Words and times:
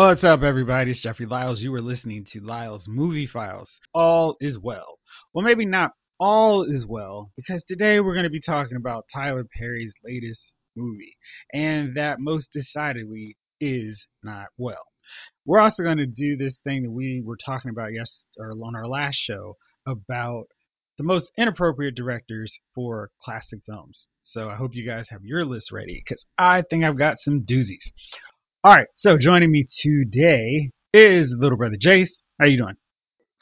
What's 0.00 0.22
up, 0.22 0.42
everybody? 0.42 0.92
It's 0.92 1.00
Jeffrey 1.00 1.26
Lyles. 1.26 1.60
You 1.60 1.74
are 1.74 1.82
listening 1.82 2.24
to 2.32 2.38
Lyles 2.38 2.84
Movie 2.86 3.26
Files. 3.26 3.68
All 3.92 4.36
is 4.40 4.56
well. 4.56 5.00
Well, 5.34 5.44
maybe 5.44 5.66
not 5.66 5.90
all 6.20 6.62
is 6.62 6.86
well, 6.86 7.32
because 7.34 7.64
today 7.66 7.98
we're 7.98 8.14
going 8.14 8.22
to 8.22 8.30
be 8.30 8.40
talking 8.40 8.76
about 8.76 9.06
Tyler 9.12 9.44
Perry's 9.58 9.92
latest 10.04 10.52
movie, 10.76 11.16
and 11.52 11.96
that 11.96 12.20
most 12.20 12.46
decidedly 12.54 13.36
is 13.60 14.00
not 14.22 14.46
well. 14.56 14.84
We're 15.44 15.58
also 15.58 15.82
going 15.82 15.96
to 15.96 16.06
do 16.06 16.36
this 16.36 16.60
thing 16.62 16.84
that 16.84 16.92
we 16.92 17.20
were 17.20 17.38
talking 17.44 17.72
about 17.72 17.92
yes 17.92 18.22
or 18.38 18.52
on 18.52 18.76
our 18.76 18.86
last 18.86 19.16
show 19.16 19.56
about 19.84 20.44
the 20.96 21.04
most 21.04 21.32
inappropriate 21.36 21.96
directors 21.96 22.52
for 22.72 23.10
classic 23.24 23.62
films. 23.66 24.06
So 24.22 24.48
I 24.48 24.54
hope 24.54 24.76
you 24.76 24.86
guys 24.88 25.06
have 25.10 25.24
your 25.24 25.44
list 25.44 25.72
ready 25.72 26.00
because 26.04 26.24
I 26.38 26.62
think 26.70 26.84
I've 26.84 26.98
got 26.98 27.16
some 27.18 27.40
doozies. 27.40 27.90
All 28.64 28.72
right, 28.72 28.88
so 28.96 29.16
joining 29.16 29.52
me 29.52 29.68
today 29.80 30.72
is 30.92 31.32
little 31.38 31.56
brother 31.56 31.76
Jace. 31.76 32.10
How 32.40 32.46
you 32.46 32.58
doing? 32.58 32.74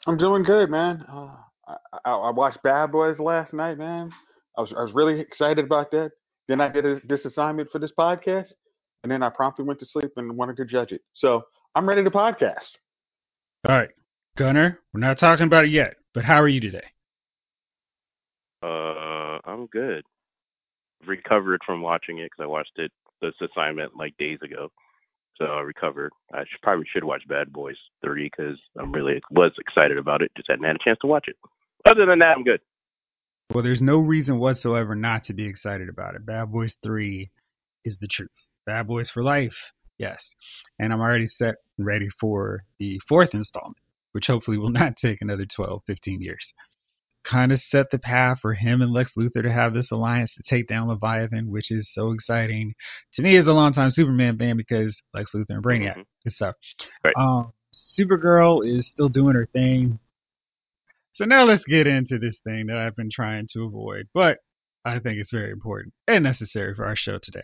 I'm 0.05 0.15
doing 0.15 0.43
good, 0.43 0.69
man. 0.69 1.03
Uh, 1.11 1.31
I, 1.67 1.75
I, 2.05 2.11
I 2.11 2.29
watched 2.29 2.61
Bad 2.61 2.91
Boys 2.91 3.17
last 3.17 3.51
night, 3.51 3.79
man. 3.79 4.11
I 4.55 4.61
was 4.61 4.71
I 4.77 4.83
was 4.83 4.93
really 4.93 5.19
excited 5.19 5.65
about 5.65 5.89
that. 5.89 6.11
Then 6.47 6.61
I 6.61 6.67
did 6.67 6.85
a, 6.85 7.01
this 7.07 7.25
assignment 7.25 7.71
for 7.71 7.79
this 7.79 7.89
podcast, 7.97 8.51
and 9.01 9.11
then 9.11 9.23
I 9.23 9.29
promptly 9.29 9.65
went 9.65 9.79
to 9.79 9.87
sleep 9.87 10.11
and 10.17 10.37
wanted 10.37 10.55
to 10.57 10.65
judge 10.65 10.91
it. 10.91 11.01
So 11.15 11.45
I'm 11.73 11.89
ready 11.89 12.03
to 12.03 12.11
podcast. 12.11 12.77
All 13.67 13.75
right, 13.75 13.89
Gunner. 14.37 14.77
We're 14.93 14.99
not 14.99 15.17
talking 15.17 15.47
about 15.47 15.65
it 15.65 15.71
yet, 15.71 15.95
but 16.13 16.25
how 16.25 16.39
are 16.39 16.47
you 16.47 16.61
today? 16.61 16.85
Uh, 18.61 19.39
I'm 19.45 19.65
good. 19.71 20.03
Recovered 21.07 21.61
from 21.65 21.81
watching 21.81 22.19
it 22.19 22.25
because 22.25 22.43
I 22.43 22.47
watched 22.47 22.77
it 22.77 22.91
this 23.19 23.33
assignment 23.41 23.97
like 23.97 24.15
days 24.17 24.37
ago 24.43 24.69
so 25.37 25.45
I 25.45 25.61
recovered. 25.61 26.11
I 26.33 26.39
should, 26.39 26.61
probably 26.61 26.85
should 26.91 27.03
watch 27.03 27.23
Bad 27.27 27.51
Boys 27.51 27.77
3 28.03 28.29
because 28.29 28.57
I'm 28.79 28.91
really 28.91 29.21
was 29.31 29.51
excited 29.59 29.97
about 29.97 30.21
it. 30.21 30.31
Just 30.35 30.49
hadn't 30.49 30.65
had 30.65 30.75
a 30.75 30.83
chance 30.83 30.97
to 31.01 31.07
watch 31.07 31.25
it. 31.27 31.35
Other 31.85 32.05
than 32.05 32.19
that, 32.19 32.35
I'm 32.35 32.43
good. 32.43 32.59
Well, 33.53 33.63
there's 33.63 33.81
no 33.81 33.97
reason 33.97 34.39
whatsoever 34.39 34.95
not 34.95 35.23
to 35.25 35.33
be 35.33 35.45
excited 35.45 35.89
about 35.89 36.15
it. 36.15 36.25
Bad 36.25 36.51
Boys 36.51 36.73
3 36.83 37.29
is 37.85 37.97
the 37.99 38.07
truth. 38.07 38.29
Bad 38.65 38.87
Boys 38.87 39.09
for 39.13 39.23
Life, 39.23 39.55
yes. 39.97 40.19
And 40.79 40.91
I'm 40.91 40.99
already 40.99 41.27
set 41.27 41.55
and 41.77 41.87
ready 41.87 42.09
for 42.19 42.63
the 42.79 42.99
fourth 43.07 43.29
installment, 43.33 43.77
which 44.11 44.27
hopefully 44.27 44.57
will 44.57 44.69
not 44.71 44.97
take 44.97 45.21
another 45.21 45.45
12, 45.45 45.81
15 45.87 46.21
years 46.21 46.45
kind 47.29 47.51
of 47.51 47.61
set 47.61 47.91
the 47.91 47.97
path 47.97 48.39
for 48.41 48.53
him 48.53 48.81
and 48.81 48.91
Lex 48.91 49.11
Luthor 49.17 49.43
to 49.43 49.51
have 49.51 49.73
this 49.73 49.91
alliance 49.91 50.31
to 50.35 50.43
take 50.43 50.67
down 50.67 50.87
Leviathan, 50.87 51.49
which 51.49 51.71
is 51.71 51.89
so 51.93 52.11
exciting 52.11 52.73
to 53.13 53.21
me 53.21 53.37
as 53.37 53.47
a 53.47 53.51
longtime 53.51 53.91
Superman 53.91 54.37
fan 54.37 54.57
because 54.57 54.95
Lex 55.13 55.31
Luthor 55.33 55.45
and 55.49 55.63
Brainiac. 55.63 55.91
Mm-hmm. 55.91 56.01
Good 56.23 56.33
stuff. 56.33 56.55
Right. 57.03 57.13
Um, 57.17 57.51
Supergirl 57.99 58.65
is 58.65 58.87
still 58.89 59.09
doing 59.09 59.35
her 59.35 59.47
thing. 59.51 59.99
So 61.15 61.25
now 61.25 61.45
let's 61.45 61.63
get 61.63 61.87
into 61.87 62.19
this 62.19 62.37
thing 62.43 62.67
that 62.67 62.77
I've 62.77 62.95
been 62.95 63.09
trying 63.11 63.47
to 63.53 63.63
avoid, 63.63 64.07
but 64.13 64.37
I 64.85 64.99
think 64.99 65.17
it's 65.17 65.31
very 65.31 65.51
important 65.51 65.93
and 66.07 66.23
necessary 66.23 66.75
for 66.75 66.85
our 66.85 66.95
show 66.95 67.17
today. 67.21 67.43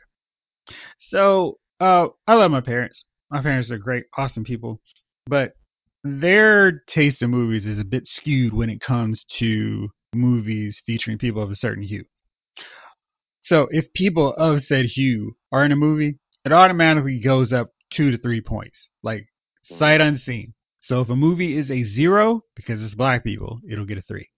So, 1.09 1.57
uh, 1.79 2.07
I 2.27 2.35
love 2.35 2.51
my 2.51 2.61
parents. 2.61 3.05
My 3.29 3.41
parents 3.41 3.71
are 3.71 3.77
great, 3.77 4.05
awesome 4.15 4.43
people, 4.43 4.79
but 5.25 5.53
their 6.03 6.83
taste 6.87 7.21
in 7.21 7.31
movies 7.31 7.65
is 7.65 7.79
a 7.79 7.83
bit 7.83 8.07
skewed 8.07 8.53
when 8.53 8.69
it 8.69 8.81
comes 8.81 9.25
to 9.39 9.89
movies 10.13 10.81
featuring 10.85 11.17
people 11.17 11.41
of 11.41 11.49
a 11.49 11.55
certain 11.55 11.83
hue. 11.83 12.05
So 13.43 13.67
if 13.71 13.91
people 13.93 14.33
of 14.33 14.63
said 14.63 14.85
hue 14.85 15.35
are 15.51 15.65
in 15.65 15.71
a 15.71 15.77
movie, 15.77 16.17
it 16.45 16.51
automatically 16.51 17.19
goes 17.19 17.51
up 17.51 17.71
two 17.91 18.11
to 18.11 18.17
three 18.17 18.41
points, 18.41 18.77
like 19.01 19.27
hmm. 19.69 19.77
sight 19.77 20.01
unseen. 20.01 20.53
So 20.83 21.01
if 21.01 21.09
a 21.09 21.15
movie 21.15 21.57
is 21.57 21.71
a 21.71 21.83
zero 21.83 22.41
because 22.55 22.83
it's 22.83 22.95
black 22.95 23.23
people, 23.23 23.59
it'll 23.69 23.85
get 23.85 23.97
a 23.97 24.01
three. 24.01 24.29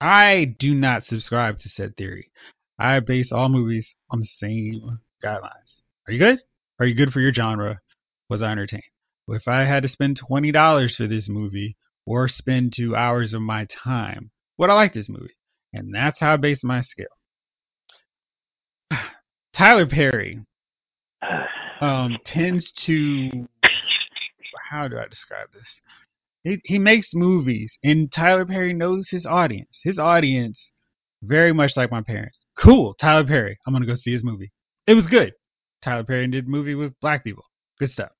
I 0.00 0.54
do 0.60 0.74
not 0.74 1.04
subscribe 1.04 1.58
to 1.60 1.68
said 1.68 1.96
theory. 1.96 2.30
I 2.78 3.00
base 3.00 3.32
all 3.32 3.48
movies 3.48 3.88
on 4.10 4.20
the 4.20 4.28
same 4.38 5.00
guidelines. 5.24 5.80
Are 6.06 6.12
you 6.12 6.20
good? 6.20 6.38
Are 6.78 6.86
you 6.86 6.94
good 6.94 7.12
for 7.12 7.20
your 7.20 7.34
genre? 7.34 7.80
Was 8.30 8.40
I 8.40 8.52
entertained? 8.52 8.84
If 9.28 9.46
I 9.46 9.64
had 9.64 9.82
to 9.82 9.88
spend 9.88 10.16
twenty 10.16 10.52
dollars 10.52 10.96
for 10.96 11.06
this 11.06 11.28
movie 11.28 11.76
or 12.06 12.28
spend 12.28 12.72
two 12.74 12.96
hours 12.96 13.34
of 13.34 13.42
my 13.42 13.66
time, 13.84 14.30
would 14.56 14.70
I 14.70 14.74
like 14.74 14.94
this 14.94 15.08
movie? 15.08 15.36
And 15.72 15.94
that's 15.94 16.20
how 16.20 16.34
I 16.34 16.36
base 16.36 16.60
my 16.62 16.82
scale. 16.82 17.06
Tyler 19.56 19.86
Perry 19.86 20.40
um, 21.80 22.16
tends 22.24 22.72
to 22.86 23.48
how 24.70 24.88
do 24.88 24.98
I 24.98 25.06
describe 25.08 25.48
this? 25.52 25.80
He 26.44 26.60
he 26.64 26.78
makes 26.78 27.08
movies, 27.14 27.72
and 27.82 28.12
Tyler 28.12 28.46
Perry 28.46 28.72
knows 28.72 29.08
his 29.10 29.26
audience. 29.26 29.78
His 29.82 29.98
audience, 29.98 30.58
very 31.22 31.52
much 31.52 31.72
like 31.76 31.90
my 31.90 32.02
parents. 32.02 32.44
Cool, 32.58 32.94
Tyler 33.00 33.26
Perry. 33.26 33.58
I'm 33.66 33.72
gonna 33.72 33.86
go 33.86 33.96
see 33.96 34.12
his 34.12 34.24
movie. 34.24 34.52
It 34.86 34.94
was 34.94 35.06
good. 35.06 35.32
Tyler 35.82 36.04
Perry 36.04 36.26
did 36.28 36.46
a 36.46 36.48
movie 36.48 36.74
with 36.74 36.98
black 37.00 37.24
people. 37.24 37.44
Good 37.78 37.90
stuff. 37.90 38.10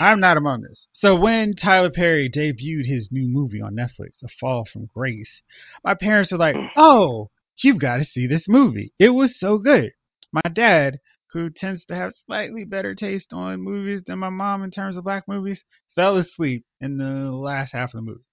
I'm 0.00 0.20
not 0.20 0.36
among 0.36 0.62
this. 0.62 0.86
So 0.92 1.16
when 1.16 1.54
Tyler 1.54 1.90
Perry 1.90 2.30
debuted 2.30 2.86
his 2.86 3.08
new 3.10 3.26
movie 3.26 3.60
on 3.60 3.74
Netflix, 3.74 4.22
A 4.22 4.28
Fall 4.40 4.64
from 4.64 4.86
Grace, 4.94 5.42
my 5.82 5.94
parents 5.94 6.30
were 6.30 6.38
like, 6.38 6.56
"Oh, 6.76 7.30
you've 7.62 7.80
got 7.80 7.96
to 7.96 8.04
see 8.04 8.26
this 8.26 8.46
movie. 8.48 8.92
It 8.98 9.10
was 9.10 9.38
so 9.38 9.58
good." 9.58 9.92
My 10.32 10.48
dad, 10.52 11.00
who 11.32 11.50
tends 11.50 11.84
to 11.86 11.96
have 11.96 12.12
slightly 12.26 12.64
better 12.64 12.94
taste 12.94 13.32
on 13.32 13.60
movies 13.60 14.02
than 14.06 14.20
my 14.20 14.28
mom 14.28 14.62
in 14.62 14.70
terms 14.70 14.96
of 14.96 15.04
black 15.04 15.24
movies, 15.26 15.64
fell 15.94 16.16
asleep 16.16 16.64
in 16.80 16.98
the 16.98 17.32
last 17.32 17.72
half 17.72 17.92
of 17.94 17.98
the 17.98 18.02
movie. 18.02 18.24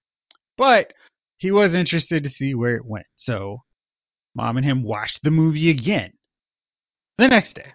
But 0.56 0.92
he 1.38 1.50
was 1.50 1.74
interested 1.74 2.22
to 2.22 2.30
see 2.30 2.54
where 2.54 2.76
it 2.76 2.86
went. 2.86 3.06
So 3.16 3.62
mom 4.34 4.56
and 4.56 4.64
him 4.64 4.82
watched 4.82 5.20
the 5.22 5.30
movie 5.30 5.70
again 5.70 6.12
the 7.18 7.28
next 7.28 7.54
day. 7.54 7.72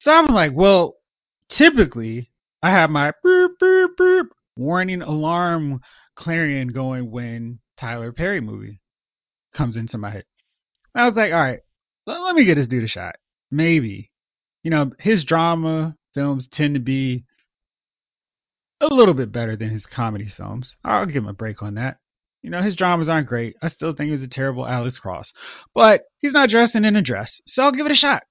So 0.00 0.12
I'm 0.12 0.26
like, 0.26 0.52
well, 0.54 0.96
typically 1.48 2.30
I 2.62 2.70
have 2.70 2.90
my 2.90 3.12
beep, 3.24 3.50
beep, 3.58 3.90
beep 3.98 4.26
warning 4.56 5.02
alarm 5.02 5.80
clarion 6.14 6.68
going 6.68 7.10
when 7.10 7.58
Tyler 7.78 8.12
Perry 8.12 8.40
movie 8.40 8.80
comes 9.54 9.76
into 9.76 9.98
my 9.98 10.10
head. 10.10 10.24
I 10.94 11.06
was 11.06 11.16
like, 11.16 11.32
all 11.32 11.40
right, 11.40 11.60
let 12.06 12.34
me 12.34 12.44
get 12.44 12.56
this 12.56 12.68
dude 12.68 12.84
a 12.84 12.88
shot. 12.88 13.16
Maybe. 13.50 14.10
You 14.62 14.70
know, 14.70 14.92
his 15.00 15.24
drama 15.24 15.96
films 16.14 16.46
tend 16.52 16.74
to 16.74 16.80
be 16.80 17.24
a 18.80 18.86
little 18.86 19.14
bit 19.14 19.32
better 19.32 19.56
than 19.56 19.70
his 19.70 19.86
comedy 19.86 20.32
films. 20.36 20.74
I'll 20.84 21.06
give 21.06 21.16
him 21.16 21.28
a 21.28 21.32
break 21.32 21.62
on 21.62 21.74
that. 21.74 21.98
You 22.42 22.50
know, 22.50 22.62
his 22.62 22.76
dramas 22.76 23.08
aren't 23.08 23.28
great. 23.28 23.56
I 23.62 23.68
still 23.70 23.94
think 23.94 24.10
he's 24.10 24.22
a 24.22 24.28
terrible 24.28 24.66
Alex 24.66 24.98
Cross. 24.98 25.32
But 25.74 26.02
he's 26.18 26.32
not 26.32 26.48
dressing 26.48 26.84
in 26.84 26.96
a 26.96 27.02
dress, 27.02 27.40
so 27.46 27.62
I'll 27.62 27.72
give 27.72 27.86
it 27.86 27.92
a 27.92 27.96
shot. 27.96 28.22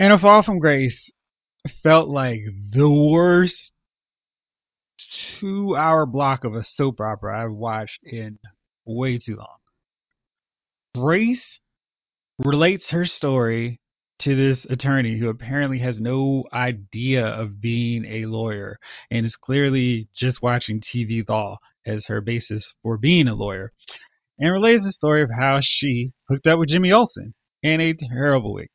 And 0.00 0.12
A 0.12 0.18
Fall 0.18 0.42
from 0.42 0.58
Grace 0.58 1.11
felt 1.82 2.08
like 2.08 2.40
the 2.70 2.88
worst 2.88 3.72
two 5.38 5.76
hour 5.76 6.06
block 6.06 6.44
of 6.44 6.54
a 6.54 6.64
soap 6.64 7.00
opera 7.00 7.44
I've 7.44 7.52
watched 7.52 8.00
in 8.04 8.38
way 8.84 9.18
too 9.18 9.36
long. 9.36 9.58
Grace 10.94 11.60
relates 12.38 12.90
her 12.90 13.06
story 13.06 13.80
to 14.20 14.36
this 14.36 14.64
attorney 14.70 15.18
who 15.18 15.28
apparently 15.28 15.78
has 15.78 15.98
no 15.98 16.44
idea 16.52 17.26
of 17.26 17.60
being 17.60 18.04
a 18.04 18.26
lawyer 18.26 18.78
and 19.10 19.26
is 19.26 19.36
clearly 19.36 20.08
just 20.14 20.42
watching 20.42 20.80
TV 20.80 21.28
law 21.28 21.58
as 21.86 22.04
her 22.06 22.20
basis 22.20 22.72
for 22.82 22.96
being 22.96 23.26
a 23.26 23.34
lawyer, 23.34 23.72
and 24.38 24.52
relates 24.52 24.84
the 24.84 24.92
story 24.92 25.22
of 25.22 25.30
how 25.36 25.58
she 25.60 26.12
hooked 26.28 26.46
up 26.46 26.58
with 26.58 26.68
Jimmy 26.68 26.92
Olsen 26.92 27.34
in 27.62 27.80
a 27.80 27.94
terrible 27.94 28.54
way. 28.54 28.68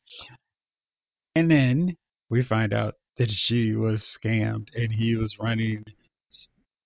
And 1.36 1.50
then 1.50 1.96
we 2.30 2.44
find 2.44 2.74
out 2.74 2.96
that 3.18 3.32
she 3.32 3.76
was 3.76 4.04
scammed 4.04 4.68
and 4.76 4.92
he 4.92 5.16
was 5.16 5.40
running 5.40 5.84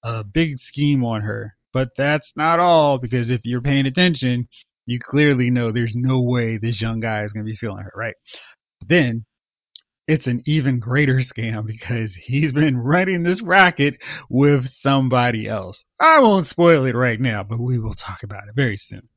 a 0.04 0.24
big 0.24 0.60
scheme 0.60 1.04
on 1.04 1.22
her. 1.22 1.56
But 1.74 1.90
that's 1.98 2.32
not 2.36 2.60
all 2.60 2.98
because 2.98 3.30
if 3.30 3.42
you're 3.44 3.62
paying 3.62 3.86
attention, 3.86 4.48
you 4.86 5.00
clearly 5.00 5.50
know 5.50 5.72
there's 5.72 5.96
no 5.96 6.20
way 6.20 6.58
this 6.58 6.82
young 6.82 7.00
guy 7.00 7.24
is 7.24 7.32
going 7.32 7.46
to 7.46 7.52
be 7.52 7.56
feeling 7.56 7.84
her, 7.84 7.94
right? 7.96 8.16
Then 8.88 9.26
it's 10.08 10.28
an 10.28 10.42
even 10.46 10.80
greater 10.80 11.16
scam 11.20 11.66
because 11.66 12.14
he's 12.16 12.52
been 12.52 12.78
running 12.78 13.24
this 13.24 13.42
racket 13.42 13.98
with 14.30 14.66
somebody 14.82 15.48
else. 15.48 15.82
I 16.00 16.20
won't 16.20 16.50
spoil 16.50 16.86
it 16.86 16.96
right 16.96 17.20
now, 17.20 17.44
but 17.44 17.60
we 17.60 17.80
will 17.80 17.96
talk 17.96 18.24
about 18.24 18.48
it 18.48 18.56
very 18.56 18.78
soon. 18.78 19.08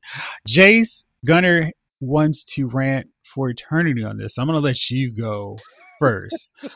Jace 0.47 1.03
Gunner 1.25 1.71
wants 1.99 2.43
to 2.55 2.67
rant 2.67 3.07
for 3.33 3.49
eternity 3.49 4.03
on 4.03 4.17
this. 4.17 4.33
I'm 4.37 4.47
going 4.47 4.61
to 4.61 4.65
let 4.65 4.89
you 4.89 5.13
go 5.13 5.57
first. 5.99 6.35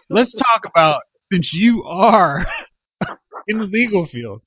Let's 0.10 0.34
talk 0.34 0.62
about 0.66 1.02
since 1.32 1.54
you 1.54 1.84
are 1.84 2.46
in 3.48 3.60
the 3.60 3.66
legal 3.66 4.08
field. 4.08 4.42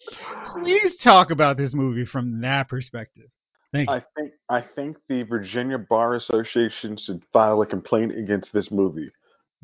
Please 0.52 0.96
talk 1.02 1.30
about 1.30 1.56
this 1.56 1.74
movie 1.74 2.04
from 2.04 2.40
that 2.40 2.68
perspective. 2.68 3.28
Thank 3.72 3.88
you. 3.88 3.94
I 3.94 4.02
think 4.16 4.32
I 4.50 4.60
think 4.60 4.96
the 5.08 5.22
Virginia 5.22 5.78
Bar 5.78 6.16
Association 6.16 6.98
should 7.04 7.22
file 7.32 7.62
a 7.62 7.66
complaint 7.66 8.16
against 8.16 8.52
this 8.52 8.70
movie 8.70 9.10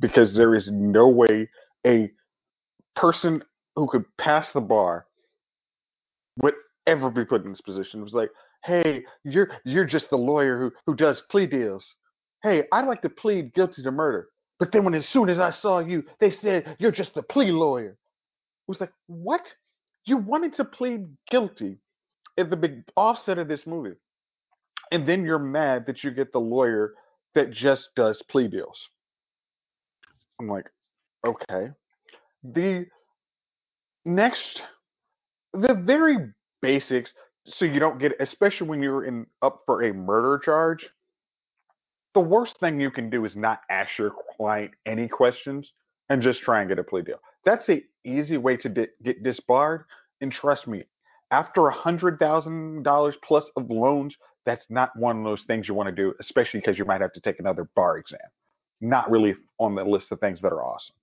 because 0.00 0.34
there 0.34 0.54
is 0.54 0.68
no 0.70 1.08
way 1.08 1.48
a 1.86 2.10
person 2.96 3.42
who 3.76 3.86
could 3.86 4.04
pass 4.18 4.46
the 4.54 4.60
bar 4.60 5.06
would 6.40 6.54
ever 6.86 7.10
be 7.10 7.24
put 7.24 7.44
in 7.44 7.50
this 7.50 7.60
position. 7.60 8.00
It 8.00 8.04
was 8.04 8.14
like, 8.14 8.30
hey, 8.64 9.04
you're 9.24 9.50
you're 9.64 9.84
just 9.84 10.08
the 10.10 10.16
lawyer 10.16 10.58
who 10.58 10.72
who 10.86 10.96
does 10.96 11.22
plea 11.30 11.46
deals. 11.46 11.84
Hey, 12.42 12.64
I'd 12.72 12.86
like 12.86 13.02
to 13.02 13.10
plead 13.10 13.52
guilty 13.54 13.82
to 13.82 13.90
murder. 13.90 14.28
But 14.58 14.72
then 14.72 14.84
when 14.84 14.94
as 14.94 15.06
soon 15.08 15.28
as 15.28 15.38
I 15.38 15.52
saw 15.62 15.78
you, 15.78 16.04
they 16.20 16.32
said 16.42 16.76
you're 16.78 16.92
just 16.92 17.14
the 17.14 17.22
plea 17.22 17.52
lawyer. 17.52 17.90
It 17.90 18.68
was 18.68 18.80
like, 18.80 18.92
what? 19.06 19.42
You 20.04 20.16
wanted 20.16 20.56
to 20.56 20.64
plead 20.64 21.06
guilty 21.30 21.78
at 22.38 22.50
the 22.50 22.56
big 22.56 22.82
offset 22.96 23.38
of 23.38 23.48
this 23.48 23.60
movie. 23.66 23.96
And 24.90 25.08
then 25.08 25.24
you're 25.24 25.38
mad 25.38 25.84
that 25.86 26.02
you 26.02 26.10
get 26.10 26.32
the 26.32 26.40
lawyer 26.40 26.94
that 27.34 27.52
just 27.52 27.88
does 27.94 28.20
plea 28.30 28.48
deals. 28.48 28.78
I'm 30.40 30.48
like, 30.48 30.66
okay. 31.26 31.70
The 32.42 32.86
next 34.04 34.62
the 35.52 35.74
very 35.74 36.16
basics 36.62 37.10
so 37.46 37.64
you 37.64 37.80
don't 37.80 37.98
get 37.98 38.12
especially 38.20 38.68
when 38.68 38.82
you're 38.82 39.04
in 39.04 39.26
up 39.42 39.62
for 39.66 39.82
a 39.82 39.92
murder 39.92 40.40
charge 40.42 40.86
the 42.18 42.24
worst 42.24 42.54
thing 42.58 42.80
you 42.80 42.90
can 42.90 43.08
do 43.08 43.24
is 43.24 43.36
not 43.36 43.60
ask 43.70 43.90
your 43.96 44.10
client 44.36 44.72
any 44.86 45.06
questions 45.06 45.70
and 46.08 46.20
just 46.20 46.40
try 46.40 46.58
and 46.58 46.68
get 46.68 46.76
a 46.76 46.82
plea 46.82 47.00
deal 47.00 47.20
that's 47.44 47.64
the 47.68 47.80
easy 48.04 48.36
way 48.36 48.56
to 48.56 48.68
di- 48.68 48.88
get 49.04 49.22
disbarred 49.22 49.84
and 50.20 50.32
trust 50.32 50.66
me 50.66 50.82
after 51.30 51.68
a 51.68 51.72
hundred 51.72 52.18
thousand 52.18 52.82
dollars 52.82 53.14
plus 53.22 53.44
of 53.56 53.70
loans 53.70 54.12
that's 54.44 54.64
not 54.68 54.90
one 54.96 55.16
of 55.18 55.22
those 55.22 55.44
things 55.46 55.68
you 55.68 55.74
want 55.74 55.88
to 55.88 55.94
do 55.94 56.12
especially 56.20 56.58
because 56.58 56.76
you 56.76 56.84
might 56.84 57.00
have 57.00 57.12
to 57.12 57.20
take 57.20 57.38
another 57.38 57.68
bar 57.76 57.98
exam 57.98 58.18
not 58.80 59.08
really 59.08 59.36
on 59.60 59.76
the 59.76 59.84
list 59.84 60.06
of 60.10 60.18
things 60.18 60.40
that 60.42 60.52
are 60.52 60.64
awesome 60.64 60.96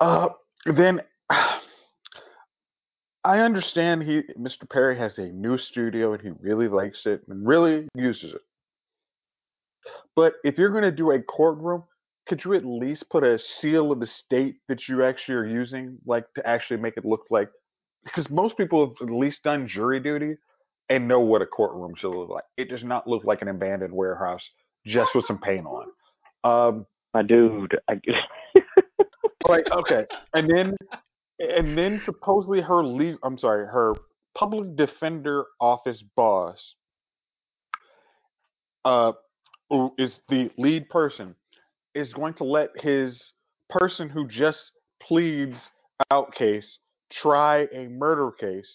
uh, 0.00 0.28
then 0.74 0.98
I 3.22 3.40
understand 3.40 4.02
he 4.02 4.22
Mr. 4.40 4.66
Perry 4.70 4.98
has 4.98 5.12
a 5.18 5.26
new 5.26 5.58
studio 5.58 6.14
and 6.14 6.22
he 6.22 6.30
really 6.40 6.68
likes 6.68 7.00
it 7.04 7.22
and 7.28 7.46
really 7.46 7.86
uses 7.94 8.32
it. 8.34 8.40
But 10.16 10.34
if 10.44 10.58
you're 10.58 10.70
going 10.70 10.84
to 10.84 10.92
do 10.92 11.10
a 11.10 11.22
courtroom, 11.22 11.84
could 12.28 12.42
you 12.44 12.54
at 12.54 12.64
least 12.64 13.04
put 13.10 13.24
a 13.24 13.38
seal 13.60 13.92
of 13.92 14.00
the 14.00 14.08
state 14.24 14.56
that 14.68 14.88
you 14.88 15.04
actually 15.04 15.34
are 15.34 15.46
using, 15.46 15.98
like 16.06 16.24
to 16.36 16.46
actually 16.46 16.78
make 16.78 16.96
it 16.96 17.04
look 17.04 17.24
like? 17.30 17.48
Because 18.04 18.28
most 18.30 18.56
people 18.56 18.86
have 18.86 19.08
at 19.08 19.14
least 19.14 19.42
done 19.42 19.68
jury 19.68 20.00
duty 20.00 20.36
and 20.88 21.08
know 21.08 21.20
what 21.20 21.42
a 21.42 21.46
courtroom 21.46 21.94
should 21.96 22.10
look 22.16 22.28
like. 22.28 22.44
It 22.56 22.68
does 22.68 22.84
not 22.84 23.06
look 23.06 23.24
like 23.24 23.42
an 23.42 23.48
abandoned 23.48 23.92
warehouse 23.92 24.42
just 24.86 25.10
with 25.14 25.26
some 25.26 25.38
paint 25.38 25.66
on. 25.66 25.86
Um, 26.44 26.86
My 27.14 27.22
dude, 27.22 27.76
I 27.88 28.00
like 29.48 29.64
okay, 29.70 30.04
and 30.34 30.48
then 30.48 30.76
and 31.38 31.76
then 31.76 32.02
supposedly 32.04 32.60
her 32.60 32.84
legal 32.84 33.18
I'm 33.22 33.38
sorry, 33.38 33.66
her 33.66 33.94
public 34.36 34.76
defender 34.76 35.46
office 35.60 36.02
boss 36.16 36.58
uh 38.84 39.12
who 39.74 39.92
is 39.98 40.12
the 40.28 40.48
lead 40.56 40.88
person 40.88 41.34
is 41.96 42.12
going 42.12 42.34
to 42.34 42.44
let 42.44 42.70
his 42.76 43.20
person 43.68 44.08
who 44.08 44.28
just 44.28 44.58
pleads 45.02 45.56
out 46.12 46.32
case 46.34 46.78
try 47.22 47.66
a 47.74 47.88
murder 47.88 48.30
case 48.30 48.68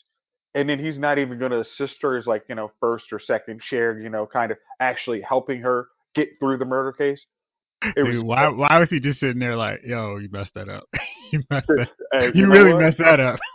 and 0.56 0.68
then 0.68 0.78
he's 0.78 0.98
not 0.98 1.18
even 1.18 1.40
going 1.40 1.51
to 1.51 1.62
assist 1.62 1.96
her 2.01 2.18
as 2.18 2.25
like 2.28 2.44
you 2.50 2.56
know 2.56 2.69
first 2.81 3.06
or 3.13 3.19
second 3.19 3.62
chair 3.69 3.98
you 3.98 4.10
know 4.10 4.25
kind 4.25 4.51
of 4.51 4.57
actually 4.81 5.22
helping 5.22 5.62
her 5.62 5.88
get 6.16 6.28
through 6.40 6.57
the 6.57 6.66
murder 6.66 6.92
case. 6.92 7.22
It 7.81 7.96
Dude, 7.96 8.18
was, 8.18 8.24
why 8.25 8.50
why 8.50 8.80
was 8.80 8.90
he 8.90 9.00
just 9.00 9.22
sitting 9.22 9.40
there 9.40 9.56
like 9.56 9.80
yo 9.86 10.18
you 10.18 10.28
messed 10.30 10.54
that 10.56 10.68
up. 10.69 10.84
You 11.31 11.44
messed 11.51 11.68
that 11.68 11.88
hey, 12.12 12.25
you, 12.34 12.46
you 12.46 12.51
really 12.51 12.74
messed 12.74 12.98
that 12.98 13.19
up. 13.19 13.40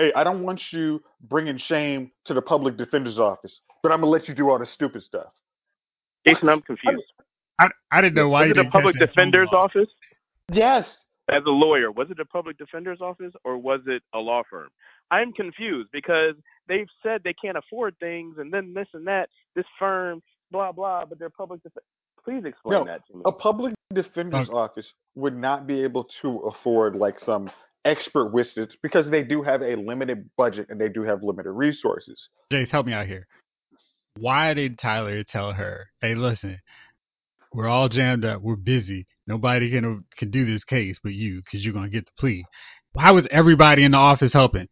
Hey 0.00 0.12
i 0.14 0.22
don't 0.22 0.44
want 0.44 0.60
you 0.70 1.02
bringing 1.28 1.58
shame 1.66 2.12
to 2.26 2.34
the 2.34 2.40
public 2.40 2.76
defender's 2.76 3.18
office 3.18 3.52
but 3.82 3.90
i'm 3.90 3.98
gonna 3.98 4.12
let 4.12 4.28
you 4.28 4.34
do 4.34 4.48
all 4.48 4.56
the 4.56 4.66
stupid 4.66 5.02
stuff 5.02 5.32
jason 6.34 6.48
i'm 6.48 6.62
confused 6.62 7.04
i, 7.58 7.68
I 7.90 8.00
didn't 8.00 8.14
know 8.14 8.28
why 8.28 8.46
was 8.46 8.56
you 8.56 8.62
it 8.62 8.66
a 8.66 8.70
public 8.70 8.98
defender's 8.98 9.48
office 9.52 9.88
yes 10.52 10.86
as 11.30 11.42
a 11.46 11.50
lawyer 11.50 11.90
was 11.90 12.10
it 12.10 12.20
a 12.20 12.24
public 12.24 12.58
defender's 12.58 13.00
office 13.00 13.32
or 13.44 13.58
was 13.58 13.80
it 13.86 14.02
a 14.14 14.18
law 14.18 14.42
firm 14.48 14.68
i'm 15.10 15.32
confused 15.32 15.88
because 15.92 16.34
they've 16.68 16.88
said 17.02 17.20
they 17.24 17.34
can't 17.34 17.58
afford 17.58 17.94
things 17.98 18.36
and 18.38 18.52
then 18.52 18.72
this 18.74 18.88
and 18.94 19.06
that 19.06 19.28
this 19.54 19.66
firm 19.78 20.22
blah 20.50 20.72
blah 20.72 21.04
but 21.04 21.18
they're 21.18 21.30
public 21.30 21.62
defense 21.62 21.84
Please 22.28 22.44
explain 22.44 22.80
no, 22.80 22.84
that 22.84 23.06
to 23.06 23.16
me. 23.16 23.22
A 23.24 23.32
public 23.32 23.74
defender's 23.94 24.48
okay. 24.48 24.56
office 24.56 24.84
would 25.14 25.34
not 25.34 25.66
be 25.66 25.82
able 25.82 26.06
to 26.20 26.38
afford 26.40 26.94
like 26.94 27.16
some 27.24 27.50
expert 27.86 28.26
witness 28.34 28.68
because 28.82 29.10
they 29.10 29.22
do 29.22 29.42
have 29.42 29.62
a 29.62 29.76
limited 29.76 30.28
budget 30.36 30.66
and 30.68 30.78
they 30.78 30.90
do 30.90 31.02
have 31.04 31.22
limited 31.22 31.52
resources. 31.52 32.20
Jace, 32.52 32.68
help 32.68 32.84
me 32.84 32.92
out 32.92 33.06
here. 33.06 33.26
Why 34.20 34.54
did 34.54 34.78
Tyler 34.78 35.22
tell 35.24 35.52
her, 35.52 35.90
"Hey, 36.00 36.14
listen, 36.14 36.58
we're 37.52 37.68
all 37.68 37.88
jammed 37.88 38.24
up. 38.24 38.42
We're 38.42 38.56
busy. 38.56 39.06
Nobody 39.26 39.70
can 39.70 40.04
can 40.16 40.30
do 40.30 40.44
this 40.44 40.64
case 40.64 40.98
but 41.02 41.12
you 41.12 41.42
because 41.42 41.64
you're 41.64 41.74
gonna 41.74 41.88
get 41.88 42.06
the 42.06 42.12
plea." 42.18 42.44
Why 42.92 43.10
was 43.10 43.26
everybody 43.30 43.84
in 43.84 43.92
the 43.92 43.98
office 43.98 44.32
helping? 44.32 44.68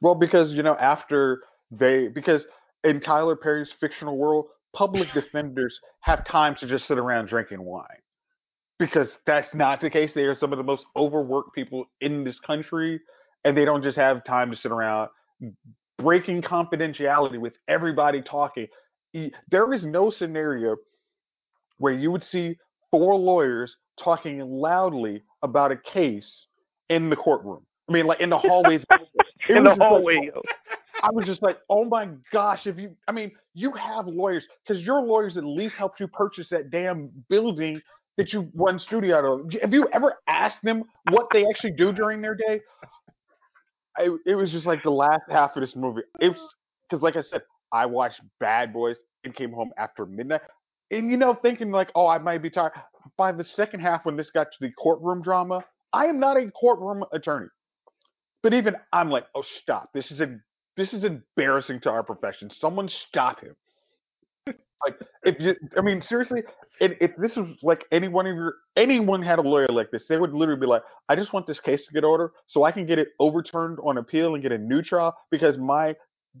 Well, 0.00 0.14
because 0.14 0.50
you 0.52 0.62
know 0.62 0.76
after 0.76 1.42
they 1.70 2.08
because 2.08 2.42
in 2.84 3.00
Tyler 3.00 3.36
Perry's 3.36 3.70
fictional 3.80 4.16
world, 4.16 4.46
public 4.74 5.08
defenders 5.14 5.78
have 6.00 6.26
time 6.26 6.56
to 6.60 6.66
just 6.66 6.86
sit 6.88 6.98
around 6.98 7.28
drinking 7.28 7.62
wine. 7.62 7.86
Because 8.78 9.08
that's 9.26 9.48
not 9.54 9.80
the 9.80 9.90
case. 9.90 10.10
They 10.14 10.22
are 10.22 10.38
some 10.38 10.52
of 10.52 10.56
the 10.56 10.62
most 10.62 10.84
overworked 10.96 11.52
people 11.52 11.86
in 12.00 12.22
this 12.22 12.38
country, 12.46 13.00
and 13.44 13.56
they 13.56 13.64
don't 13.64 13.82
just 13.82 13.96
have 13.96 14.24
time 14.24 14.52
to 14.52 14.56
sit 14.56 14.70
around 14.70 15.08
breaking 15.98 16.42
confidentiality 16.42 17.38
with 17.38 17.54
everybody 17.68 18.22
talking. 18.22 18.66
There 19.50 19.72
is 19.72 19.82
no 19.82 20.10
scenario 20.10 20.76
where 21.78 21.92
you 21.92 22.10
would 22.10 22.24
see 22.30 22.56
four 22.90 23.16
lawyers 23.16 23.74
talking 24.02 24.40
loudly 24.40 25.22
about 25.42 25.72
a 25.72 25.76
case 25.76 26.28
in 26.90 27.10
the 27.10 27.16
courtroom. 27.16 27.64
I 27.88 27.92
mean, 27.92 28.06
like 28.06 28.20
in 28.20 28.30
the 28.30 28.38
hallways. 28.38 28.82
in 29.48 29.64
the 29.64 29.74
hallway. 29.74 30.30
Like, 30.34 30.44
I 31.02 31.10
was 31.12 31.26
just 31.26 31.42
like, 31.42 31.58
oh 31.70 31.84
my 31.84 32.08
gosh, 32.32 32.60
if 32.66 32.76
you, 32.76 32.94
I 33.06 33.12
mean, 33.12 33.30
you 33.54 33.72
have 33.72 34.06
lawyers 34.06 34.44
because 34.66 34.82
your 34.82 35.00
lawyers 35.00 35.36
at 35.36 35.44
least 35.44 35.74
helped 35.78 36.00
you 36.00 36.08
purchase 36.08 36.46
that 36.50 36.70
damn 36.70 37.10
building 37.28 37.80
that 38.16 38.32
you 38.32 38.50
run 38.54 38.78
studio 38.78 39.16
out 39.16 39.24
of. 39.24 39.46
Have 39.62 39.72
you 39.72 39.88
ever 39.92 40.14
asked 40.28 40.62
them 40.64 40.82
what 41.10 41.28
they 41.32 41.44
actually 41.46 41.72
do 41.72 41.92
during 41.92 42.20
their 42.20 42.34
day? 42.34 42.60
I, 43.98 44.08
it 44.26 44.34
was 44.36 44.50
just 44.52 44.66
like 44.66 44.82
the 44.82 44.90
last 44.90 45.22
half 45.30 45.56
of 45.56 45.62
this 45.62 45.76
movie. 45.76 46.02
It's 46.20 46.38
because, 46.88 47.02
like 47.02 47.16
I 47.16 47.22
said, 47.30 47.42
I 47.72 47.86
watched 47.86 48.20
Bad 48.40 48.72
Boys 48.72 48.96
and 49.24 49.34
came 49.34 49.52
home 49.52 49.72
after 49.78 50.06
midnight, 50.06 50.42
and 50.90 51.10
you 51.10 51.16
know, 51.16 51.34
thinking 51.34 51.70
like, 51.70 51.90
oh, 51.94 52.06
I 52.06 52.18
might 52.18 52.42
be 52.42 52.50
tired. 52.50 52.72
By 53.16 53.32
the 53.32 53.44
second 53.56 53.80
half, 53.80 54.04
when 54.04 54.16
this 54.16 54.30
got 54.32 54.46
to 54.52 54.58
the 54.60 54.70
courtroom 54.72 55.22
drama, 55.22 55.64
I 55.92 56.06
am 56.06 56.20
not 56.20 56.36
a 56.36 56.50
courtroom 56.52 57.04
attorney. 57.12 57.48
But 58.42 58.54
even 58.54 58.76
I'm 58.92 59.10
like, 59.10 59.26
oh, 59.34 59.44
stop. 59.62 59.90
This 59.94 60.10
is 60.10 60.20
a 60.20 60.38
this 60.76 60.92
is 60.92 61.04
embarrassing 61.04 61.80
to 61.82 61.90
our 61.90 62.04
profession. 62.04 62.50
Someone 62.60 62.88
stop 63.08 63.40
him. 63.40 63.56
Like, 64.84 64.96
if 65.24 65.36
you, 65.40 65.54
I 65.76 65.80
mean, 65.80 66.02
seriously, 66.08 66.42
if, 66.80 66.92
if 67.00 67.10
this 67.18 67.32
was 67.36 67.48
like 67.62 67.84
any 67.92 68.08
one 68.08 68.26
of 68.26 68.34
your, 68.34 68.54
anyone 68.76 69.22
had 69.22 69.38
a 69.38 69.42
lawyer 69.42 69.68
like 69.68 69.90
this, 69.90 70.02
they 70.08 70.16
would 70.16 70.32
literally 70.32 70.60
be 70.60 70.66
like, 70.66 70.82
I 71.08 71.16
just 71.16 71.32
want 71.32 71.46
this 71.46 71.58
case 71.60 71.80
to 71.86 71.92
get 71.92 72.04
ordered 72.04 72.30
so 72.48 72.64
I 72.64 72.72
can 72.72 72.86
get 72.86 72.98
it 72.98 73.08
overturned 73.18 73.78
on 73.82 73.98
appeal 73.98 74.34
and 74.34 74.42
get 74.42 74.52
a 74.52 74.58
new 74.58 74.82
trial 74.82 75.16
because 75.30 75.56
my 75.58 75.94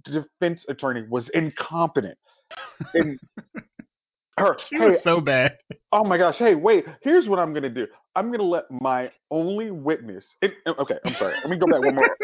defense 0.04 0.62
attorney 0.68 1.04
was 1.08 1.24
incompetent. 1.34 2.16
And 2.94 3.18
her, 4.38 4.56
she 4.68 4.76
hey, 4.76 4.84
was 4.84 4.98
so 5.04 5.20
bad. 5.20 5.56
Oh 5.92 6.04
my 6.04 6.16
gosh! 6.16 6.36
Hey, 6.38 6.54
wait. 6.54 6.84
Here's 7.02 7.26
what 7.26 7.38
I'm 7.38 7.52
gonna 7.52 7.68
do. 7.68 7.86
I'm 8.14 8.30
gonna 8.30 8.42
let 8.44 8.70
my 8.70 9.10
only 9.30 9.70
witness. 9.70 10.24
It, 10.40 10.52
okay, 10.66 10.94
I'm 11.04 11.14
sorry. 11.18 11.34
Let 11.42 11.50
me 11.50 11.58
go 11.58 11.66
back 11.66 11.80
one 11.80 11.94
more. 11.94 12.08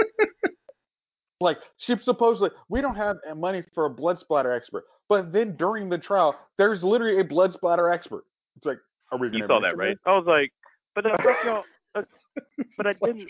Like 1.41 1.59
she 1.79 1.95
supposedly, 2.03 2.51
we 2.69 2.81
don't 2.81 2.95
have 2.97 3.17
money 3.37 3.63
for 3.75 3.87
a 3.87 3.91
blood 3.91 4.19
splatter 4.21 4.53
expert, 4.53 4.85
but 5.09 5.33
then 5.33 5.57
during 5.57 5.89
the 5.89 5.99
trial, 5.99 6.35
there's 6.59 6.83
literally 6.83 7.21
a 7.21 7.25
blood 7.25 7.53
splatter 7.53 7.93
expert. 7.93 8.25
It's 8.57 8.67
like, 8.67 8.79
are 9.13 9.19
we? 9.19 9.29
going 9.29 9.33
to? 9.33 9.39
You 9.39 9.47
saw 9.47 9.61
that, 9.61 9.77
right? 9.77 9.97
I 10.07 10.11
was 10.13 10.25
like, 10.27 10.53
but 10.95 11.07
uh, 11.07 11.63
but 12.77 12.87
I 12.87 12.95
didn't. 13.05 13.29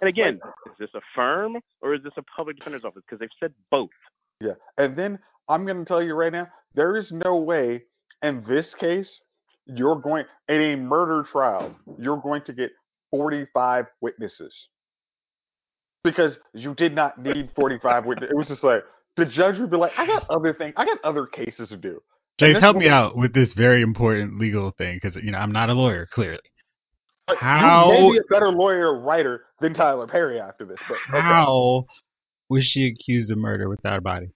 And 0.00 0.08
again, 0.08 0.40
is 0.66 0.72
this 0.78 0.90
a 0.94 1.00
firm 1.14 1.56
or 1.80 1.94
is 1.94 2.02
this 2.02 2.12
a 2.16 2.22
public 2.22 2.56
defender's 2.56 2.84
office? 2.84 3.02
Because 3.06 3.20
they've 3.20 3.28
said 3.38 3.52
both. 3.70 3.90
Yeah, 4.40 4.52
and 4.78 4.96
then 4.96 5.18
I'm 5.48 5.64
going 5.64 5.78
to 5.78 5.84
tell 5.84 6.02
you 6.02 6.14
right 6.14 6.32
now, 6.32 6.48
there 6.74 6.96
is 6.96 7.06
no 7.10 7.36
way 7.36 7.82
in 8.22 8.44
this 8.48 8.66
case 8.80 9.08
you're 9.66 9.96
going 9.96 10.24
in 10.48 10.60
a 10.60 10.76
murder 10.76 11.24
trial 11.30 11.74
you're 11.98 12.20
going 12.20 12.42
to 12.44 12.52
get 12.52 12.70
45 13.10 13.86
witnesses 14.00 14.52
because 16.02 16.32
you 16.52 16.74
did 16.74 16.94
not 16.94 17.22
need 17.22 17.50
45 17.54 18.06
witnesses. 18.06 18.32
It 18.32 18.36
was 18.36 18.48
just 18.48 18.64
like 18.64 18.82
the 19.16 19.24
judge 19.26 19.58
would 19.58 19.70
be 19.70 19.76
like, 19.76 19.92
I 19.96 20.06
got 20.06 20.26
other 20.30 20.54
things, 20.54 20.74
I 20.76 20.84
got 20.84 20.98
other 21.04 21.26
cases 21.26 21.68
to 21.70 21.76
do. 21.76 22.00
James, 22.40 22.58
help 22.60 22.76
me 22.76 22.88
out 22.88 23.16
with 23.16 23.34
this 23.34 23.52
very 23.52 23.82
important 23.82 24.38
legal 24.38 24.72
thing 24.78 24.98
because 25.00 25.22
you 25.22 25.30
know 25.30 25.38
I'm 25.38 25.52
not 25.52 25.68
a 25.70 25.74
lawyer, 25.74 26.06
clearly. 26.12 26.40
But 27.26 27.36
How- 27.36 27.92
You 27.92 28.00
may 28.08 28.12
be 28.12 28.18
a 28.18 28.22
better 28.34 28.50
lawyer 28.50 28.88
or 28.94 29.00
writer 29.00 29.44
than 29.60 29.74
Tyler 29.74 30.06
Perry 30.06 30.40
after 30.40 30.64
this. 30.64 30.78
But 30.88 30.96
okay. 31.10 31.20
How 31.22 31.84
was 32.48 32.64
she 32.64 32.86
accused 32.86 33.30
of 33.30 33.38
murder 33.38 33.68
without 33.68 33.98
a 33.98 34.00
body? 34.00 34.28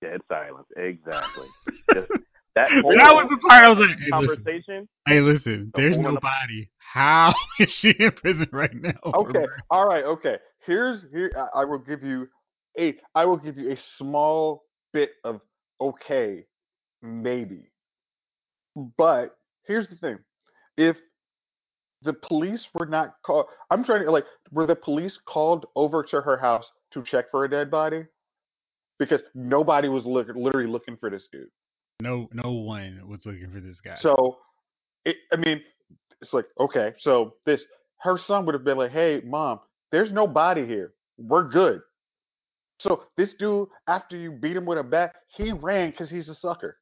Dead 0.00 0.20
silence. 0.28 0.66
Exactly. 0.76 1.46
Just 1.92 2.08
that 2.54 2.70
whole 2.82 2.94
That 2.96 3.14
was 3.14 3.26
the 3.30 3.36
part 3.48 3.64
I 3.64 3.68
was 3.70 3.78
like, 3.78 3.98
hey, 3.98 4.26
listen, 4.26 4.88
hey, 5.06 5.20
listen 5.20 5.70
The 5.74 5.80
there's 5.82 5.94
whole 5.96 6.04
no 6.04 6.10
other- 6.10 6.20
body. 6.20 6.70
How 6.78 7.34
is 7.60 7.70
she 7.70 7.90
in 7.98 8.12
prison 8.12 8.48
right 8.52 8.74
now? 8.74 8.92
Okay. 9.04 9.44
All 9.70 9.86
right. 9.86 10.04
Okay. 10.04 10.36
Here's 10.64 11.02
here. 11.12 11.30
I- 11.36 11.60
I 11.60 11.64
will 11.64 11.78
give 11.78 12.02
you 12.02 12.28
a. 12.78 12.96
I 13.14 13.24
will 13.24 13.36
give 13.36 13.56
you 13.58 13.72
a 13.72 13.76
small 13.98 14.64
bit 14.92 15.10
of 15.24 15.40
okay, 15.80 16.44
maybe. 17.02 17.70
But 18.96 19.36
here's 19.66 19.88
the 19.88 19.96
thing: 19.96 20.18
if 20.76 20.96
the 22.02 22.12
police 22.12 22.64
were 22.74 22.86
not 22.86 23.16
called, 23.24 23.46
I'm 23.70 23.84
trying 23.84 24.04
to 24.04 24.10
like, 24.10 24.24
were 24.50 24.66
the 24.66 24.76
police 24.76 25.16
called 25.26 25.66
over 25.74 26.02
to 26.04 26.20
her 26.20 26.36
house 26.36 26.64
to 26.94 27.02
check 27.10 27.26
for 27.30 27.44
a 27.44 27.50
dead 27.50 27.70
body? 27.70 28.04
Because 28.98 29.20
nobody 29.34 29.88
was 29.88 30.04
look, 30.04 30.28
literally 30.34 30.68
looking 30.68 30.96
for 30.96 31.10
this 31.10 31.22
dude. 31.30 31.48
No, 32.00 32.28
no 32.32 32.52
one 32.52 33.00
was 33.06 33.20
looking 33.24 33.50
for 33.52 33.60
this 33.60 33.76
guy. 33.84 33.96
So, 34.00 34.38
it, 35.04 35.16
I 35.32 35.36
mean, 35.36 35.60
it's 36.20 36.32
like 36.32 36.46
okay. 36.60 36.94
So 37.00 37.34
this, 37.46 37.60
her 37.98 38.18
son 38.26 38.46
would 38.46 38.54
have 38.54 38.64
been 38.64 38.78
like, 38.78 38.92
"Hey, 38.92 39.20
mom, 39.24 39.60
there's 39.90 40.12
no 40.12 40.26
body 40.26 40.66
here. 40.66 40.92
We're 41.16 41.48
good." 41.48 41.80
So 42.80 43.04
this 43.16 43.30
dude, 43.38 43.68
after 43.88 44.16
you 44.16 44.32
beat 44.32 44.56
him 44.56 44.64
with 44.64 44.78
a 44.78 44.82
bat, 44.82 45.14
he 45.36 45.52
ran 45.52 45.90
because 45.90 46.08
he's 46.08 46.28
a 46.28 46.34
sucker. 46.36 46.76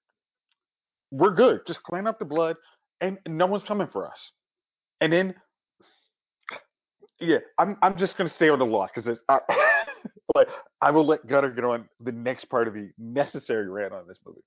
We're 1.11 1.35
good. 1.35 1.61
Just 1.67 1.83
clean 1.85 2.07
up 2.07 2.19
the 2.19 2.25
blood, 2.25 2.57
and 3.01 3.19
no 3.27 3.47
one's 3.47 3.65
coming 3.67 3.89
for 3.93 4.07
us. 4.07 4.19
And 5.01 5.13
then, 5.13 5.35
yeah, 7.21 7.39
I'm 7.59 7.77
I'm 7.83 7.97
just 7.99 8.17
gonna 8.19 8.33
stay 8.37 8.49
on 8.49 8.59
the 8.59 8.65
law 8.65 8.89
because 8.95 9.19
I, 9.29 9.39
like 10.35 10.49
I 10.83 10.91
will 10.91 11.07
let 11.07 11.27
Gunner 11.27 11.51
get 11.51 11.65
on 11.65 11.89
the 12.01 12.13
next 12.13 12.47
part 12.47 12.69
of 12.69 12.75
the 12.75 12.91
necessary 12.99 13.69
rant 13.69 13.93
on 13.93 14.07
this 14.07 14.19
movie. 14.27 14.43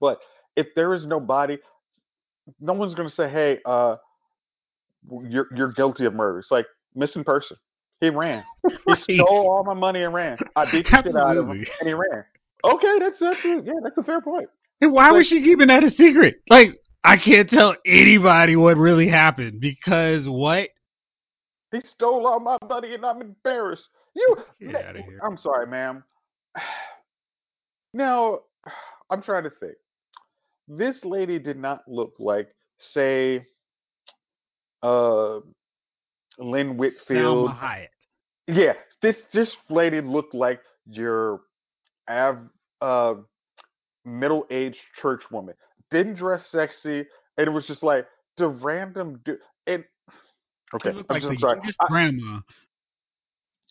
But 0.00 0.18
if 0.56 0.68
there 0.76 0.94
is 0.94 1.04
no 1.06 1.18
body, 1.18 1.58
no 2.60 2.72
one's 2.72 2.94
gonna 2.94 3.10
say, 3.10 3.28
"Hey, 3.28 3.58
uh, 3.64 3.96
you're 5.28 5.48
you're 5.56 5.72
guilty 5.72 6.04
of 6.04 6.14
murder." 6.14 6.40
It's 6.40 6.50
like 6.50 6.66
missing 6.94 7.24
person. 7.24 7.56
He 8.02 8.10
ran. 8.10 8.44
He 8.68 8.76
Right. 8.86 9.02
stole 9.04 9.48
all 9.48 9.64
my 9.64 9.74
money 9.74 10.02
and 10.02 10.12
ran. 10.12 10.36
I 10.56 10.70
beat 10.70 10.84
the 10.90 11.02
shit 11.04 11.16
out 11.16 11.36
of 11.38 11.46
him, 11.48 11.64
and 11.80 11.86
he 11.88 11.94
ran. 11.94 12.24
Okay, 12.64 12.98
that's 12.98 13.18
that's 13.20 13.44
a, 13.44 13.62
yeah, 13.64 13.72
that's 13.82 13.96
a 13.96 14.02
fair 14.02 14.20
point. 14.20 14.48
And 14.80 14.92
why 14.92 15.06
Like- 15.08 15.18
was 15.18 15.26
she 15.28 15.40
keeping 15.42 15.68
that 15.68 15.82
a 15.84 15.90
secret? 15.90 16.42
Like, 16.50 16.70
I 17.04 17.16
can't 17.16 17.48
tell 17.48 17.74
anybody 17.86 18.56
what 18.56 18.76
really 18.76 19.08
happened 19.08 19.60
because 19.60 20.28
what? 20.28 20.68
He 21.72 21.80
stole 21.94 22.26
all 22.26 22.38
my 22.40 22.58
money, 22.68 22.94
and 22.94 23.06
I'm 23.06 23.20
embarrassed. 23.22 23.84
You, 24.14 24.36
Get 24.60 24.72
ma- 24.72 24.78
outta 24.80 25.02
here. 25.02 25.20
I'm 25.24 25.38
sorry, 25.38 25.66
ma'am. 25.68 26.02
Now, 27.94 28.40
I'm 29.10 29.22
trying 29.22 29.44
to 29.44 29.50
think. 29.60 29.74
This 30.68 30.96
lady 31.04 31.38
did 31.38 31.58
not 31.58 31.82
look 31.86 32.14
like, 32.18 32.48
say, 32.94 33.44
uh, 34.82 35.40
Lynn 36.38 36.76
Whitfield. 36.78 37.50
Hayek. 37.50 37.88
Yeah, 38.52 38.72
this 39.00 39.16
this 39.32 39.50
lady 39.70 40.00
looked 40.00 40.34
like 40.34 40.60
your 40.86 41.40
av- 42.10 42.48
uh, 42.80 43.14
middle-aged 44.04 44.76
church 45.00 45.22
woman. 45.30 45.54
Didn't 45.90 46.16
dress 46.16 46.42
sexy, 46.50 47.06
and 47.38 47.46
it 47.46 47.50
was 47.50 47.66
just 47.66 47.82
like 47.82 48.06
the 48.38 48.48
random 48.48 49.20
dude. 49.24 49.38
And 49.66 49.84
okay, 50.74 50.90
I'm, 50.90 51.04
like 51.08 51.22
just- 51.22 51.40
sorry. 51.40 51.60
I, 51.80 51.86
grandma. 51.88 52.40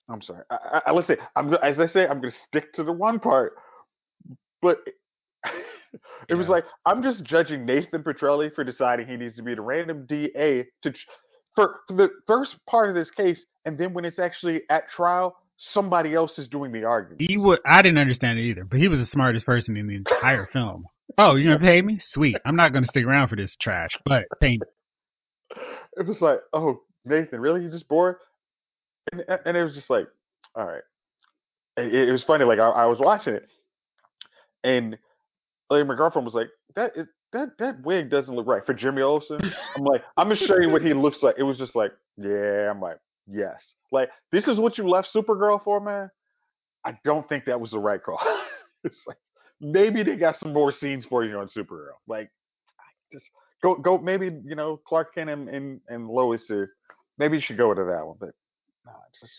I'm 0.10 0.22
sorry. 0.22 0.44
I, 0.50 0.56
I, 0.56 0.82
I- 0.88 0.92
let's 0.92 1.08
say 1.08 1.18
I'm 1.36 1.54
as 1.56 1.80
I 1.80 1.88
say 1.88 2.08
I'm 2.08 2.22
going 2.22 2.32
to 2.32 2.38
stick 2.48 2.74
to 2.74 2.84
the 2.84 2.92
one 2.92 3.20
part, 3.20 3.54
but 4.62 4.78
it 6.30 6.36
was 6.36 6.48
like 6.48 6.64
I'm 6.86 7.04
just 7.04 7.24
judging 7.24 7.66
Nathan 7.66 8.04
Petrelli 8.04 8.54
for 8.54 8.64
deciding 8.64 9.08
he 9.08 9.16
needs 9.18 9.36
to 9.38 9.44
be 9.44 9.56
the 9.56 9.62
random 9.62 10.06
DA 10.08 10.66
to 10.84 10.94
for, 11.56 11.82
for 11.88 11.96
the 11.96 12.10
first 12.28 12.56
part 12.70 12.90
of 12.90 12.96
this 12.96 13.10
case, 13.12 13.40
and 13.66 13.78
then 13.78 13.94
when 13.94 14.06
it's 14.06 14.20
actually 14.20 14.62
at 14.70 14.84
trial, 14.96 15.36
somebody 15.74 16.14
else 16.14 16.38
is 16.38 16.48
doing 16.48 16.72
the 16.72 16.84
argument. 16.84 17.22
He 17.28 17.38
would. 17.38 17.60
I 17.66 17.82
didn't 17.82 18.00
understand 18.00 18.40
it 18.40 18.44
either, 18.44 18.64
but 18.64 18.80
he 18.80 18.88
was 18.88 19.00
the 19.00 19.06
smartest 19.08 19.46
person 19.46 19.78
in 19.78 19.88
the 19.88 19.96
entire 19.96 20.48
film. 20.54 20.86
Oh, 21.18 21.36
you're 21.36 21.58
gonna 21.58 21.72
pay 21.72 21.82
me? 21.82 22.00
Sweet. 22.14 22.38
I'm 22.46 22.56
not 22.56 22.74
gonna 22.74 22.88
stick 22.88 23.06
around 23.06 23.28
for 23.28 23.36
this 23.36 23.56
trash, 23.62 23.92
but 24.06 24.26
pay 24.40 24.52
me. 24.52 24.60
It 25.98 26.08
was 26.08 26.18
like, 26.22 26.40
oh 26.54 26.82
Nathan, 27.06 27.42
really? 27.42 27.64
You 27.64 27.70
just 27.70 27.88
bored? 27.88 28.16
And 29.12 29.24
and 29.46 29.58
it 29.58 29.64
was 29.64 29.74
just 29.74 29.90
like, 29.90 30.08
all 30.56 30.66
right. 30.66 30.82
It, 31.78 32.10
it 32.10 32.12
was 32.12 32.24
funny. 32.26 32.46
Like 32.46 32.60
I, 32.60 32.70
I 32.70 32.86
was 32.86 32.98
watching 33.00 33.34
it, 33.34 33.48
and 34.64 34.98
like 35.70 35.86
my 35.86 35.96
girlfriend 35.96 36.26
was 36.26 36.34
like, 36.34 36.48
that 36.76 36.92
is 36.96 37.08
that 37.34 37.50
that 37.60 37.82
wig 37.84 38.10
doesn't 38.10 38.34
look 38.36 38.48
right 38.48 38.66
for 38.66 38.74
Jimmy 38.74 39.02
Olsen. 39.02 39.40
I'm 39.76 39.84
like, 39.84 40.04
I'm 40.18 40.28
gonna 40.30 40.40
show 40.48 40.58
you 40.58 40.70
what 40.70 40.82
he 40.82 40.94
looks 40.94 41.18
like. 41.22 41.36
It 41.38 41.44
was 41.44 41.58
just 41.58 41.76
like, 41.76 41.92
yeah. 42.18 42.70
I'm 42.70 42.82
like, 42.82 42.98
yes. 43.30 43.56
Like 43.92 44.10
this 44.32 44.46
is 44.48 44.58
what 44.58 44.78
you 44.78 44.88
left 44.90 45.10
Supergirl 45.16 45.64
for, 45.64 45.80
man. 45.80 46.10
I 46.86 46.98
don't 47.04 47.28
think 47.30 47.46
that 47.46 47.60
was 47.60 47.72
the 47.72 47.80
right 47.80 48.02
call. 48.02 48.20
it's 48.84 48.96
like 49.08 49.18
maybe 49.60 50.04
they 50.04 50.16
got 50.16 50.40
some 50.40 50.54
more 50.54 50.74
scenes 50.80 51.06
for 51.10 51.24
you 51.24 51.38
on 51.38 51.50
Supergirl. 51.56 51.98
Like 52.08 52.30
just 53.12 53.26
go 53.62 53.76
go 53.76 53.98
maybe 53.98 54.32
you 54.46 54.56
know 54.56 54.80
Clark 54.88 55.14
Kent 55.16 55.30
and 55.30 55.48
and, 55.50 55.80
and 55.90 56.08
Lois 56.10 56.42
or 56.50 56.72
maybe 57.18 57.38
you 57.38 57.44
should 57.46 57.58
go 57.58 57.74
to 57.74 57.84
that 57.84 58.06
one. 58.06 58.18
But 58.20 58.30
no, 58.86 58.92
it's 59.10 59.20
just 59.20 59.34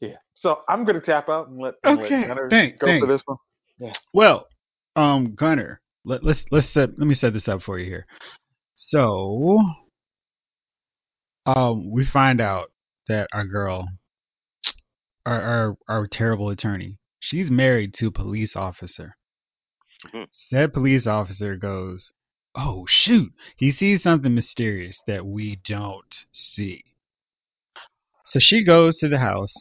yeah. 0.00 0.16
So 0.34 0.60
I'm 0.68 0.84
gonna 0.84 1.00
tap 1.00 1.28
out 1.28 1.48
and 1.48 1.58
let, 1.58 1.74
and 1.84 1.96
let 1.98 2.06
Okay, 2.06 2.26
Gunner 2.26 2.50
thank- 2.50 2.78
go 2.78 2.86
thanks. 2.86 3.06
for 3.06 3.12
this 3.12 3.22
one. 3.26 3.38
Yeah. 3.78 3.92
Well, 4.12 4.46
um, 4.96 5.34
Gunner, 5.34 5.80
let, 6.04 6.22
let's 6.24 6.44
let's 6.50 6.72
set 6.72 6.90
let 6.98 7.06
me 7.06 7.14
set 7.14 7.32
this 7.32 7.48
up 7.48 7.62
for 7.62 7.78
you 7.78 7.86
here. 7.86 8.06
So, 8.76 9.60
um, 11.46 11.90
we 11.90 12.04
find 12.04 12.40
out 12.40 12.70
that 13.08 13.28
our 13.32 13.46
girl, 13.46 13.86
our 15.26 15.40
our, 15.40 15.76
our 15.88 16.06
terrible 16.06 16.50
attorney, 16.50 16.98
she's 17.20 17.50
married 17.50 17.94
to 17.94 18.08
a 18.08 18.12
police 18.12 18.56
officer. 18.56 19.16
Mhm. 20.06 20.26
Said 20.50 20.72
police 20.74 21.06
officer 21.06 21.56
goes, 21.56 22.12
"Oh 22.54 22.84
shoot!" 22.86 23.32
He 23.56 23.72
sees 23.72 24.02
something 24.02 24.34
mysterious 24.34 25.00
that 25.06 25.24
we 25.26 25.56
don't 25.66 26.14
see. 26.32 26.84
So 28.26 28.38
she 28.38 28.64
goes 28.64 28.98
to 28.98 29.08
the 29.08 29.18
house 29.18 29.54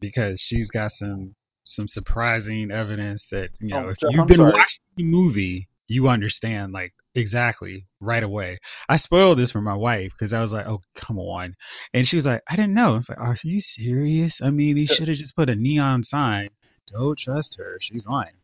because 0.00 0.40
she's 0.40 0.68
got 0.70 0.92
some 0.92 1.34
some 1.64 1.86
surprising 1.88 2.70
evidence 2.70 3.24
that 3.30 3.50
you 3.60 3.68
know 3.68 3.86
Oh, 3.86 3.88
if 3.90 3.96
you've 4.02 4.20
I'm 4.20 4.26
been 4.26 4.36
sorry. 4.38 4.52
watching 4.52 4.80
the 4.96 5.04
movie, 5.04 5.68
you 5.90 6.08
understand 6.08 6.72
like 6.72 6.94
exactly 7.16 7.84
right 7.98 8.22
away. 8.22 8.60
I 8.88 8.96
spoiled 8.96 9.38
this 9.38 9.50
for 9.50 9.60
my 9.60 9.74
wife 9.74 10.12
because 10.16 10.32
I 10.32 10.40
was 10.40 10.52
like, 10.52 10.66
"Oh, 10.66 10.82
come 10.94 11.18
on," 11.18 11.56
and 11.92 12.06
she 12.06 12.14
was 12.14 12.24
like, 12.24 12.42
"I 12.48 12.54
didn't 12.54 12.74
know." 12.74 12.94
I 12.94 12.98
was 12.98 13.08
like, 13.08 13.18
"Are 13.18 13.36
you 13.42 13.60
serious? 13.60 14.34
I 14.40 14.50
mean, 14.50 14.76
he 14.76 14.86
should 14.86 15.08
have 15.08 15.16
just 15.18 15.34
put 15.34 15.50
a 15.50 15.56
neon 15.56 16.04
sign. 16.04 16.50
Don't 16.92 17.18
trust 17.18 17.56
her. 17.58 17.78
She's 17.80 18.06
lying." 18.06 18.36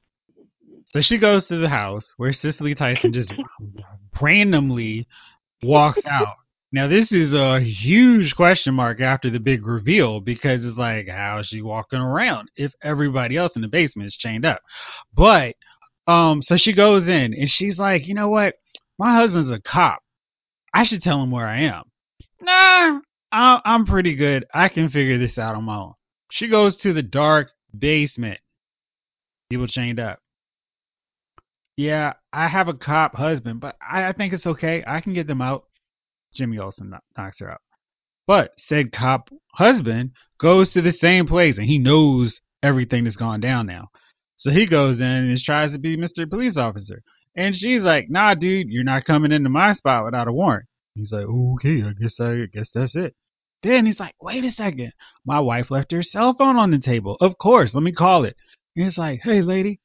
So 0.86 1.00
she 1.00 1.18
goes 1.18 1.46
to 1.46 1.60
the 1.60 1.68
house 1.68 2.04
where 2.16 2.32
Cicely 2.32 2.74
Tyson 2.74 3.12
just 3.12 3.32
randomly 4.20 5.06
walks 5.62 6.04
out. 6.04 6.34
Now 6.72 6.88
this 6.88 7.12
is 7.12 7.32
a 7.32 7.60
huge 7.60 8.34
question 8.34 8.74
mark 8.74 9.00
after 9.00 9.30
the 9.30 9.38
big 9.38 9.64
reveal 9.64 10.18
because 10.20 10.64
it's 10.64 10.76
like 10.76 11.06
how 11.08 11.38
is 11.38 11.46
she 11.46 11.62
walking 11.62 12.00
around 12.00 12.50
if 12.56 12.72
everybody 12.82 13.36
else 13.36 13.52
in 13.54 13.62
the 13.62 13.68
basement 13.68 14.08
is 14.08 14.16
chained 14.16 14.44
up? 14.44 14.62
But 15.14 15.54
um 16.06 16.42
so 16.42 16.56
she 16.56 16.72
goes 16.72 17.04
in 17.08 17.34
and 17.34 17.48
she's 17.48 17.78
like, 17.78 18.06
"You 18.06 18.14
know 18.14 18.28
what? 18.28 18.54
My 18.98 19.14
husband's 19.14 19.50
a 19.50 19.60
cop. 19.60 20.00
I 20.72 20.84
should 20.84 21.02
tell 21.02 21.22
him 21.22 21.30
where 21.30 21.46
I 21.46 21.62
am." 21.62 21.84
Nah, 22.40 23.00
I- 23.32 23.60
I'm 23.64 23.86
pretty 23.86 24.14
good. 24.14 24.44
I 24.54 24.68
can 24.68 24.88
figure 24.88 25.18
this 25.18 25.38
out 25.38 25.54
on 25.56 25.64
my 25.64 25.76
own. 25.76 25.92
She 26.30 26.48
goes 26.48 26.76
to 26.78 26.92
the 26.92 27.02
dark 27.02 27.50
basement. 27.76 28.40
People 29.50 29.66
chained 29.66 30.00
up. 30.00 30.20
Yeah, 31.76 32.14
I 32.32 32.48
have 32.48 32.68
a 32.68 32.74
cop 32.74 33.14
husband, 33.14 33.60
but 33.60 33.76
I, 33.80 34.08
I 34.08 34.12
think 34.12 34.32
it's 34.32 34.46
okay. 34.46 34.82
I 34.86 35.00
can 35.00 35.12
get 35.14 35.26
them 35.26 35.42
out. 35.42 35.64
Jimmy 36.34 36.58
Olsen 36.58 36.92
knocks 37.16 37.38
her 37.40 37.50
out. 37.50 37.60
But 38.26 38.52
said 38.68 38.92
cop 38.92 39.28
husband 39.54 40.12
goes 40.40 40.72
to 40.72 40.82
the 40.82 40.92
same 40.92 41.26
place 41.26 41.56
and 41.58 41.66
he 41.66 41.78
knows 41.78 42.40
everything 42.62 43.04
that's 43.04 43.16
gone 43.16 43.40
down 43.40 43.66
now. 43.66 43.88
So 44.36 44.50
he 44.50 44.66
goes 44.66 45.00
in 45.00 45.06
and 45.06 45.38
tries 45.38 45.72
to 45.72 45.78
be 45.78 45.96
Mr. 45.96 46.28
Police 46.28 46.56
Officer. 46.56 47.02
And 47.36 47.54
she's 47.54 47.82
like, 47.82 48.08
nah, 48.08 48.34
dude, 48.34 48.68
you're 48.68 48.84
not 48.84 49.04
coming 49.04 49.32
into 49.32 49.50
my 49.50 49.72
spot 49.74 50.04
without 50.04 50.28
a 50.28 50.32
warrant. 50.32 50.66
He's 50.94 51.12
like, 51.12 51.26
okay, 51.26 51.82
I 51.82 51.92
guess 51.92 52.14
I, 52.20 52.30
I 52.30 52.46
guess 52.52 52.70
that's 52.74 52.94
it. 52.94 53.14
Then 53.62 53.86
he's 53.86 54.00
like, 54.00 54.14
wait 54.20 54.44
a 54.44 54.50
second. 54.50 54.92
My 55.24 55.40
wife 55.40 55.70
left 55.70 55.92
her 55.92 56.02
cell 56.02 56.34
phone 56.38 56.56
on 56.56 56.70
the 56.70 56.78
table. 56.78 57.16
Of 57.20 57.36
course, 57.38 57.70
let 57.74 57.82
me 57.82 57.92
call 57.92 58.24
it. 58.24 58.36
And 58.74 58.84
he's 58.86 58.96
like, 58.98 59.20
hey, 59.22 59.42
lady, 59.42 59.80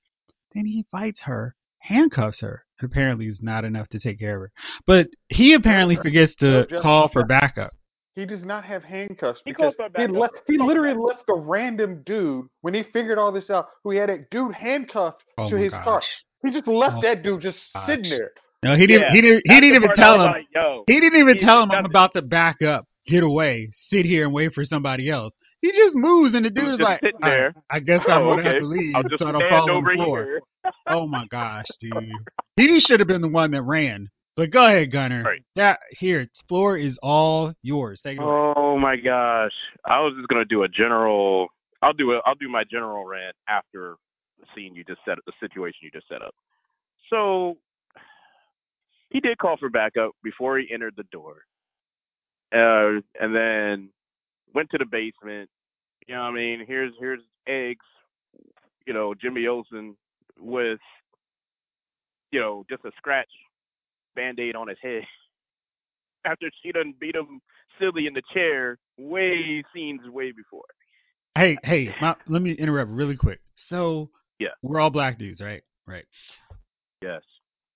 Then 0.54 0.66
he 0.66 0.86
fights 0.92 1.20
her, 1.24 1.56
handcuffs 1.80 2.40
her. 2.42 2.66
Apparently, 2.82 3.28
is 3.28 3.40
not 3.42 3.64
enough 3.64 3.88
to 3.90 4.00
take 4.00 4.20
care 4.20 4.36
of 4.36 4.42
her. 4.42 4.52
But 4.88 5.08
he 5.30 5.54
apparently 5.54 5.96
forgets 5.98 6.34
to 6.40 6.66
call 6.82 7.10
for 7.10 7.26
backup. 7.26 7.74
He 8.16 8.26
does 8.26 8.44
not 8.44 8.66
have 8.66 8.84
handcuffs 8.84 9.40
He 9.46 9.52
because 9.52 9.74
calls 9.78 9.90
he 9.96 10.04
backup. 10.08 10.16
left. 10.18 10.34
He 10.48 10.58
literally 10.58 10.98
left 11.00 11.24
a 11.30 11.34
random 11.36 12.04
dude 12.06 12.46
when 12.62 12.74
he 12.74 12.84
figured 12.92 13.18
all 13.18 13.32
this 13.32 13.50
out. 13.50 13.68
Who 13.84 13.92
he 13.92 13.98
had 13.98 14.10
a 14.10 14.20
dude 14.32 14.54
handcuffed 14.54 15.24
Oh 15.38 15.50
to 15.50 15.56
his 15.56 15.72
gosh. 15.72 15.84
car. 15.86 16.02
He 16.44 16.52
just 16.52 16.68
left 16.68 16.96
Oh 16.98 17.02
that 17.04 17.24
dude 17.24 17.42
just 17.42 17.58
gosh. 17.74 17.88
sitting 17.88 18.10
there. 18.10 18.32
No, 18.64 18.76
he 18.76 18.86
didn't. 18.86 19.02
Yeah, 19.04 19.12
he 19.14 19.22
didn't. 19.22 19.42
He 19.48 19.60
didn't 19.62 19.76
even 19.76 19.96
tell 19.96 20.16
him. 20.16 20.32
Like, 20.32 20.46
He 20.88 21.00
didn't 21.00 21.20
even 21.20 21.40
tell 21.40 21.64
him 21.64 21.72
I'm 21.72 21.86
about 21.86 22.14
to 22.16 22.22
back 22.22 22.62
up, 22.62 22.86
get 23.08 23.24
away, 23.24 23.72
sit 23.90 24.06
here 24.06 24.26
and 24.26 24.34
wait 24.34 24.54
for 24.54 24.66
somebody 24.66 25.10
else. 25.10 25.34
He 25.62 25.72
just 25.72 25.96
moves 25.96 26.34
and 26.36 26.44
the 26.44 26.50
was 26.50 26.56
dude 26.56 26.74
is 26.76 26.80
like, 26.80 27.00
sitting 27.02 27.20
"All 27.24 27.30
right, 27.30 27.36
there. 27.38 27.54
I 27.70 27.80
guess 27.80 28.02
I'm 28.10 28.24
Oh, 28.24 28.30
gonna 28.32 28.44
have 28.44 28.52
okay. 28.54 28.60
to 28.60 28.66
leave 28.66 28.96
I'll 28.96 29.04
just 29.04 29.20
so 29.20 29.28
I 29.28 29.32
don't 29.32 29.50
fall 29.50 29.64
on 29.64 29.70
over 29.70 29.92
the 29.96 30.04
floor. 30.04 30.24
here. 30.26 30.42
Oh 30.88 31.08
my 31.08 31.26
gosh, 31.32 31.66
dude. 31.80 32.12
He 32.58 32.80
should 32.80 33.00
have 33.00 33.08
been 33.08 33.22
the 33.22 33.28
one 33.30 33.52
that 33.52 33.62
ran. 33.62 34.10
But 34.38 34.52
go 34.52 34.66
ahead, 34.66 34.92
Gunner. 34.92 35.24
Right. 35.24 35.44
That 35.56 35.80
here, 35.92 36.28
floor 36.48 36.78
is 36.78 36.98
all 37.04 37.54
yours. 37.64 38.00
Take 38.04 38.18
it 38.18 38.24
away. 38.24 38.54
Oh 38.56 38.78
my 38.80 38.96
gosh! 38.96 39.52
I 39.86 40.00
was 40.00 40.14
just 40.18 40.30
gonna 40.30 40.46
do 40.46 40.64
a 40.64 40.70
general. 40.70 41.48
I'll 41.82 41.94
do 41.94 42.14
a. 42.14 42.22
I'll 42.26 42.36
do 42.36 42.48
my 42.48 42.64
general 42.64 43.06
rant 43.06 43.36
after 43.50 43.96
the 44.40 44.46
scene 44.56 44.74
you 44.74 44.84
just 44.86 45.02
set 45.04 45.18
up, 45.18 45.26
the 45.26 45.34
situation 45.42 45.80
you 45.82 45.92
just 45.92 46.08
set 46.08 46.22
up. 46.22 46.34
So 47.10 47.58
he 49.10 49.20
did 49.20 49.38
call 49.38 49.58
for 49.58 49.70
backup 49.70 50.12
before 50.24 50.58
he 50.58 50.74
entered 50.74 50.94
the 50.96 51.04
door, 51.12 51.44
uh, 52.54 53.02
and 53.20 53.36
then 53.36 53.90
went 54.56 54.70
to 54.72 54.78
the 54.78 54.86
basement. 54.86 55.50
You 56.08 56.16
know, 56.16 56.22
what 56.22 56.30
I 56.30 56.36
mean, 56.36 56.66
here's 56.66 56.94
here's 57.00 57.22
eggs. 57.48 57.86
You 58.88 58.94
know, 58.94 59.14
Jimmy 59.14 59.46
Olsen 59.46 59.96
with, 60.40 60.80
you 62.32 62.40
know, 62.40 62.66
just 62.70 62.84
a 62.86 62.92
scratch 62.98 63.28
band-aid 64.16 64.56
on 64.56 64.68
his 64.68 64.78
head 64.82 65.04
after 66.26 66.50
she 66.62 66.72
done 66.72 66.94
beat 67.00 67.16
him 67.16 67.42
silly 67.80 68.08
in 68.08 68.14
the 68.14 68.22
chair 68.34 68.78
way 68.98 69.64
scenes 69.74 70.02
way 70.10 70.32
before. 70.32 70.66
Hey, 71.36 71.58
hey, 71.64 71.96
my, 72.02 72.16
let 72.28 72.42
me 72.42 72.52
interrupt 72.52 72.92
really 72.92 73.16
quick. 73.16 73.40
So 73.70 74.10
Yeah. 74.40 74.50
we're 74.62 74.80
all 74.80 74.90
black 74.90 75.18
dudes, 75.18 75.42
right? 75.42 75.64
Right. 75.88 76.06
Yes. 77.02 77.22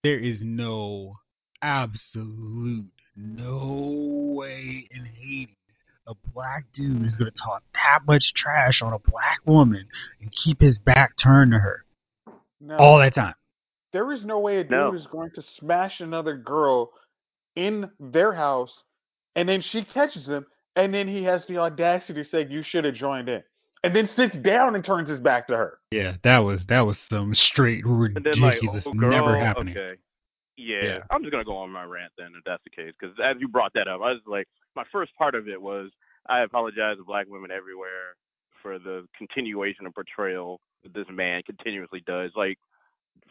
There 0.03 0.19
is 0.19 0.37
no 0.41 1.17
absolute 1.61 2.85
no 3.15 4.33
way 4.35 4.87
in 4.91 5.05
Hades 5.05 5.55
a 6.07 6.13
black 6.33 6.65
dude 6.73 7.05
is 7.05 7.15
gonna 7.15 7.31
talk 7.31 7.63
that 7.73 7.99
much 8.05 8.33
trash 8.33 8.81
on 8.81 8.93
a 8.93 8.99
black 8.99 9.39
woman 9.45 9.87
and 10.21 10.31
keep 10.31 10.61
his 10.61 10.77
back 10.77 11.17
turned 11.17 11.51
to 11.51 11.59
her 11.59 11.83
No, 12.61 12.77
all 12.77 12.99
that 12.99 13.15
time. 13.15 13.33
There 13.95 14.11
is 14.11 14.25
no 14.25 14.39
way 14.39 14.57
a 14.57 14.63
dude 14.63 14.71
No. 14.71 14.93
is 14.93 15.07
going 15.09 15.31
to 15.35 15.41
smash 15.57 16.01
another 16.01 16.35
girl 16.35 16.91
in 17.55 17.89
their 17.99 18.33
house, 18.33 18.71
and 19.37 19.47
then 19.47 19.61
she 19.71 19.85
catches 19.85 20.25
him, 20.27 20.45
and 20.75 20.93
then 20.93 21.07
he 21.07 21.23
has 21.23 21.41
the 21.47 21.57
audacity 21.57 22.21
to 22.21 22.29
say, 22.29 22.45
"You 22.49 22.61
should 22.61 22.83
have 22.83 22.95
joined 22.95 23.29
in," 23.29 23.41
and 23.83 23.95
then 23.95 24.09
sits 24.15 24.35
down 24.35 24.75
and 24.75 24.83
turns 24.83 25.07
his 25.09 25.21
back 25.21 25.47
to 25.47 25.55
her. 25.55 25.79
Yeah, 25.91 26.17
that 26.23 26.39
was 26.39 26.65
that 26.67 26.81
was 26.81 26.97
some 27.09 27.33
straight 27.33 27.85
And 27.85 28.15
then 28.25 28.39
like, 28.41 28.55
ridiculous, 28.55 28.83
oh 28.85 28.91
girl, 28.93 29.09
never 29.11 29.37
happening. 29.37 29.77
okay. 29.77 29.95
Yeah, 30.57 30.83
Yeah. 30.83 30.99
I'm 31.09 31.21
just 31.21 31.31
gonna 31.31 31.45
go 31.45 31.55
on 31.57 31.69
my 31.71 31.83
rant 31.85 32.11
then, 32.17 32.33
if 32.37 32.43
that's 32.43 32.63
the 32.65 32.69
case. 32.69 32.93
Because 32.99 33.15
as 33.23 33.37
you 33.39 33.47
brought 33.47 33.71
that 33.75 33.87
up, 33.87 34.01
I 34.01 34.11
was 34.11 34.21
like, 34.27 34.47
my 34.75 34.83
first 34.91 35.15
part 35.17 35.35
of 35.35 35.47
it 35.47 35.61
was 35.61 35.91
I 36.27 36.41
apologize 36.41 36.97
to 36.97 37.03
black 37.05 37.27
women 37.29 37.51
everywhere 37.51 38.15
for 38.61 38.79
the 38.79 39.07
continuation 39.17 39.85
of 39.85 39.93
portrayal 39.93 40.59
that 40.83 40.93
this 40.93 41.07
man 41.09 41.43
continuously 41.43 42.01
does. 42.05 42.31
Like, 42.35 42.57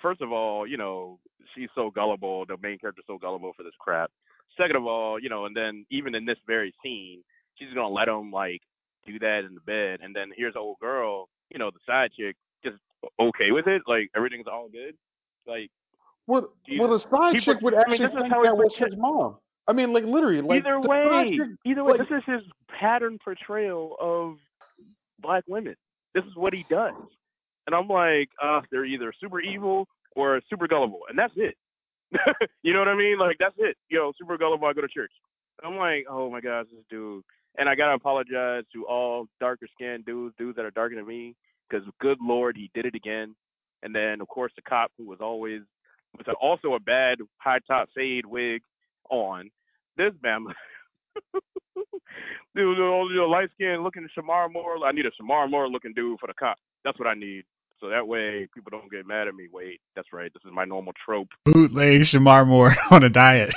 first 0.00 0.20
of 0.20 0.33
all, 0.33 0.66
you 0.66 0.76
know, 0.76 1.18
she's 1.54 1.68
so 1.74 1.90
gullible. 1.90 2.44
The 2.46 2.57
main 2.62 2.78
character's 2.78 3.04
so 3.07 3.18
gullible 3.18 3.52
for 3.57 3.62
this 3.62 3.72
crap. 3.78 4.11
Second 4.57 4.76
of 4.76 4.87
all, 4.87 5.18
you 5.18 5.28
know, 5.28 5.46
and 5.46 5.57
then 5.57 5.85
even 5.90 6.14
in 6.14 6.24
this 6.24 6.38
very 6.46 6.72
scene, 6.83 7.22
she's 7.57 7.68
gonna 7.74 7.88
let 7.88 8.09
him 8.09 8.30
like 8.30 8.61
do 9.07 9.18
that 9.18 9.42
in 9.46 9.54
the 9.54 9.61
bed, 9.61 10.00
and 10.02 10.14
then 10.14 10.30
here's 10.37 10.54
the 10.54 10.61
old 10.61 10.78
girl, 10.80 11.28
you 11.50 11.59
know, 11.59 11.70
the 11.70 11.80
side 11.87 12.11
chick, 12.16 12.37
just 12.64 12.76
okay 13.20 13.50
with 13.50 13.66
it, 13.66 13.83
like 13.87 14.11
everything's 14.16 14.46
all 14.46 14.68
good. 14.68 14.94
Like 15.46 15.70
what? 16.26 16.50
Well, 16.78 16.88
the 16.98 17.04
side 17.11 17.42
chick 17.42 17.61
would 17.61 17.74
I 17.74 17.85
mean, 17.90 18.02
actually 18.02 18.22
think 18.22 18.33
that 18.33 18.57
was 18.57 18.72
his 18.78 18.94
mom. 18.96 19.37
I 19.66 19.72
mean, 19.72 19.92
like 19.92 20.04
literally, 20.04 20.40
like 20.40 20.59
either 20.61 20.80
way, 20.80 21.37
chick- 21.37 21.57
either 21.64 21.85
way, 21.85 21.94
like- 21.98 22.09
this 22.09 22.18
is 22.18 22.24
his 22.26 22.42
pattern 22.68 23.18
portrayal 23.22 23.96
of 24.00 24.37
black 25.20 25.44
women. 25.48 25.74
This 26.14 26.24
is 26.24 26.37
what 26.37 26.52
he 26.52 26.64
does, 26.70 26.94
and 27.66 27.74
I'm 27.74 27.88
like, 27.88 28.29
uh, 28.42 28.61
they're 28.70 28.85
either 28.85 29.12
super 29.20 29.40
evil 29.40 29.87
or 30.16 30.40
super 30.48 30.68
gullible, 30.68 31.00
and 31.09 31.18
that's 31.18 31.33
it. 31.37 31.57
you 32.62 32.72
know 32.72 32.79
what 32.79 32.88
I 32.88 32.96
mean? 32.96 33.18
Like 33.18 33.37
that's 33.38 33.57
it. 33.59 33.77
You 33.88 33.98
know, 33.98 34.12
super 34.18 34.38
gullible. 34.38 34.66
I 34.68 34.72
go 34.72 34.83
to 34.83 34.88
church. 34.88 35.12
I'm 35.64 35.77
like, 35.77 36.07
oh 36.09 36.31
my 36.31 36.40
gosh, 36.40 36.66
this 36.72 36.85
dude. 36.90 37.24
And 37.57 37.68
I 37.68 37.74
gotta 37.74 37.94
apologize 37.94 38.64
to 38.72 38.87
all 38.87 39.27
darker 39.40 39.66
skinned 39.74 40.05
dudes, 40.05 40.35
dudes 40.38 40.57
that 40.57 40.64
are 40.64 40.70
darker 40.70 40.96
than 40.96 41.07
me, 41.07 41.35
because 41.68 41.87
good 42.00 42.18
lord, 42.20 42.57
he 42.57 42.70
did 42.74 42.87
it 42.87 42.94
again. 42.94 43.35
And 43.83 43.94
then 43.94 44.20
of 44.20 44.29
course 44.29 44.53
the 44.57 44.62
cop 44.62 44.90
who 44.98 45.07
was 45.07 45.18
always 45.20 45.61
with 46.16 46.29
also 46.40 46.74
a 46.74 46.81
bad 46.81 47.18
high 47.38 47.59
top 47.66 47.88
fade 47.94 48.27
wig 48.27 48.62
on. 49.11 49.50
This 49.96 50.12
man, 50.22 50.46
dude, 52.55 52.79
you 52.79 53.14
know, 53.14 53.29
light 53.29 53.50
skinned 53.55 53.85
looking 53.85 54.09
Shemar 54.16 54.53
Moore. 54.53 54.85
I 54.85 54.92
need 54.92 55.07
a 55.07 55.11
Shemar 55.11 55.48
Moore 55.48 55.68
looking 55.68 55.92
dude 55.94 56.18
for 56.18 56.27
the 56.27 56.35
cop. 56.35 56.57
That's 56.85 56.98
what 56.98 57.09
I 57.09 57.14
need. 57.14 57.44
So 57.80 57.88
that 57.88 58.06
way 58.06 58.48
people 58.54 58.70
don't 58.70 58.90
get 58.90 59.06
mad 59.06 59.28
at 59.28 59.34
me. 59.34 59.48
Wait, 59.52 59.80
that's 59.94 60.12
right. 60.12 60.32
This 60.32 60.42
is 60.44 60.52
my 60.52 60.64
normal 60.64 60.92
trope. 61.04 61.28
Bootleg 61.44 62.02
Shemar 62.02 62.46
Moore 62.46 62.76
on 62.90 63.04
a 63.04 63.08
diet. 63.08 63.54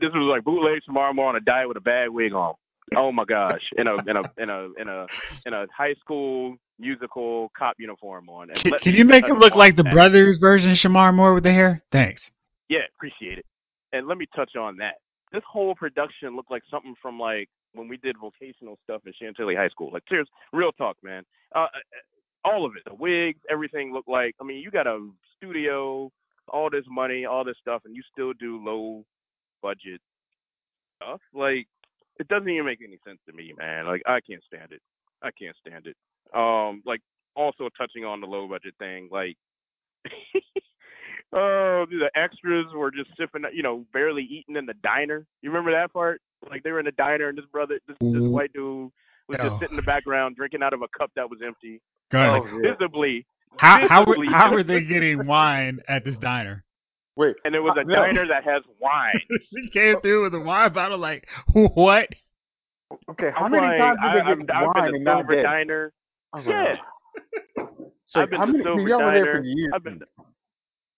This 0.00 0.10
was 0.14 0.28
like 0.30 0.44
bootleg 0.44 0.80
Shemar 0.88 1.14
Moore 1.14 1.28
on 1.28 1.36
a 1.36 1.40
diet 1.40 1.68
with 1.68 1.76
a 1.76 1.82
bad 1.82 2.10
wig 2.10 2.32
on. 2.32 2.54
Oh 2.96 3.12
my 3.12 3.24
gosh, 3.24 3.62
in 3.76 3.86
a 3.86 3.96
in 4.08 4.16
a 4.16 4.22
in 4.38 4.50
a 4.50 4.68
in 4.80 4.88
a 4.88 5.06
in 5.46 5.52
a 5.52 5.66
high 5.76 5.94
school 6.00 6.56
musical 6.78 7.50
cop 7.56 7.76
uniform 7.78 8.28
on. 8.28 8.48
Can, 8.48 8.72
can 8.82 8.94
you 8.94 9.04
make 9.04 9.26
him 9.26 9.38
look 9.38 9.54
like 9.54 9.76
the 9.76 9.84
that. 9.84 9.92
brothers 9.92 10.38
version 10.38 10.72
of 10.72 10.76
Shemar 10.76 11.14
Moore 11.14 11.34
with 11.34 11.44
the 11.44 11.52
hair? 11.52 11.82
Thanks. 11.92 12.22
Yeah, 12.68 12.80
appreciate 12.96 13.38
it. 13.38 13.46
And 13.92 14.08
let 14.08 14.18
me 14.18 14.26
touch 14.34 14.56
on 14.56 14.76
that. 14.78 14.94
This 15.32 15.42
whole 15.48 15.74
production 15.74 16.34
looked 16.34 16.50
like 16.50 16.62
something 16.70 16.94
from 17.00 17.18
like 17.18 17.48
when 17.74 17.88
we 17.88 17.96
did 17.98 18.16
vocational 18.18 18.78
stuff 18.84 19.02
in 19.06 19.12
Chantilly 19.20 19.54
High 19.54 19.68
School. 19.68 19.90
Like, 19.92 20.02
serious, 20.08 20.28
real 20.52 20.72
talk, 20.72 20.96
man. 21.02 21.24
Uh, 21.54 21.66
all 22.44 22.64
of 22.64 22.72
it, 22.76 22.82
the 22.86 22.94
wigs, 22.94 23.40
everything 23.50 23.92
looked 23.92 24.08
like. 24.08 24.34
I 24.40 24.44
mean, 24.44 24.58
you 24.58 24.70
got 24.70 24.86
a 24.86 25.08
studio, 25.36 26.10
all 26.48 26.70
this 26.70 26.84
money, 26.88 27.24
all 27.24 27.44
this 27.44 27.56
stuff, 27.60 27.82
and 27.84 27.94
you 27.94 28.02
still 28.12 28.32
do 28.32 28.62
low 28.64 29.04
budget 29.62 30.00
stuff. 30.96 31.20
Like, 31.34 31.66
it 32.18 32.28
doesn't 32.28 32.48
even 32.48 32.66
make 32.66 32.80
any 32.82 32.98
sense 33.06 33.18
to 33.28 33.32
me, 33.34 33.52
man. 33.58 33.86
Like, 33.86 34.02
I 34.06 34.20
can't 34.20 34.42
stand 34.44 34.72
it. 34.72 34.80
I 35.22 35.30
can't 35.30 35.56
stand 35.64 35.86
it. 35.86 35.96
Um, 36.34 36.82
like, 36.86 37.00
also 37.36 37.68
touching 37.76 38.04
on 38.04 38.20
the 38.20 38.26
low 38.26 38.48
budget 38.48 38.74
thing, 38.78 39.08
like. 39.10 39.36
Oh, 41.32 41.86
the 41.88 42.10
extras 42.16 42.66
were 42.74 42.90
just 42.90 43.10
sipping, 43.16 43.42
you 43.52 43.62
know, 43.62 43.86
barely 43.92 44.22
eating 44.24 44.56
in 44.56 44.66
the 44.66 44.74
diner. 44.82 45.24
You 45.42 45.50
remember 45.50 45.70
that 45.70 45.92
part? 45.92 46.20
Like 46.48 46.64
they 46.64 46.72
were 46.72 46.80
in 46.80 46.86
the 46.86 46.90
diner, 46.92 47.28
and 47.28 47.38
this 47.38 47.44
brother, 47.52 47.78
this, 47.86 47.96
this 48.00 48.20
Mhm. 48.20 48.30
white 48.30 48.52
dude, 48.52 48.90
was 49.30 49.38
Oh. 49.40 49.48
just 49.48 49.60
sitting 49.60 49.72
in 49.72 49.76
the 49.76 49.82
background 49.82 50.36
drinking 50.36 50.62
out 50.62 50.72
of 50.74 50.82
a 50.82 50.88
cup 50.98 51.10
that 51.16 51.28
was 51.30 51.40
empty, 51.44 51.80
Go 52.12 52.18
ahead. 52.18 52.42
Oh, 52.52 52.58
yeah. 52.62 52.72
visibly. 52.72 53.26
how 53.56 53.86
how 53.88 54.04
were, 54.04 54.16
how 54.26 54.52
are 54.54 54.62
they 54.62 54.82
getting 54.82 55.26
wine 55.26 55.80
at 55.88 56.04
this 56.04 56.16
diner? 56.18 56.64
Wait, 57.16 57.36
And 57.44 57.54
it 57.54 57.60
was 57.60 57.76
a 57.78 57.84
no. 57.88 57.94
diner 57.96 58.26
that 58.28 58.44
has 58.44 58.62
wine. 58.80 59.20
she 59.50 59.70
came 59.70 60.00
through 60.00 60.24
with 60.24 60.34
a 60.34 60.40
wine 60.40 60.72
bottle. 60.72 60.98
Like 60.98 61.26
what? 61.52 62.08
okay, 63.10 63.30
how 63.34 63.44
I'm 63.46 63.52
many 63.52 63.66
like, 63.66 63.78
times 63.78 63.98
I, 64.02 64.14
did 64.14 64.24
they 64.26 64.30
I've, 64.30 64.46
get 64.46 64.56
I've 64.56 64.66
wine 64.66 64.84
been 64.84 64.94
and 64.96 65.06
to 65.06 65.10
Silver 65.12 65.34
dead? 65.34 65.42
Diner. 65.42 65.92
Like, 66.34 66.44
Yeah. 66.46 66.74
So 68.12 68.20
I've 68.22 68.30
been 68.30 68.40
how 68.40 68.46
to 68.46 68.52
many, 68.52 68.64
Silver 68.64 68.88
y'all 68.88 69.04
were 69.04 69.12
there 69.12 69.24
for 69.24 69.32
Diner. 69.34 69.44
years. 69.44 69.72
I've 69.72 69.84
been 69.84 70.00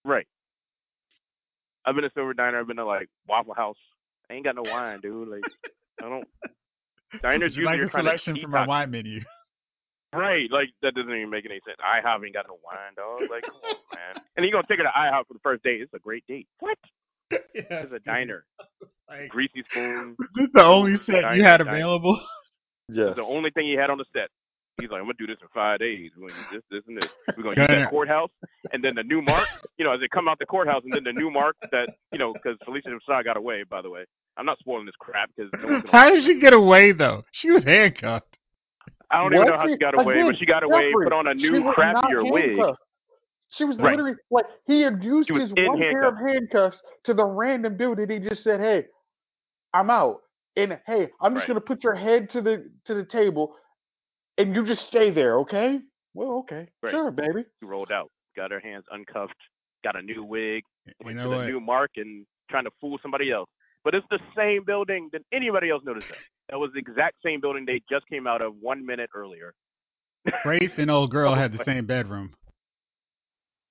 right. 0.07 0.27
I've 1.85 1.95
been 1.95 2.05
to 2.05 2.11
Silver 2.15 2.33
Diner. 2.33 2.59
I've 2.61 2.67
been 2.67 2.77
to 2.77 2.87
like 2.87 3.09
Waffle 3.29 3.53
House. 3.55 3.77
I 4.31 4.35
ain't 4.35 4.45
got 4.45 4.55
no 4.55 4.63
wine, 4.63 5.01
dude. 5.03 5.29
Like 5.29 5.43
I 6.03 6.09
don't. 6.09 6.27
Diners 7.21 7.53
Would 7.53 7.57
you 7.57 7.65
like 7.65 7.77
usually 7.79 7.85
are 7.85 7.87
a 8.15 8.19
trying 8.19 8.37
to 8.37 8.43
from 8.43 8.55
our 8.55 8.67
wine 8.67 8.91
menu? 8.91 9.21
Right, 10.15 10.51
like 10.51 10.69
that 10.83 10.95
doesn't 10.95 11.11
even 11.11 11.31
make 11.31 11.47
any 11.47 11.59
sense. 11.67 11.79
IHOP 11.81 12.23
ain't 12.27 12.35
got 12.35 12.45
no 12.47 12.59
wine, 12.63 12.93
dog. 12.97 13.31
Like, 13.31 13.45
come 13.45 13.55
on, 13.65 13.77
man. 13.95 14.23
And 14.37 14.45
you 14.45 14.53
gonna 14.53 14.67
take 14.69 14.77
her 14.77 14.85
to 14.85 14.91
IHOP 14.91 15.27
for 15.27 15.33
the 15.33 15.41
first 15.43 15.63
date? 15.63 15.81
It's 15.81 15.95
a 15.95 15.99
great 15.99 16.23
date. 16.27 16.47
What? 16.61 16.77
yeah, 17.31 17.39
It's 17.55 17.93
a 17.95 17.99
diner. 18.01 18.45
Like, 19.09 19.29
Greasy 19.31 19.63
spoon. 19.71 20.17
is 20.21 20.29
this 20.37 20.49
the 20.55 20.63
only 20.63 20.97
set 21.05 21.17
you 21.17 21.21
Diner, 21.23 21.45
had 21.45 21.57
diner. 21.59 21.71
available? 21.71 22.19
Yes. 22.89 23.09
It's 23.09 23.17
the 23.17 23.25
only 23.25 23.51
thing 23.51 23.67
he 23.67 23.75
had 23.75 23.91
on 23.91 23.99
the 23.99 24.05
set. 24.13 24.29
He's 24.79 24.91
like, 24.91 24.99
I'm 25.01 25.05
gonna 25.07 25.15
do 25.19 25.27
this 25.27 25.39
in 25.43 25.49
five 25.55 25.79
days. 25.81 26.11
We're 26.17 26.29
gonna 26.29 26.39
use 26.39 26.49
this, 26.51 26.63
this, 26.71 26.83
and 26.89 26.97
this. 26.97 27.09
We're 27.37 27.45
gonna 27.45 27.57
use 27.61 27.67
Gunner. 27.69 27.81
that 27.85 27.91
courthouse, 27.91 28.31
and 28.73 28.83
then 28.83 28.95
the 28.95 29.03
new 29.03 29.23
mark. 29.23 29.49
You 29.79 29.85
know, 29.85 29.93
as 29.93 30.01
they 30.01 30.09
come 30.09 30.29
out 30.29 30.39
the 30.39 30.47
courthouse, 30.47 30.83
and 30.85 30.95
then 30.95 31.05
the 31.05 31.13
new 31.13 31.31
mark 31.31 31.57
that 31.73 31.89
you 32.13 32.19
know, 32.19 32.35
because 32.35 32.59
Phylicia 32.69 32.93
Rashad 33.09 33.25
got 33.25 33.37
away. 33.37 33.65
By 33.65 33.83
the 33.83 33.91
way, 33.91 34.05
I'm 34.37 34.47
not 34.47 34.59
spoiling 34.59 34.87
this 34.87 34.95
crap 34.99 35.31
because 35.37 35.51
no 35.61 35.81
How 35.91 36.11
did 36.11 36.25
she 36.25 36.41
get 36.41 36.53
away 36.53 36.93
though? 36.93 37.25
She 37.33 37.51
was 37.51 37.65
handcuffed. 37.65 38.37
I 39.11 39.23
don't 39.23 39.35
even 39.35 39.47
know 39.47 39.59
how 39.59 39.69
she 39.69 39.77
got 39.77 39.95
away, 39.95 40.15
Again, 40.15 40.27
but 40.27 40.39
she 40.39 40.47
got 40.47 40.63
away, 40.63 40.91
Jeffrey, 40.91 41.05
put 41.05 41.13
on 41.13 41.27
a 41.27 41.35
new 41.35 41.63
crappier 41.77 42.31
wig. 42.33 42.57
She 43.51 43.65
was 43.65 43.77
Right. 43.79 43.91
literally 43.93 44.15
like 44.31 44.47
he 44.67 44.81
had 44.81 45.03
used 45.05 45.29
his 45.29 45.51
in 45.55 45.67
one 45.67 45.79
pair 45.79 46.09
of 46.09 46.17
handcuffs 46.17 46.79
to 47.05 47.13
the 47.13 47.25
random 47.25 47.77
dude, 47.77 47.99
and 47.99 48.11
he 48.11 48.19
just 48.19 48.43
said, 48.43 48.61
"Hey, 48.61 48.87
I'm 49.75 49.91
out." 49.91 50.23
And 50.57 50.79
hey, 50.87 51.11
I'm 51.21 51.35
just 51.35 51.41
Right. 51.41 51.49
gonna 51.49 51.61
put 51.61 51.85
your 51.85 51.95
head 51.95 52.31
to 52.31 52.41
the 52.41 52.71
to 52.87 52.95
the 52.95 53.05
table, 53.05 53.55
and 54.39 54.55
you 54.55 54.67
just 54.67 54.87
stay 54.89 55.11
there, 55.11 55.39
okay? 55.41 55.81
Well, 56.15 56.39
okay, 56.41 56.69
Right. 56.83 56.91
sure, 56.91 57.11
baby. 57.11 57.45
She 57.61 57.67
rolled 57.67 57.91
out, 57.93 58.11
got 58.37 58.51
her 58.51 58.61
hands 58.61 58.85
uncuffed, 58.91 59.35
got 59.85 59.97
a 59.97 60.03
new 60.03 60.23
wig, 60.25 60.65
You 60.87 60.93
went 61.05 61.17
know 61.17 61.25
to 61.25 61.31
the 61.31 61.37
what? 61.37 61.47
new 61.47 61.61
mark, 61.61 61.91
and 61.97 62.27
trying 62.51 62.65
to 62.65 62.71
fool 62.81 62.99
somebody 63.03 63.31
else. 63.31 63.49
But 63.85 63.95
it's 63.95 64.07
the 64.11 64.19
same 64.37 64.65
building. 64.65 65.09
Did 65.11 65.25
anybody 65.33 65.71
else 65.71 65.83
notice 65.85 66.05
that? 66.09 66.19
That 66.51 66.59
was 66.59 66.71
the 66.73 66.79
exact 66.79 67.17
same 67.25 67.41
building 67.41 67.65
they 67.67 67.81
just 67.91 68.07
came 68.09 68.27
out 68.27 68.43
of 68.43 68.55
one 68.61 68.85
minute 68.85 69.11
earlier. 69.15 69.55
Grace 70.45 70.71
and 70.77 70.91
old 70.91 71.11
girl 71.11 71.35
had 71.37 71.53
the 71.53 71.65
same 71.65 71.87
bedroom. 71.87 72.33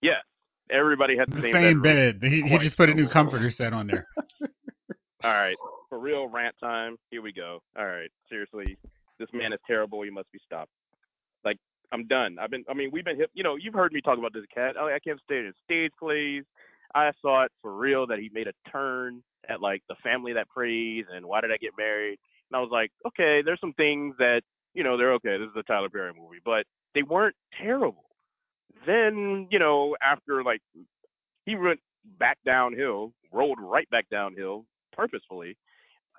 Yes, 0.01 0.23
everybody 0.71 1.15
had 1.17 1.29
the, 1.29 1.35
The 1.35 1.41
same, 1.43 1.53
same 1.53 1.81
bedroom. 1.81 2.19
bed. 2.21 2.29
He, 2.31 2.41
he 2.41 2.57
just 2.57 2.75
put 2.75 2.89
a 2.89 2.93
new 2.93 3.07
comforter 3.07 3.51
set 3.51 3.71
on 3.71 3.87
there. 3.87 4.07
All 5.23 5.31
right, 5.31 5.55
for 5.89 5.99
real 5.99 6.27
rant 6.27 6.55
time. 6.59 6.97
Here 7.11 7.21
we 7.21 7.31
go. 7.31 7.59
All 7.77 7.85
right, 7.85 8.09
seriously, 8.29 8.77
this 9.21 9.29
man 9.33 9.53
is 9.53 9.59
terrible. 9.65 10.01
He 10.01 10.09
must 10.09 10.31
be 10.31 10.39
stopped. 10.45 10.71
Like 11.45 11.57
I'm 11.91 12.07
done. 12.07 12.37
I've 12.39 12.51
been. 12.51 12.63
I 12.69 12.73
mean, 12.73 12.89
we've 12.91 13.05
been 13.05 13.17
hip. 13.17 13.29
You 13.33 13.43
know, 13.43 13.55
you've 13.55 13.73
heard 13.73 13.93
me 13.93 14.01
talk 14.01 14.17
about 14.17 14.33
this 14.33 14.45
cat. 14.53 14.75
I, 14.77 14.99
can't 14.99 15.19
stand 15.23 15.47
it. 15.47 15.55
Stage 15.63 15.91
plays. 15.99 16.43
I 16.93 17.11
saw 17.21 17.45
it 17.45 17.51
for 17.61 17.75
real 17.75 18.07
that 18.07 18.19
he 18.19 18.29
made 18.33 18.47
a 18.47 18.69
turn 18.69 19.23
at 19.49 19.61
like 19.61 19.81
the 19.87 19.95
family 20.03 20.33
that 20.33 20.49
prays 20.49 21.05
and 21.13 21.25
why 21.25 21.41
did 21.41 21.51
I 21.51 21.57
get 21.57 21.71
married? 21.77 22.19
And 22.49 22.57
I 22.57 22.59
was 22.59 22.69
like, 22.71 22.91
okay, 23.07 23.41
there's 23.43 23.61
some 23.61 23.73
things 23.73 24.15
that 24.19 24.41
you 24.73 24.83
know 24.83 24.97
they're 24.97 25.13
okay. 25.13 25.37
This 25.37 25.49
is 25.49 25.55
a 25.57 25.63
Tyler 25.63 25.89
Perry 25.89 26.11
movie, 26.13 26.41
but 26.43 26.65
they 26.93 27.03
weren't 27.03 27.35
terrible. 27.61 28.05
Then 28.85 29.47
you 29.51 29.59
know 29.59 29.95
after 30.01 30.43
like 30.43 30.61
he 31.45 31.55
went 31.55 31.79
back 32.19 32.37
downhill, 32.45 33.13
rolled 33.31 33.59
right 33.61 33.89
back 33.89 34.09
downhill 34.09 34.65
purposefully. 34.93 35.57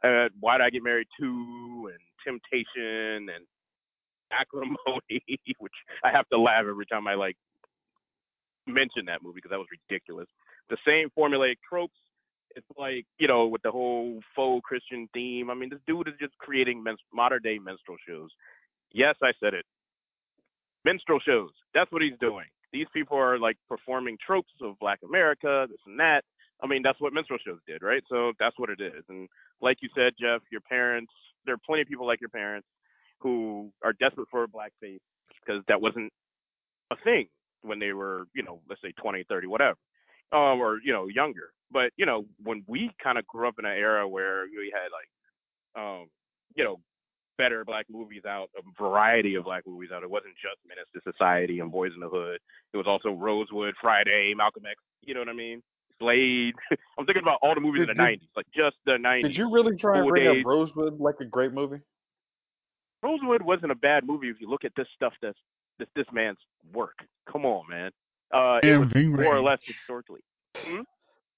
Uh, 0.02 0.28
why 0.40 0.58
did 0.58 0.64
I 0.64 0.70
get 0.70 0.82
married 0.82 1.06
to 1.20 1.90
and 1.92 1.98
temptation 2.24 3.28
and 3.34 3.46
acrimony, 4.32 5.22
which 5.58 5.72
I 6.04 6.10
have 6.10 6.28
to 6.30 6.38
laugh 6.38 6.64
every 6.68 6.86
time 6.86 7.06
I 7.06 7.14
like 7.14 7.36
mention 8.66 9.06
that 9.06 9.22
movie 9.22 9.36
because 9.36 9.50
that 9.50 9.58
was 9.58 9.68
ridiculous. 9.70 10.28
The 10.70 10.78
same 10.86 11.08
formulaic 11.18 11.56
tropes. 11.68 11.98
It's 12.54 12.66
like 12.78 13.06
you 13.18 13.28
know 13.28 13.46
with 13.46 13.62
the 13.62 13.70
whole 13.70 14.20
faux 14.36 14.62
Christian 14.64 15.08
theme. 15.14 15.50
I 15.50 15.54
mean, 15.54 15.70
this 15.70 15.80
dude 15.86 16.08
is 16.08 16.14
just 16.20 16.36
creating 16.38 16.82
men- 16.82 16.96
modern 17.12 17.40
day 17.42 17.58
minstrel 17.58 17.96
shows. 18.06 18.30
Yes, 18.92 19.16
I 19.22 19.32
said 19.40 19.54
it. 19.54 19.64
Minstrel 20.84 21.20
shows. 21.20 21.50
That's 21.74 21.90
what 21.92 22.02
he's 22.02 22.18
doing. 22.20 22.46
These 22.72 22.86
people 22.92 23.16
are 23.18 23.38
like 23.38 23.56
performing 23.68 24.18
tropes 24.24 24.52
of 24.60 24.78
Black 24.80 25.00
America, 25.06 25.66
this 25.68 25.78
and 25.86 25.98
that. 26.00 26.22
I 26.62 26.66
mean, 26.66 26.82
that's 26.82 27.00
what 27.00 27.12
minstrel 27.12 27.38
shows 27.44 27.58
did, 27.66 27.82
right? 27.82 28.02
So 28.08 28.32
that's 28.38 28.58
what 28.58 28.70
it 28.70 28.80
is. 28.80 29.04
And 29.08 29.28
like 29.60 29.78
you 29.82 29.88
said, 29.96 30.12
Jeff, 30.20 30.42
your 30.50 30.60
parents, 30.60 31.12
there 31.44 31.54
are 31.54 31.64
plenty 31.66 31.82
of 31.82 31.88
people 31.88 32.06
like 32.06 32.20
your 32.20 32.30
parents 32.30 32.66
who 33.18 33.72
are 33.82 33.92
desperate 33.92 34.28
for 34.30 34.44
a 34.44 34.48
blackface 34.48 35.00
because 35.44 35.62
that 35.68 35.80
wasn't 35.80 36.12
a 36.90 36.96
thing 37.04 37.26
when 37.62 37.78
they 37.78 37.92
were, 37.92 38.26
you 38.34 38.42
know, 38.42 38.60
let's 38.68 38.80
say 38.82 38.92
20, 39.00 39.24
30, 39.28 39.46
whatever, 39.46 39.76
um, 40.32 40.60
or, 40.60 40.78
you 40.84 40.92
know, 40.92 41.08
younger. 41.08 41.52
But, 41.70 41.90
you 41.96 42.06
know, 42.06 42.24
when 42.42 42.64
we 42.68 42.90
kind 43.02 43.18
of 43.18 43.26
grew 43.26 43.48
up 43.48 43.54
in 43.58 43.64
an 43.64 43.72
era 43.72 44.08
where 44.08 44.44
we 44.44 44.72
had 44.72 44.88
like, 44.92 45.82
um, 45.84 46.06
you 46.54 46.64
know, 46.64 46.78
better 47.38 47.64
black 47.64 47.86
movies 47.90 48.22
out, 48.26 48.50
a 48.56 48.82
variety 48.82 49.34
of 49.34 49.44
black 49.44 49.66
movies 49.66 49.90
out. 49.92 50.02
It 50.02 50.10
wasn't 50.10 50.34
just 50.34 50.58
Menace 50.68 50.86
to 50.94 51.12
Society 51.12 51.60
and 51.60 51.72
Boys 51.72 51.92
in 51.94 52.00
the 52.00 52.08
Hood. 52.08 52.38
It 52.72 52.76
was 52.76 52.86
also 52.86 53.10
Rosewood, 53.10 53.74
Friday, 53.80 54.34
Malcolm 54.36 54.64
X. 54.66 54.76
You 55.00 55.14
know 55.14 55.20
what 55.20 55.28
I 55.28 55.34
mean? 55.34 55.62
Slade. 56.02 56.54
I'm 56.98 57.06
thinking 57.06 57.22
about 57.22 57.38
all 57.42 57.54
the 57.54 57.60
movies 57.60 57.80
Did- 57.86 57.90
in 57.90 57.96
the 57.96 58.02
did- 58.04 58.20
'90s, 58.20 58.28
like 58.36 58.46
just 58.54 58.76
the 58.84 58.92
'90s. 58.92 59.22
Did 59.22 59.36
you 59.36 59.50
really 59.52 59.76
try 59.76 59.94
and 59.98 60.04
Cool 60.04 60.10
bring 60.10 60.24
Days. 60.24 60.40
up 60.42 60.46
Rosewood 60.46 61.00
like 61.00 61.14
a 61.20 61.24
great 61.24 61.52
movie? 61.52 61.80
Rosewood 63.02 63.42
wasn't 63.42 63.72
a 63.72 63.76
bad 63.76 64.06
movie 64.06 64.28
if 64.28 64.40
you 64.40 64.48
look 64.48 64.64
at 64.64 64.72
this 64.76 64.86
stuff 64.94 65.12
that's 65.22 65.38
this 65.78 65.88
this 65.96 66.06
man's 66.12 66.38
work. 66.72 66.98
Come 67.30 67.44
on, 67.46 67.68
man. 67.68 67.90
Uh, 68.32 68.58
it 68.62 68.70
And 68.70 68.80
was 68.80 68.90
Ving 68.92 69.12
more 69.12 69.36
or 69.36 69.42
less 69.42 69.58
historically. 69.64 70.20
Hmm? 70.56 70.80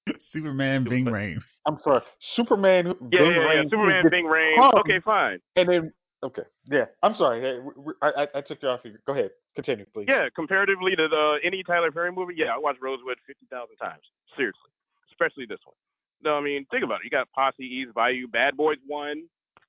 Superman 0.33 0.85
Bing 0.85 1.07
Rain. 1.07 1.38
I'm 1.66 1.79
sorry, 1.83 2.03
Superman. 2.37 2.85
who- 2.87 2.98
Yeah, 3.11 3.20
Bing 3.20 3.31
yeah, 3.31 3.37
yeah. 3.37 3.62
Rhames, 3.62 3.70
Superman, 3.70 4.05
Bing 4.11 4.27
Rain. 4.27 4.55
hung, 4.59 4.72
Okay, 4.81 5.00
fine. 5.00 5.38
And 5.57 5.68
then 5.68 5.92
okay, 6.25 6.43
yeah. 6.71 6.87
I'm 7.03 7.15
sorry. 7.17 7.61
I, 8.03 8.09
I 8.09 8.27
I 8.37 8.41
took 8.41 8.63
you 8.63 8.69
off. 8.69 8.81
Your, 8.85 8.95
go 9.07 9.13
ahead, 9.13 9.31
continue, 9.55 9.87
please. 9.93 10.07
Yeah, 10.09 10.29
comparatively 10.35 10.97
to 10.97 11.09
the 11.09 11.37
any 11.45 11.63
Tyler 11.63 11.93
Perry 11.93 12.13
movie, 12.13 12.35
yeah, 12.37 12.55
I 12.55 12.59
watched 12.59 12.83
Rosewood 12.83 13.19
fifty 13.27 13.47
thousand 13.51 13.77
times. 13.77 14.03
Seriously, 14.37 14.71
especially 15.11 15.47
this 15.47 15.61
one. 15.65 15.77
No, 16.23 16.37
I 16.37 16.41
mean, 16.41 16.67
think 16.71 16.85
about 16.85 17.01
it. 17.01 17.05
You 17.05 17.11
got 17.11 17.31
Posse, 17.33 17.63
Eve's 17.63 17.93
Bayou, 17.93 18.27
Bad 18.27 18.57
Boys 18.57 18.79
One. 18.87 19.25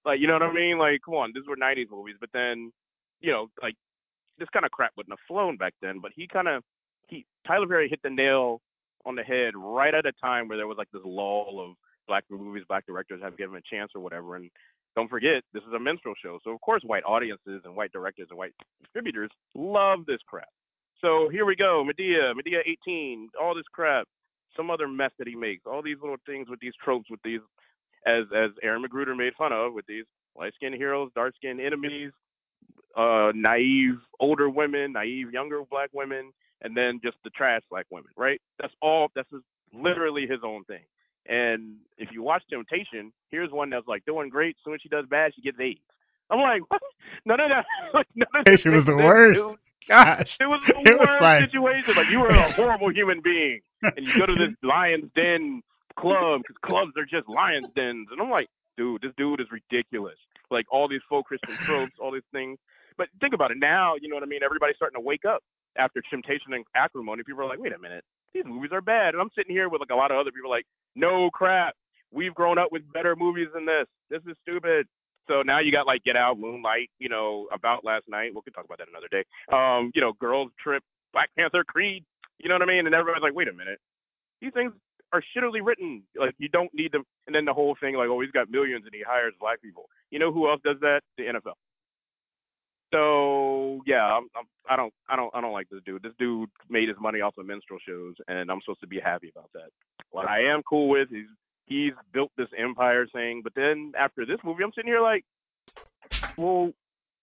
Like, 0.05 0.19
you 0.19 0.27
know 0.27 0.33
what 0.33 0.43
I 0.43 0.53
mean? 0.53 0.77
Like, 0.77 1.01
come 1.03 1.15
on, 1.15 1.31
these 1.33 1.43
were 1.47 1.57
'90s 1.57 1.91
movies, 1.91 2.15
but 2.19 2.29
then, 2.33 2.71
you 3.19 3.31
know, 3.31 3.49
like 3.61 3.75
this 4.37 4.49
kind 4.53 4.65
of 4.65 4.71
crap 4.71 4.91
wouldn't 4.95 5.11
have 5.11 5.27
flown 5.27 5.57
back 5.57 5.73
then. 5.81 5.99
But 5.99 6.11
he 6.15 6.27
kind 6.27 6.47
of, 6.47 6.63
he 7.07 7.25
Tyler 7.45 7.67
Perry 7.67 7.89
hit 7.89 8.01
the 8.03 8.09
nail 8.09 8.61
on 9.05 9.15
the 9.15 9.23
head 9.23 9.53
right 9.55 9.93
at 9.93 10.05
a 10.05 10.11
time 10.13 10.47
where 10.47 10.57
there 10.57 10.67
was 10.67 10.77
like 10.77 10.91
this 10.91 11.01
lull 11.05 11.59
of 11.59 11.75
black 12.07 12.23
movies, 12.29 12.63
black 12.67 12.85
directors 12.85 13.21
have 13.21 13.37
given 13.37 13.55
a 13.55 13.61
chance 13.61 13.91
or 13.95 14.01
whatever. 14.01 14.35
And 14.35 14.49
don't 14.95 15.09
forget, 15.09 15.43
this 15.53 15.63
is 15.63 15.73
a 15.75 15.79
minstrel 15.79 16.13
show, 16.21 16.39
so 16.43 16.51
of 16.51 16.61
course, 16.61 16.81
white 16.85 17.03
audiences 17.03 17.61
and 17.65 17.75
white 17.75 17.91
directors 17.91 18.27
and 18.29 18.37
white 18.37 18.53
distributors 18.81 19.29
love 19.53 20.05
this 20.07 20.19
crap. 20.27 20.47
So 21.01 21.29
here 21.29 21.45
we 21.45 21.55
go, 21.55 21.85
Madea, 21.85 22.33
Madea 22.33 22.61
18, 22.65 23.29
all 23.39 23.53
this 23.53 23.65
crap, 23.73 24.07
some 24.55 24.71
other 24.71 24.87
mess 24.87 25.11
that 25.19 25.27
he 25.27 25.35
makes, 25.35 25.63
all 25.65 25.81
these 25.83 25.97
little 26.01 26.17
things 26.25 26.49
with 26.49 26.59
these 26.59 26.73
tropes, 26.83 27.09
with 27.09 27.19
these, 27.23 27.41
as 28.07 28.23
as 28.35 28.51
Aaron 28.63 28.83
McGruder 28.83 29.17
made 29.17 29.33
fun 29.37 29.51
of, 29.51 29.73
with 29.73 29.85
these 29.87 30.05
light 30.37 30.53
skinned 30.55 30.75
heroes, 30.75 31.11
dark 31.15 31.35
skinned 31.35 31.59
enemies, 31.59 32.11
uh, 32.95 33.31
naive 33.35 33.95
older 34.19 34.49
women, 34.49 34.93
naive 34.93 35.31
younger 35.33 35.61
black 35.69 35.89
women, 35.93 36.31
and 36.61 36.75
then 36.75 36.99
just 37.03 37.17
the 37.23 37.29
trash 37.31 37.61
black 37.69 37.85
women, 37.91 38.09
right? 38.15 38.39
That's 38.59 38.73
all. 38.81 39.09
That's 39.15 39.29
literally 39.73 40.27
his 40.27 40.39
own 40.43 40.63
thing. 40.65 40.83
And 41.27 41.77
if 41.97 42.09
you 42.11 42.21
watch 42.21 42.43
Temptation, 42.49 43.11
here's 43.29 43.51
one 43.51 43.69
that's 43.69 43.87
like 43.87 44.05
doing 44.05 44.29
great. 44.29 44.55
Soon 44.63 44.75
as 44.75 44.81
she 44.81 44.89
does 44.89 45.05
bad, 45.09 45.33
she 45.35 45.41
gets 45.41 45.59
AIDS. 45.59 45.79
I'm 46.29 46.39
like, 46.39 46.61
what? 46.69 46.81
None 47.25 47.39
of 47.39 47.49
that. 47.49 47.65
Like, 47.93 48.07
none 48.15 48.27
of 48.35 48.45
this 48.45 48.63
Temptation 48.63 48.75
was 48.75 48.85
the 48.85 48.95
worst. 48.95 49.37
dude. 49.39 49.55
Gosh. 49.87 50.37
It 50.39 50.45
was 50.45 50.61
the 50.67 50.73
It 50.79 50.97
was 50.99 51.07
worst 51.07 51.21
like- 51.21 51.45
situation. 51.45 51.93
Like 51.95 52.09
you 52.09 52.19
were 52.19 52.29
a 52.29 52.51
horrible 52.53 52.91
human 52.91 53.21
being, 53.23 53.61
and 53.83 54.05
you 54.05 54.13
go 54.19 54.25
to 54.25 54.33
this 54.35 54.55
Lions 54.63 55.09
Den 55.15 55.61
club 55.97 56.41
because 56.41 56.57
clubs 56.63 56.91
are 56.97 57.05
just 57.05 57.27
Lions 57.29 57.67
Dens, 57.75 58.07
and 58.11 58.19
I'm 58.21 58.29
like, 58.29 58.47
dude, 58.77 59.01
this 59.01 59.11
dude 59.17 59.39
is 59.41 59.47
ridiculous. 59.51 60.17
Like 60.51 60.65
all 60.71 60.87
these 60.87 61.01
faux 61.09 61.27
Christian 61.27 61.55
tropes, 61.65 61.93
all 61.99 62.11
these 62.11 62.27
things. 62.31 62.57
But 62.97 63.07
think 63.19 63.33
about 63.33 63.51
it 63.51 63.57
now. 63.59 63.95
You 63.99 64.09
know 64.09 64.15
what 64.15 64.23
I 64.23 64.27
mean? 64.27 64.41
Everybody's 64.43 64.75
starting 64.75 64.95
to 64.95 65.05
wake 65.05 65.25
up 65.25 65.41
after 65.77 66.01
Temptation 66.09 66.53
and 66.53 66.63
Acrimony. 66.75 67.23
People 67.23 67.41
are 67.43 67.49
like, 67.49 67.59
wait 67.59 67.73
a 67.73 67.79
minute, 67.79 68.03
these 68.35 68.45
movies 68.45 68.71
are 68.73 68.81
bad, 68.81 69.15
and 69.15 69.21
I'm 69.21 69.31
sitting 69.35 69.55
here 69.55 69.69
with 69.69 69.79
like 69.79 69.89
a 69.91 69.95
lot 69.95 70.11
of 70.11 70.17
other 70.17 70.31
people 70.31 70.49
like, 70.49 70.67
no 70.95 71.29
crap, 71.31 71.73
we've 72.11 72.35
grown 72.35 72.59
up 72.59 72.67
with 72.71 72.83
better 72.93 73.15
movies 73.15 73.47
than 73.53 73.65
this. 73.65 73.87
This 74.09 74.21
is 74.29 74.37
stupid. 74.43 74.85
So 75.27 75.41
now 75.41 75.59
you 75.59 75.71
got 75.71 75.87
like 75.87 76.03
Get 76.03 76.17
Out, 76.17 76.37
Moonlight, 76.37 76.91
you 76.99 77.09
know, 77.09 77.47
About 77.51 77.83
Last 77.83 78.03
Night. 78.07 78.31
We 78.35 78.41
could 78.43 78.53
talk 78.53 78.65
about 78.65 78.77
that 78.77 78.89
another 78.89 79.07
day. 79.09 79.23
Um, 79.51 79.91
you 79.95 80.01
know, 80.01 80.13
Girls 80.19 80.51
Trip, 80.61 80.83
Black 81.13 81.29
Panther, 81.37 81.63
Creed. 81.63 82.03
You 82.37 82.49
know 82.49 82.55
what 82.55 82.61
I 82.61 82.67
mean? 82.67 82.85
And 82.85 82.93
everybody's 82.93 83.23
like, 83.23 83.33
wait 83.33 83.47
a 83.47 83.53
minute, 83.53 83.79
these 84.41 84.53
things 84.53 84.73
are 85.13 85.23
shittily 85.35 85.63
written. 85.63 86.03
Like 86.19 86.35
you 86.37 86.49
don't 86.49 86.69
need 86.73 86.91
them. 86.91 87.03
And 87.25 87.35
then 87.35 87.45
the 87.45 87.53
whole 87.53 87.75
thing, 87.79 87.95
like, 87.95 88.09
oh, 88.09 88.19
he's 88.19 88.31
got 88.31 88.51
millions 88.51 88.83
and 88.85 88.93
he 88.93 89.01
hires 89.01 89.33
black 89.39 89.61
people. 89.61 89.85
You 90.11 90.19
know 90.19 90.31
who 90.31 90.49
else 90.49 90.61
does 90.63 90.77
that? 90.81 91.01
The 91.17 91.23
NFL. 91.23 91.55
So 92.95 93.81
yeah, 93.85 94.03
I'm, 94.03 94.27
I'm, 94.37 94.45
I 94.69 94.77
don't, 94.77 94.93
I 95.09 95.17
don't, 95.17 95.35
I 95.35 95.41
don't 95.41 95.51
like 95.51 95.67
this 95.69 95.81
dude. 95.85 96.01
This 96.01 96.13
dude 96.17 96.49
made 96.69 96.87
his 96.87 96.97
money 96.99 97.19
off 97.19 97.37
of 97.37 97.45
minstrel 97.45 97.79
shows, 97.85 98.15
and 98.29 98.49
I'm 98.49 98.61
supposed 98.63 98.79
to 98.81 98.87
be 98.87 99.01
happy 99.03 99.29
about 99.35 99.49
that. 99.53 99.69
What 100.11 100.29
I 100.29 100.43
am 100.43 100.61
cool 100.63 100.87
with 100.87 101.09
is 101.11 101.27
he's 101.65 101.91
built 102.13 102.31
this 102.37 102.47
empire 102.57 103.05
thing, 103.11 103.41
but 103.43 103.51
then 103.53 103.91
after 103.99 104.25
this 104.25 104.37
movie, 104.45 104.63
I'm 104.63 104.71
sitting 104.73 104.89
here 104.89 105.01
like, 105.01 105.25
well, 106.37 106.71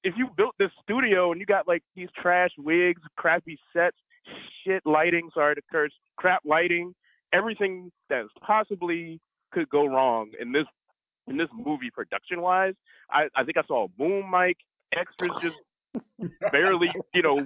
if 0.04 0.12
you 0.18 0.28
built 0.36 0.54
this 0.58 0.70
studio 0.82 1.32
and 1.32 1.40
you 1.40 1.46
got 1.46 1.66
like 1.66 1.82
these 1.96 2.08
trash 2.20 2.50
wigs, 2.58 3.00
crappy 3.16 3.58
sets, 3.72 3.96
shit 4.64 4.82
lighting, 4.84 5.30
sorry 5.32 5.54
to 5.54 5.62
curse, 5.70 5.92
crap 6.16 6.42
lighting, 6.44 6.94
everything 7.32 7.90
that 8.10 8.24
possibly 8.46 9.20
could 9.52 9.70
go 9.70 9.86
wrong 9.86 10.32
in 10.38 10.52
this 10.52 10.66
in 11.28 11.36
this 11.38 11.48
movie 11.56 11.90
production 11.90 12.42
wise, 12.42 12.74
I, 13.10 13.28
I 13.36 13.44
think 13.44 13.56
I 13.56 13.62
saw 13.66 13.84
a 13.84 13.88
boom 13.88 14.28
mic, 14.30 14.56
extras 14.96 15.32
just 15.42 15.56
barely, 16.52 16.88
you 17.14 17.22
know, 17.22 17.38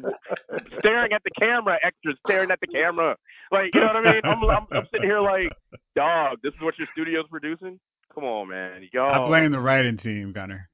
staring 0.79 1.13
at 1.13 1.23
the 1.25 1.31
camera, 1.39 1.79
extras 1.83 2.17
staring 2.27 2.51
at 2.51 2.61
the 2.61 2.67
camera. 2.67 3.17
Like, 3.51 3.75
you 3.75 3.81
know 3.81 3.87
what 3.87 3.97
I 3.97 4.13
mean? 4.13 4.21
I'm, 4.25 4.43
I'm, 4.45 4.67
I'm 4.73 4.87
sitting 4.93 5.09
here 5.09 5.21
like, 5.21 5.53
dog, 5.95 6.39
this 6.43 6.53
is 6.55 6.61
what 6.61 6.79
your 6.79 6.89
studio's 6.93 7.27
producing? 7.31 7.79
Come 8.15 8.25
on, 8.25 8.49
man. 8.49 8.89
Y'all. 8.93 9.25
I 9.25 9.27
blame 9.29 9.53
the 9.53 9.61
writing 9.61 9.99
team, 9.99 10.33
Gunner. 10.33 10.69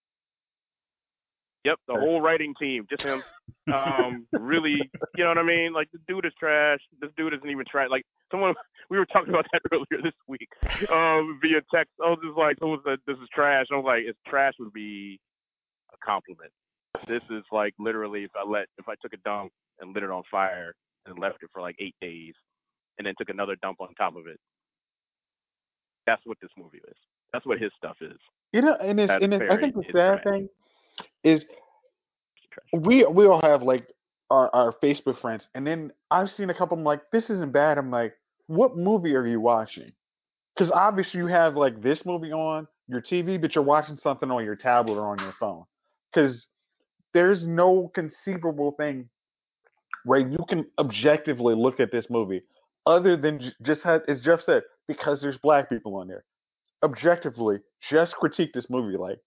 Yep, 1.64 1.78
the 1.86 1.94
whole 1.94 2.20
writing 2.20 2.54
team, 2.58 2.86
just 2.90 3.02
him. 3.02 3.22
Um, 3.72 4.26
really, 4.32 4.76
you 5.14 5.22
know 5.22 5.28
what 5.28 5.38
I 5.38 5.44
mean? 5.44 5.72
Like, 5.72 5.88
the 5.92 6.00
dude 6.08 6.26
is 6.26 6.32
trash. 6.38 6.80
This 7.00 7.10
dude 7.16 7.34
isn't 7.34 7.48
even 7.48 7.64
trash. 7.70 7.86
Like, 7.88 8.02
someone, 8.32 8.54
we 8.90 8.98
were 8.98 9.06
talking 9.06 9.28
about 9.28 9.46
that 9.52 9.62
earlier 9.70 10.02
this 10.02 10.14
week 10.26 10.48
um, 10.90 11.38
via 11.40 11.60
text. 11.72 11.92
I 12.04 12.08
was 12.08 12.18
just 12.24 12.36
like, 12.36 12.58
someone 12.58 12.80
said, 12.84 12.98
this 13.06 13.16
is 13.18 13.28
trash. 13.32 13.66
I 13.70 13.76
was 13.76 13.84
like, 13.86 14.02
it's 14.04 14.18
trash 14.26 14.54
would 14.58 14.72
be 14.72 15.20
a 15.94 16.04
compliment. 16.04 16.50
This 17.06 17.22
is 17.30 17.44
like 17.50 17.74
literally 17.78 18.24
if 18.24 18.30
I 18.36 18.48
let, 18.48 18.66
if 18.78 18.88
I 18.88 18.94
took 19.02 19.12
a 19.12 19.18
dump 19.18 19.52
and 19.80 19.94
lit 19.94 20.02
it 20.02 20.10
on 20.10 20.22
fire 20.30 20.74
and 21.06 21.18
left 21.18 21.42
it 21.42 21.50
for 21.52 21.60
like 21.60 21.76
eight 21.78 21.96
days 22.00 22.34
and 22.98 23.06
then 23.06 23.14
took 23.18 23.28
another 23.28 23.56
dump 23.62 23.80
on 23.80 23.94
top 23.94 24.16
of 24.16 24.26
it. 24.26 24.38
That's 26.06 26.22
what 26.24 26.38
this 26.40 26.50
movie 26.56 26.80
is. 26.88 26.96
That's 27.32 27.46
what 27.46 27.60
his 27.60 27.70
stuff 27.76 27.96
is. 28.00 28.18
You 28.52 28.62
know, 28.62 28.76
and 28.80 29.00
it's, 29.00 29.10
and 29.10 29.32
it's, 29.32 29.44
I 29.50 29.56
think 29.56 29.74
the 29.74 29.84
sad 29.92 30.22
thing 30.24 30.48
is 31.24 31.42
we 32.72 33.04
we 33.06 33.26
all 33.26 33.40
have 33.40 33.62
like 33.62 33.86
our, 34.30 34.54
our 34.54 34.74
Facebook 34.82 35.20
friends, 35.20 35.44
and 35.54 35.66
then 35.66 35.90
I've 36.10 36.28
seen 36.36 36.50
a 36.50 36.54
couple. 36.54 36.76
I'm 36.76 36.84
like, 36.84 37.00
this 37.12 37.24
isn't 37.24 37.52
bad. 37.52 37.78
I'm 37.78 37.90
like, 37.90 38.14
what 38.46 38.76
movie 38.76 39.14
are 39.14 39.26
you 39.26 39.40
watching? 39.40 39.92
Because 40.54 40.70
obviously 40.74 41.18
you 41.20 41.28
have 41.28 41.56
like 41.56 41.82
this 41.82 41.98
movie 42.04 42.32
on 42.32 42.66
your 42.88 43.00
TV, 43.00 43.40
but 43.40 43.54
you're 43.54 43.64
watching 43.64 43.98
something 44.02 44.30
on 44.30 44.44
your 44.44 44.56
tablet 44.56 44.98
or 44.98 45.06
on 45.12 45.18
your 45.18 45.34
phone. 45.40 45.64
Because 46.12 46.46
there's 47.14 47.42
no 47.42 47.90
conceivable 47.94 48.72
thing 48.72 49.08
where 50.04 50.20
you 50.20 50.38
can 50.48 50.66
objectively 50.78 51.54
look 51.54 51.80
at 51.80 51.92
this 51.92 52.04
movie 52.10 52.42
other 52.86 53.16
than 53.16 53.52
just 53.62 53.82
have, 53.82 54.02
as 54.08 54.18
Jeff 54.24 54.40
said, 54.44 54.62
because 54.88 55.20
there's 55.20 55.38
black 55.42 55.68
people 55.68 55.94
on 55.96 56.08
there. 56.08 56.24
Objectively, 56.82 57.58
just 57.90 58.12
critique 58.14 58.50
this 58.52 58.66
movie. 58.68 58.96
Like, 58.96 59.18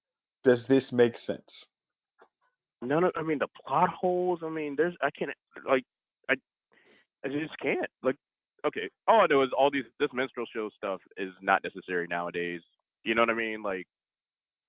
does 0.43 0.59
this 0.67 0.83
make 0.91 1.13
sense? 1.25 1.41
None 2.81 3.05
of, 3.05 3.11
I 3.15 3.23
mean, 3.23 3.39
the 3.39 3.47
plot 3.65 3.89
holes. 3.89 4.39
I 4.43 4.49
mean, 4.49 4.75
there's, 4.75 4.93
I 5.01 5.09
can't, 5.17 5.31
like, 5.67 5.85
I, 6.29 6.33
I 7.23 7.29
just 7.29 7.57
can't. 7.61 7.89
Like, 8.03 8.17
okay, 8.67 8.89
all 9.07 9.21
I 9.21 9.27
know 9.27 9.41
is 9.43 9.49
all 9.57 9.71
these, 9.71 9.85
this 9.99 10.09
minstrel 10.13 10.45
show 10.53 10.69
stuff 10.75 10.99
is 11.17 11.31
not 11.41 11.63
necessary 11.63 12.07
nowadays. 12.09 12.61
You 13.05 13.15
know 13.15 13.21
what 13.21 13.29
I 13.29 13.35
mean? 13.35 13.63
Like, 13.63 13.87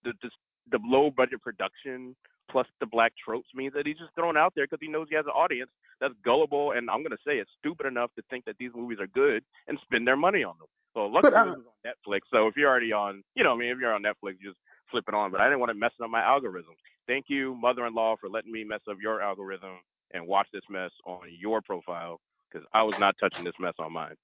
the 0.04 0.12
just 0.22 0.36
the 0.70 0.78
low 0.84 1.10
budget 1.10 1.42
production 1.42 2.14
plus 2.50 2.66
the 2.80 2.86
black 2.86 3.12
tropes 3.22 3.48
means 3.54 3.74
that 3.74 3.86
he's 3.86 3.98
just 3.98 4.14
thrown 4.14 4.36
out 4.36 4.52
there 4.54 4.64
because 4.64 4.78
he 4.80 4.88
knows 4.88 5.06
he 5.08 5.16
has 5.16 5.26
an 5.26 5.32
audience 5.32 5.70
that's 6.00 6.14
gullible 6.24 6.72
and 6.72 6.90
I'm 6.90 7.02
gonna 7.02 7.16
say 7.26 7.38
it's 7.38 7.50
stupid 7.58 7.86
enough 7.86 8.10
to 8.16 8.22
think 8.30 8.44
that 8.44 8.56
these 8.58 8.70
movies 8.74 8.98
are 9.00 9.06
good 9.08 9.42
and 9.68 9.78
spend 9.82 10.06
their 10.06 10.16
money 10.16 10.44
on 10.44 10.54
them. 10.58 10.68
So 10.94 11.06
luckily 11.06 11.34
uh, 11.36 11.44
this 11.44 11.58
is 11.58 11.64
on 11.66 11.92
Netflix. 11.92 12.20
So 12.32 12.46
if 12.46 12.56
you're 12.56 12.70
already 12.70 12.92
on, 12.92 13.22
you 13.34 13.44
know, 13.44 13.52
I 13.52 13.56
mean, 13.56 13.68
if 13.68 13.78
you're 13.78 13.92
on 13.92 14.02
Netflix, 14.02 14.36
you 14.40 14.48
just 14.50 14.58
flip 14.90 15.04
it 15.08 15.14
on. 15.14 15.30
But 15.30 15.40
I 15.40 15.44
didn't 15.44 15.60
want 15.60 15.70
to 15.70 15.74
mess 15.74 15.92
up 16.02 16.08
my 16.08 16.22
algorithm. 16.22 16.74
Thank 17.06 17.26
you, 17.28 17.54
mother-in-law, 17.54 18.16
for 18.20 18.28
letting 18.28 18.50
me 18.50 18.64
mess 18.64 18.80
up 18.90 18.96
your 19.00 19.20
algorithm 19.20 19.76
and 20.12 20.26
watch 20.26 20.46
this 20.52 20.62
mess 20.70 20.90
on 21.04 21.20
your 21.38 21.60
profile 21.60 22.20
because 22.50 22.66
I 22.72 22.82
was 22.82 22.94
not 22.98 23.14
touching 23.20 23.44
this 23.44 23.54
mess 23.60 23.74
on 23.78 23.92
mine. 23.92 24.14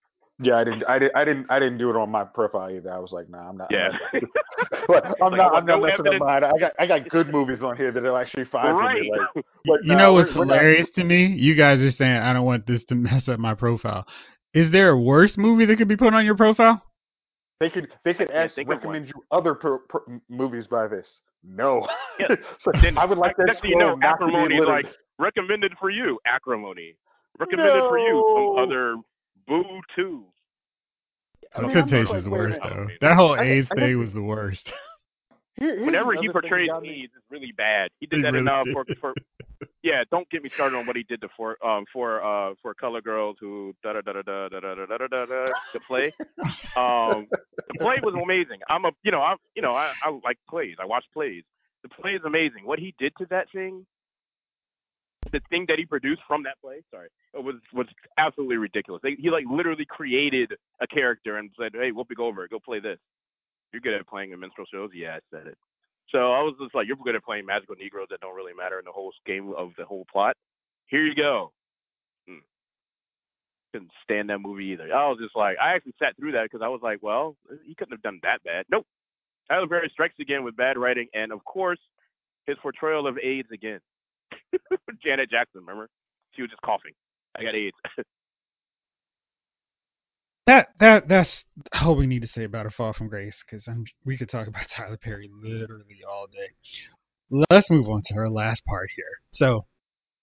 Yeah, 0.43 0.57
I 0.59 0.65
didn't. 0.65 0.85
I 0.89 0.99
didn't. 0.99 1.17
I 1.17 1.25
didn't. 1.25 1.47
I 1.51 1.59
didn't 1.59 1.79
do 1.79 1.91
it 1.91 1.97
on 1.97 2.11
my 2.11 2.25
profile 2.25 2.71
either. 2.71 2.93
I 2.93 2.99
was 2.99 3.13
like, 3.13 3.29
nah, 3.29 3.49
I'm 3.49 3.57
not. 3.57 3.69
Yeah. 3.71 3.89
I'm 4.13 4.21
not, 4.21 4.87
but 4.89 5.05
I'm 5.07 5.13
Like, 5.33 5.39
not. 5.39 5.55
I'm 5.55 5.67
not 5.67 5.81
no 5.81 5.87
messing 5.87 6.07
up 6.07 6.21
mine. 6.21 6.45
I 6.45 6.59
got. 6.59 6.73
I 6.79 6.87
got 6.87 7.09
good 7.09 7.29
movies 7.31 7.63
on 7.63 7.77
here 7.77 7.93
that 7.93 8.05
are 8.05 8.21
actually 8.21 8.45
fine 8.47 8.75
right. 8.75 8.99
for 8.99 9.03
me. 9.03 9.11
Like, 9.11 9.45
like 9.67 9.81
you 9.85 9.89
nah, 9.95 9.99
know 9.99 10.15
we're- 10.15 10.25
what's 10.27 10.37
we're 10.37 10.45
not- 10.45 10.55
hilarious 10.59 10.89
to 10.97 11.05
me? 11.05 11.27
You 11.39 11.55
guys 11.55 11.81
are 11.81 11.91
saying 11.91 12.17
I 12.17 12.33
don't 12.33 12.45
want 12.45 12.67
this 12.67 12.83
to 12.89 12.95
mess 12.97 13.29
up 13.29 13.39
my 13.39 13.55
profile. 13.55 14.07
Is 14.55 14.71
there 14.73 14.91
a 14.91 14.99
worse 15.01 15.33
movie 15.37 15.65
that 15.67 15.77
could 15.77 15.89
be 15.89 15.97
put 15.97 16.13
on 16.15 16.25
your 16.25 16.37
profile? 16.37 16.83
They 17.61 17.71
could. 17.71 17.89
They 18.05 18.15
could 18.15 18.31
ask 18.31 18.57
recommend 18.57 19.07
you 19.09 19.15
other 19.31 19.55
per, 19.55 19.79
per, 19.89 20.01
movies 20.29 20.67
by 20.69 20.89
this. 20.89 21.07
No. 21.45 21.87
Yeah. 22.21 22.37
so 22.63 22.71
Then 22.83 22.99
I 22.99 23.05
would 23.05 23.19
like 23.19 23.37
that 23.37 23.47
next 23.47 23.65
you 23.65 23.77
know, 23.77 23.95
not 23.95 24.17
to 24.21 24.27
be 24.27 24.33
acrimony 24.35 24.61
like 24.61 24.87
recommended 25.19 25.73
for 25.81 25.91
you. 25.91 26.19
Acrimony 26.27 26.97
recommended 27.39 27.81
for 27.89 27.99
you. 27.99 28.55
Some 28.57 28.65
other 28.65 28.97
Boo 29.49 29.81
Two. 29.97 30.25
I 31.55 31.61
mean, 31.63 31.71
I'm 31.77 31.91
like, 31.91 32.25
the 32.25 32.31
wait 32.31 32.31
worst 32.31 32.59
though. 32.63 32.87
That 33.01 33.17
whole 33.17 33.37
AIDS 33.39 33.69
I 33.73 33.75
thing 33.75 33.99
was 33.99 34.13
the 34.13 34.23
worst. 34.23 34.67
Here- 35.59 35.85
Whenever 35.85 36.15
he 36.15 36.29
portrays 36.31 36.71
me- 36.81 37.03
AIDS, 37.05 37.13
is 37.15 37.23
really 37.31 37.53
bad. 37.57 37.91
He 38.01 38.07
did 38.07 38.17
He 38.17 38.23
that 38.23 38.33
really 38.33 38.41
enough 38.41 38.65
did. 38.65 38.73
for, 38.75 38.85
for 39.01 39.15
yeah. 39.83 40.03
Don't 40.11 40.29
get 40.31 40.43
me 40.43 40.51
started 40.55 40.77
on 40.77 40.87
what 40.87 40.97
he 40.97 41.03
did 41.03 41.21
to 41.21 41.29
for 41.37 41.63
um 41.65 41.85
for 41.93 42.23
uh 42.25 42.55
for 42.63 42.73
color 42.75 43.01
girls 43.03 43.37
who 43.39 43.75
da 43.83 43.93
da 43.93 44.01
da 44.01 44.13
da 44.13 44.23
da 44.23 44.49
da 44.49 44.61
da 44.61 44.75
da 44.75 44.97
da 44.97 45.07
da 45.09 45.27
da 45.27 45.47
the 45.75 45.81
play. 45.87 46.13
Um, 46.77 47.27
the 47.31 47.79
play 47.79 47.97
was 48.03 48.15
amazing. 48.15 48.61
I'm 48.71 48.85
a 48.87 48.91
you 49.03 49.13
know 49.13 49.21
I'm 49.23 49.37
you 49.55 49.63
know 49.63 49.75
I 49.75 49.93
I 50.03 50.19
like 50.25 50.39
plays. 50.49 50.77
I 50.81 50.87
watch 50.87 51.05
plays. 51.13 51.45
The 51.83 51.91
play 51.91 52.13
is 52.13 52.23
amazing. 52.25 52.65
What 52.65 52.79
he 52.79 52.95
did 52.99 53.13
to 53.19 53.27
that 53.31 53.47
thing, 53.53 53.85
the 55.31 55.41
thing 55.51 55.67
that 55.69 55.79
he 55.79 55.87
produced 55.87 56.23
from 56.27 56.43
that 56.43 56.61
play, 56.61 56.83
sorry, 56.91 57.09
was 57.35 57.57
was 57.73 57.87
absolutely 58.19 58.57
ridiculous. 58.57 59.01
They, 59.03 59.17
he 59.19 59.31
like 59.31 59.45
literally 59.51 59.87
created 59.89 60.53
a 60.81 60.87
character 60.87 61.37
and 61.37 61.51
said, 61.59 61.73
"Hey, 61.75 61.91
go 61.93 62.27
over. 62.27 62.49
Go 62.49 62.59
play 62.59 62.81
this. 62.81 62.99
You're 63.73 63.81
good 63.81 63.95
at 63.95 64.07
playing 64.07 64.33
in 64.33 64.41
minstrel 64.41 64.67
shows." 64.73 64.91
Yeah, 64.95 65.17
I 65.17 65.21
said 65.31 65.47
it. 65.47 65.59
So 66.11 66.33
I 66.33 66.43
was 66.43 66.55
just 66.61 66.75
like, 66.75 66.87
"You're 66.87 66.97
good 66.97 67.15
at 67.15 67.25
playing 67.25 67.47
magical 67.47 67.77
Negroes 67.77 68.09
that 68.11 68.21
don't 68.21 68.35
really 68.35 68.55
matter 68.55 68.79
in 68.79 68.85
the 68.85 68.93
whole 68.93 69.13
game 69.25 69.53
of 69.57 69.71
the 69.79 69.85
whole 69.85 70.05
plot. 70.11 70.37
Here 70.87 71.05
you 71.05 71.15
go." 71.15 71.53
Hmm. 72.29 72.45
Couldn't 73.73 73.93
stand 74.03 74.29
that 74.31 74.41
movie 74.41 74.67
either. 74.67 74.93
I 74.93 75.09
was 75.09 75.19
just 75.21 75.37
like, 75.37 75.57
I 75.59 75.75
actually 75.75 75.95
sat 75.99 76.17
through 76.17 76.33
that 76.33 76.45
because 76.45 76.63
I 76.63 76.69
was 76.69 76.81
like, 76.83 76.99
well, 77.03 77.37
he 77.65 77.75
couldn't 77.75 77.93
have 77.93 78.03
done 78.03 78.21
that 78.23 78.43
bad. 78.45 78.67
Nope. 78.71 78.87
Tyler 79.49 79.67
Perry 79.67 79.91
strikes 79.93 80.15
again 80.21 80.45
with 80.45 80.57
bad 80.57 80.77
writing, 80.77 81.09
and 81.15 81.33
of 81.33 81.45
course, 81.45 81.81
his 82.47 82.57
portrayal 82.63 83.07
of 83.07 83.19
AIDS 83.19 83.49
again. 83.53 83.81
Janet 85.05 85.31
Jackson, 85.31 85.61
remember? 85.61 85.89
She 86.35 86.43
was 86.43 86.51
just 86.51 86.63
coughing. 86.63 86.93
I 87.37 87.45
got 87.45 87.55
AIDS. 87.55 87.77
That 90.47 90.71
that 90.81 91.07
that's 91.07 91.31
all 91.81 91.95
we 91.95 92.09
need 92.09 92.23
to 92.23 92.29
say 92.29 92.43
about 92.43 92.67
a 92.67 92.71
fall 92.71 92.93
from 92.93 93.09
grace 93.09 93.37
because 93.49 93.65
we 94.05 94.17
could 94.17 94.29
talk 94.29 94.49
about 94.49 94.67
Tyler 94.77 94.97
Perry 94.97 95.31
literally 95.33 96.01
all 96.09 96.27
day. 96.27 96.51
Let's 97.51 97.71
move 97.71 97.89
on 97.89 98.03
to 98.07 98.15
our 98.17 98.29
last 98.29 98.65
part 98.65 98.91
here. 98.97 99.21
So, 99.35 99.67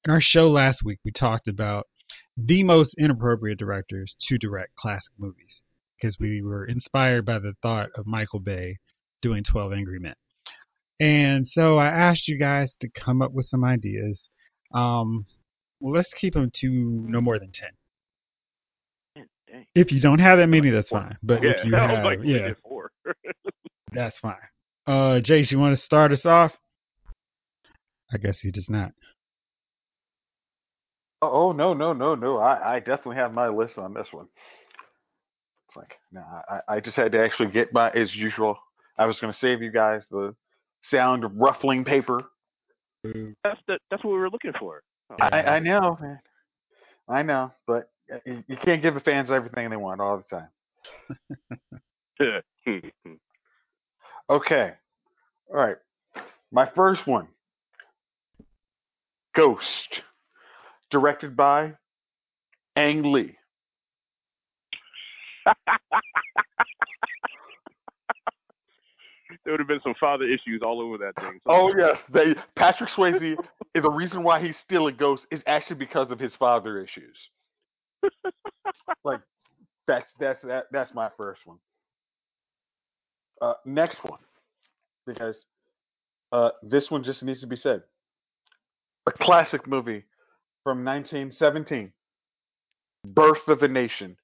in 0.05 0.11
our 0.11 0.19
show 0.19 0.49
last 0.49 0.83
week, 0.83 0.99
we 1.05 1.11
talked 1.11 1.47
about 1.47 1.87
the 2.35 2.63
most 2.63 2.93
inappropriate 2.97 3.59
directors 3.59 4.15
to 4.27 4.37
direct 4.37 4.75
classic 4.75 5.13
movies 5.17 5.61
because 5.99 6.19
we 6.19 6.41
were 6.41 6.65
inspired 6.65 7.25
by 7.25 7.39
the 7.39 7.53
thought 7.61 7.89
of 7.95 8.05
Michael 8.05 8.39
Bay 8.39 8.77
doing 9.21 9.43
12 9.43 9.73
Angry 9.73 9.99
Men. 9.99 10.15
And 10.99 11.47
so 11.47 11.77
I 11.77 11.87
asked 11.87 12.27
you 12.27 12.37
guys 12.37 12.75
to 12.81 12.89
come 12.89 13.21
up 13.21 13.31
with 13.31 13.45
some 13.45 13.63
ideas. 13.63 14.27
Um, 14.73 15.25
well, 15.79 15.93
let's 15.93 16.11
keep 16.19 16.33
them 16.33 16.51
to 16.55 16.69
no 16.69 17.21
more 17.21 17.39
than 17.39 17.51
10. 17.51 17.69
Dang. 19.51 19.65
If 19.73 19.91
you 19.91 19.99
don't 19.99 20.19
have 20.19 20.37
that 20.37 20.47
many, 20.47 20.69
that's 20.69 20.89
fine. 20.89 21.17
But 21.23 21.41
yeah, 21.41 21.51
if 21.51 21.65
you 21.65 21.73
have, 21.75 22.03
like, 22.03 22.19
yeah, 22.23 22.49
four. 22.61 22.91
that's 23.93 24.19
fine. 24.19 24.35
Uh, 24.85 25.19
Jace, 25.21 25.51
you 25.51 25.59
want 25.59 25.77
to 25.77 25.83
start 25.83 26.11
us 26.11 26.25
off? 26.25 26.55
I 28.11 28.17
guess 28.17 28.39
he 28.39 28.51
does 28.51 28.69
not. 28.69 28.91
Oh, 31.21 31.49
oh 31.49 31.51
no 31.51 31.73
no 31.73 31.93
no 31.93 32.15
no! 32.15 32.37
I, 32.37 32.75
I 32.75 32.79
definitely 32.79 33.17
have 33.17 33.33
my 33.33 33.49
list 33.49 33.77
on 33.77 33.93
this 33.93 34.07
one. 34.11 34.27
It's 35.67 35.75
like 35.75 35.95
no, 36.11 36.21
I, 36.21 36.75
I 36.75 36.79
just 36.79 36.95
had 36.95 37.11
to 37.11 37.23
actually 37.23 37.51
get 37.51 37.73
my 37.73 37.89
as 37.91 38.15
usual. 38.15 38.57
I 38.97 39.05
was 39.05 39.19
going 39.19 39.33
to 39.33 39.39
save 39.39 39.61
you 39.61 39.71
guys 39.71 40.03
the 40.09 40.33
sound 40.91 41.25
ruffling 41.39 41.83
paper. 41.83 42.21
that's 43.03 43.59
the 43.67 43.77
that's 43.89 44.03
what 44.03 44.11
we 44.11 44.19
were 44.19 44.29
looking 44.29 44.53
for. 44.59 44.81
Oh, 45.11 45.15
I, 45.19 45.41
I 45.41 45.59
know, 45.59 45.97
man. 46.01 46.19
I 47.07 47.23
know, 47.23 47.51
but 47.65 47.89
uh, 48.13 48.17
you, 48.25 48.43
you 48.47 48.57
can't 48.63 48.81
give 48.81 48.93
the 48.93 48.99
fans 48.99 49.31
everything 49.31 49.69
they 49.69 49.75
want 49.75 50.01
all 50.01 50.23
the 50.29 50.37
time. 50.37 50.49
Okay, 54.31 54.73
all 55.49 55.55
right. 55.57 55.77
My 56.51 56.69
first 56.75 57.07
one, 57.07 57.27
Ghost, 59.35 60.03
directed 60.91 61.35
by 61.35 61.73
Ang 62.75 63.11
Lee. 63.11 63.35
there 69.49 69.53
would 69.53 69.59
have 69.61 69.67
been 69.67 69.81
some 69.81 69.95
father 69.99 70.25
issues 70.25 70.61
all 70.63 70.79
over 70.79 70.99
that 70.99 71.15
thing. 71.15 71.39
So- 71.43 71.51
Oh 71.51 71.73
yes, 71.75 71.97
they 72.13 72.35
Patrick 72.55 72.91
Swayze 72.95 73.33
is 73.73 73.81
the 73.83 73.89
reason 73.89 74.21
why 74.21 74.39
he's 74.39 74.53
still 74.63 74.85
a 74.85 74.91
ghost 74.91 75.23
is 75.31 75.41
actually 75.47 75.77
because 75.77 76.11
of 76.11 76.19
his 76.19 76.31
father 76.37 76.79
issues. 76.79 77.15
like 79.03 79.21
that's 79.87 80.05
that's 80.19 80.39
that, 80.43 80.65
that's 80.71 80.93
my 80.93 81.09
first 81.17 81.41
one. 81.45 81.57
Uh, 83.41 83.53
next 83.65 83.97
one, 84.03 84.19
because 85.07 85.35
uh, 86.31 86.49
this 86.61 86.85
one 86.91 87.03
just 87.03 87.23
needs 87.23 87.41
to 87.41 87.47
be 87.47 87.55
said. 87.57 87.81
A 89.07 89.11
classic 89.11 89.65
movie 89.65 90.03
from 90.63 90.85
1917, 90.85 91.91
Birth 93.07 93.47
of 93.47 93.63
a 93.63 93.67
Nation, 93.67 94.15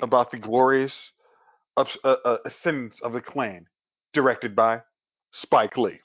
about 0.00 0.30
the 0.30 0.38
glorious 0.38 0.92
ups, 1.76 1.90
uh, 2.04 2.14
uh, 2.24 2.36
ascendance 2.46 2.94
of 3.02 3.12
the 3.12 3.20
Klan, 3.20 3.66
directed 4.14 4.56
by 4.56 4.80
Spike 5.42 5.76
Lee. 5.76 6.00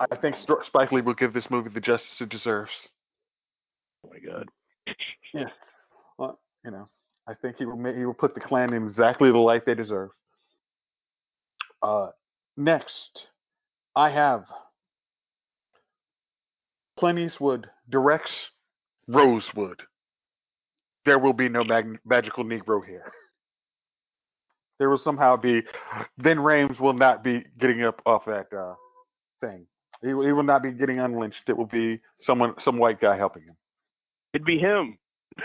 I 0.00 0.16
think 0.16 0.36
Sto- 0.42 0.62
Spike 0.66 0.92
Lee 0.92 1.02
will 1.02 1.14
give 1.14 1.34
this 1.34 1.44
movie 1.50 1.68
the 1.68 1.80
justice 1.80 2.08
it 2.20 2.30
deserves. 2.30 2.70
Oh 4.04 4.10
my 4.12 4.18
god. 4.18 4.48
Yeah. 5.32 5.50
Well, 6.18 6.40
you 6.64 6.72
know, 6.72 6.88
I 7.28 7.34
think 7.34 7.56
he 7.58 7.64
will 7.64 7.78
he 7.94 8.04
will 8.04 8.14
put 8.14 8.34
the 8.34 8.40
Klan 8.40 8.72
in 8.72 8.88
exactly 8.88 9.30
the 9.30 9.38
light 9.38 9.64
they 9.64 9.74
deserve. 9.74 10.10
Uh, 11.80 12.08
next, 12.56 13.26
I 13.94 14.10
have 14.10 14.44
Clint 16.98 17.20
Eastwood 17.20 17.68
directs 17.88 18.32
Rosewood. 19.06 19.82
There 21.06 21.18
will 21.18 21.32
be 21.32 21.48
no 21.48 21.62
mag- 21.62 22.00
magical 22.04 22.44
Negro 22.44 22.84
here. 22.84 23.12
There 24.80 24.88
will 24.90 24.98
somehow 24.98 25.36
be. 25.36 25.62
Then 26.18 26.38
Rhames 26.38 26.80
will 26.80 26.94
not 26.94 27.22
be 27.22 27.44
getting 27.60 27.84
up 27.84 28.00
off 28.06 28.24
that 28.26 28.46
uh, 28.52 28.74
thing. 29.40 29.66
He, 30.02 30.14
will- 30.14 30.24
he 30.26 30.32
will 30.32 30.42
not 30.42 30.62
be 30.62 30.72
getting 30.72 30.98
unlynched. 30.98 31.42
It 31.46 31.56
will 31.56 31.66
be 31.66 32.00
someone, 32.26 32.54
some 32.64 32.78
white 32.78 33.00
guy 33.00 33.16
helping 33.16 33.42
him. 33.44 33.56
It'd 34.32 34.46
be 34.46 34.58
him. 34.58 34.96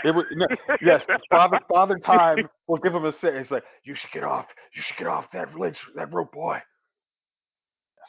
It 0.04 0.14
would, 0.14 0.26
no, 0.32 0.46
yes, 0.82 1.02
Father 1.30 1.60
Father 1.68 1.98
Time 2.04 2.38
will 2.66 2.78
give 2.78 2.92
him 2.94 3.04
a 3.04 3.12
say. 3.12 3.28
It's 3.38 3.50
like 3.50 3.62
you 3.84 3.94
should 3.94 4.10
get 4.12 4.24
off. 4.24 4.46
You 4.74 4.82
should 4.86 4.96
get 4.98 5.06
off 5.06 5.26
that 5.32 5.54
lynch, 5.54 5.76
that 5.94 6.12
rope, 6.12 6.32
boy. 6.32 6.54
Yes. 7.98 8.08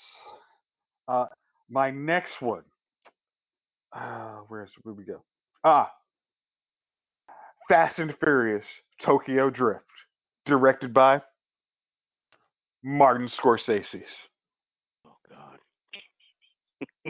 Uh, 1.07 1.25
my 1.69 1.91
next 1.91 2.31
one. 2.39 2.63
Uh, 3.93 4.37
where's 4.47 4.69
where 4.83 4.95
we 4.95 5.03
go? 5.03 5.21
Ah, 5.63 5.91
Fast 7.69 7.99
and 7.99 8.13
Furious 8.23 8.65
Tokyo 9.05 9.49
Drift, 9.49 9.83
directed 10.47 10.93
by 10.93 11.21
Martin 12.83 13.29
Scorsese. 13.39 14.03
Oh 15.05 15.15
god. 15.29 15.59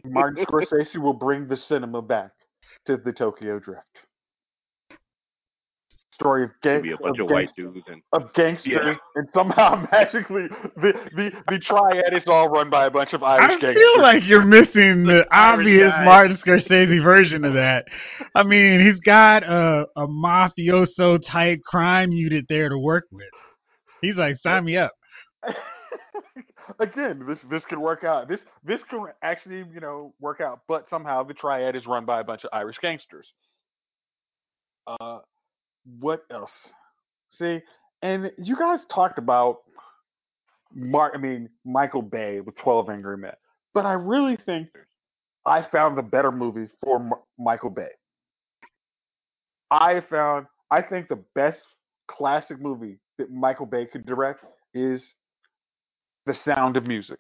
Martin 0.06 0.46
Scorsese 0.50 0.98
will 0.98 1.14
bring 1.14 1.48
the 1.48 1.58
cinema 1.70 2.02
back 2.02 2.32
to 2.86 2.98
the 2.98 3.12
Tokyo 3.12 3.60
Drift. 3.60 3.84
Story 6.20 6.46
of, 6.46 6.50
It'd 6.50 6.62
gang- 6.64 6.82
be 6.82 6.92
a 6.94 6.98
bunch 6.98 7.20
of 7.20 7.26
of 7.26 7.32
white 7.32 7.50
gangsters- 7.56 7.74
dudes 7.76 7.86
and 7.92 8.02
of 8.12 8.34
gangsters, 8.34 8.74
Yeah. 8.74 8.96
and 9.16 9.28
somehow 9.36 9.86
magically 9.92 10.48
the, 10.76 10.94
the 11.16 11.32
the 11.48 11.60
triad 11.60 12.12
is 12.14 12.24
all 12.26 12.50
run 12.50 12.72
by 12.72 12.88
a 12.88 12.90
bunch 12.90 13.14
of 13.14 13.22
Irish 13.22 13.44
I 13.46 13.50
gangsters. 13.60 13.76
feel 13.76 14.02
like 14.02 14.24
you're 14.26 14.44
missing 14.44 15.04
the 15.04 15.26
Irish 15.30 15.60
obvious 15.60 15.92
guy. 15.92 16.06
Martin 16.06 16.38
Scorsese 16.44 17.04
version 17.04 17.46
of 17.46 17.54
that. 17.54 17.86
I 18.34 18.42
mean, 18.42 18.84
he's 18.84 19.00
got 19.02 19.44
a, 19.44 19.86
a 19.96 20.08
mafioso 20.08 21.20
type 21.32 21.60
crime 21.66 22.12
unit 22.12 22.46
there 22.50 22.70
to 22.70 22.80
work 22.80 23.06
with. 23.12 23.28
He's 24.02 24.16
like, 24.16 24.38
sign 24.38 24.66
me 24.66 24.78
up. 24.78 24.92
Again, 26.80 27.24
this 27.28 27.38
this 27.50 27.64
could 27.70 27.78
work 27.80 28.04
out. 28.04 28.28
This 28.28 28.40
this 28.64 28.80
could 28.90 29.08
actually 29.22 29.64
you 29.74 29.80
know 29.80 30.14
work 30.20 30.42
out, 30.42 30.62
but 30.68 30.86
somehow 30.90 31.24
the 31.24 31.34
triad 31.34 31.76
is 31.76 31.86
run 31.86 32.06
by 32.06 32.20
a 32.22 32.24
bunch 32.24 32.44
of 32.44 32.50
Irish 32.54 32.76
gangsters. 32.82 33.28
Uh, 34.86 35.20
what 36.00 36.24
else? 36.32 36.52
See, 37.38 37.60
and 38.02 38.32
you 38.38 38.58
guys 38.58 38.80
talked 38.94 39.18
about 39.18 39.60
Mark. 40.74 41.14
I 41.16 41.18
mean 41.18 41.50
Michael 41.66 42.02
Bay 42.02 42.40
with 42.42 42.56
Twelve 42.58 42.90
Angry 42.90 43.18
Men, 43.18 43.34
but 43.74 43.86
I 43.86 43.94
really 43.94 44.38
think 44.46 44.70
I 45.46 45.66
found 45.72 45.98
the 45.98 46.02
better 46.02 46.32
movie 46.32 46.68
for 46.84 46.98
M- 46.98 47.14
Michael 47.40 47.70
Bay. 47.70 47.90
I 49.72 50.02
found 50.10 50.48
I 50.72 50.82
think 50.82 51.08
the 51.08 51.24
best 51.36 51.60
classic 52.08 52.60
movie 52.62 52.98
that 53.18 53.32
Michael 53.32 53.66
Bay 53.66 53.86
could 53.86 54.06
direct 54.06 54.44
is 54.74 55.02
The 56.26 56.36
Sound 56.46 56.78
of 56.78 56.86
Music. 56.86 57.20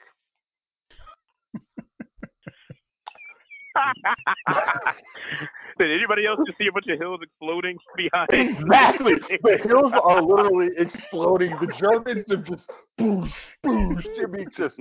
Did 5.79 5.91
anybody 5.91 6.25
else 6.25 6.39
just 6.45 6.57
see 6.57 6.67
a 6.67 6.71
bunch 6.71 6.87
of 6.89 6.99
hills 6.99 7.19
exploding 7.21 7.77
behind? 7.95 8.27
Exactly. 8.31 9.13
The 9.43 9.57
hills 9.63 9.93
are 10.03 10.21
literally 10.21 10.69
exploding. 10.77 11.51
The 11.61 11.67
Germans 11.79 12.25
are 12.31 12.37
just 12.37 12.63
boosh, 12.99 13.31
boosh. 13.65 14.03
Jimmy 14.15 14.45
just. 14.57 14.75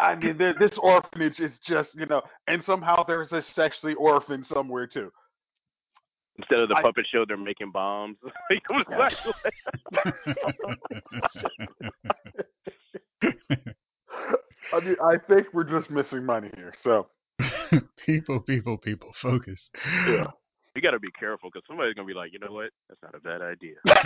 I 0.00 0.16
mean, 0.16 0.36
this 0.38 0.72
orphanage 0.82 1.38
is 1.38 1.52
just, 1.68 1.90
you 1.94 2.06
know, 2.06 2.20
and 2.48 2.62
somehow 2.66 3.04
there's 3.06 3.30
a 3.32 3.42
sexually 3.54 3.94
orphan 3.94 4.44
somewhere 4.52 4.86
too. 4.88 5.10
Instead 6.36 6.58
of 6.58 6.68
the 6.68 6.74
I- 6.74 6.82
puppet 6.82 7.06
show, 7.12 7.24
they're 7.26 7.36
making 7.36 7.70
bombs. 7.70 8.16
I 14.72 14.80
mean, 14.80 14.96
I 15.02 15.16
think 15.28 15.48
we're 15.52 15.64
just 15.78 15.90
missing 15.90 16.24
money 16.24 16.50
here. 16.56 16.72
So, 16.82 17.06
people, 18.06 18.40
people, 18.40 18.78
people, 18.78 19.12
focus. 19.22 19.60
yeah. 20.08 20.26
You 20.76 20.82
got 20.82 20.90
to 20.90 20.98
be 20.98 21.12
careful 21.12 21.50
because 21.50 21.62
somebody's 21.68 21.94
gonna 21.94 22.08
be 22.08 22.14
like, 22.14 22.32
you 22.32 22.40
know 22.40 22.50
what? 22.50 22.70
That's 22.88 23.00
not 23.00 23.14
a 23.14 23.20
bad 23.20 23.42
idea. 23.42 23.74
That's 23.86 24.02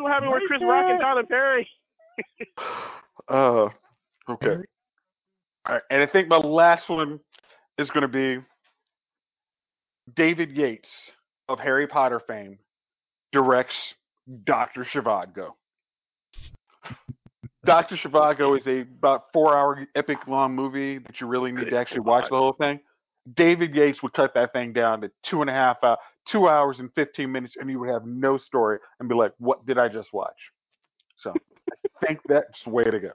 what 0.00 0.10
happened 0.10 0.32
with 0.32 0.42
Chris 0.48 0.60
Rock 0.64 0.86
and 0.88 1.00
Tyler 1.00 1.22
Perry. 1.22 1.68
Uh, 3.28 3.68
okay. 4.28 4.56
All 5.64 5.74
right, 5.74 5.82
and 5.90 6.02
I 6.02 6.08
think 6.08 6.26
my 6.26 6.38
last 6.38 6.88
one 6.88 7.20
is 7.78 7.88
going 7.90 8.02
to 8.02 8.08
be 8.08 8.42
David 10.16 10.50
Yates 10.56 10.88
of 11.48 11.60
Harry 11.60 11.86
Potter 11.86 12.20
fame 12.26 12.58
directs 13.32 13.76
Doctor 14.44 14.84
Zhivago. 14.92 15.50
Doctor 17.68 17.96
Zhivago 17.96 18.58
is 18.58 18.66
a 18.66 18.80
about 18.80 19.26
four 19.32 19.56
hour 19.56 19.86
epic 19.94 20.18
long 20.26 20.54
movie 20.54 20.98
that 20.98 21.20
you 21.20 21.26
really 21.26 21.52
need 21.52 21.70
to 21.70 21.76
actually 21.76 22.00
watch 22.00 22.24
the 22.30 22.36
whole 22.36 22.54
thing. 22.54 22.80
David 23.36 23.74
Yates 23.74 24.02
would 24.02 24.14
cut 24.14 24.32
that 24.34 24.52
thing 24.52 24.72
down 24.72 25.02
to 25.02 25.10
two 25.30 25.42
and 25.42 25.50
a 25.50 25.52
half 25.52 25.76
hours, 25.82 25.98
two 26.32 26.48
hours 26.48 26.76
and 26.78 26.90
fifteen 26.94 27.30
minutes, 27.30 27.54
and 27.60 27.68
you 27.70 27.78
would 27.78 27.90
have 27.90 28.06
no 28.06 28.38
story 28.38 28.78
and 28.98 29.08
be 29.08 29.14
like, 29.14 29.32
"What 29.38 29.66
did 29.66 29.78
I 29.78 29.88
just 29.88 30.08
watch?" 30.12 30.38
So 31.22 31.34
I 31.70 32.06
think 32.06 32.20
that's 32.26 32.46
the 32.64 32.70
way 32.70 32.84
to 32.84 32.98
go. 32.98 33.10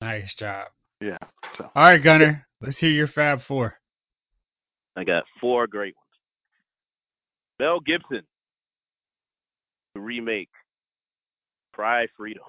Nice 0.00 0.34
job. 0.38 0.68
Yeah. 1.00 1.18
So 1.56 1.70
All 1.74 1.84
right, 1.84 2.02
Gunner, 2.02 2.46
let's 2.60 2.78
hear 2.78 2.90
your 2.90 3.08
Fab 3.08 3.40
Four. 3.46 3.74
I 4.96 5.04
got 5.04 5.24
four 5.40 5.66
great 5.66 5.94
ones. 5.94 6.06
Mel 7.60 7.80
Gibson 7.80 8.26
to 9.94 10.00
remake 10.00 10.50
Cry 11.72 12.06
Freedom. 12.16 12.42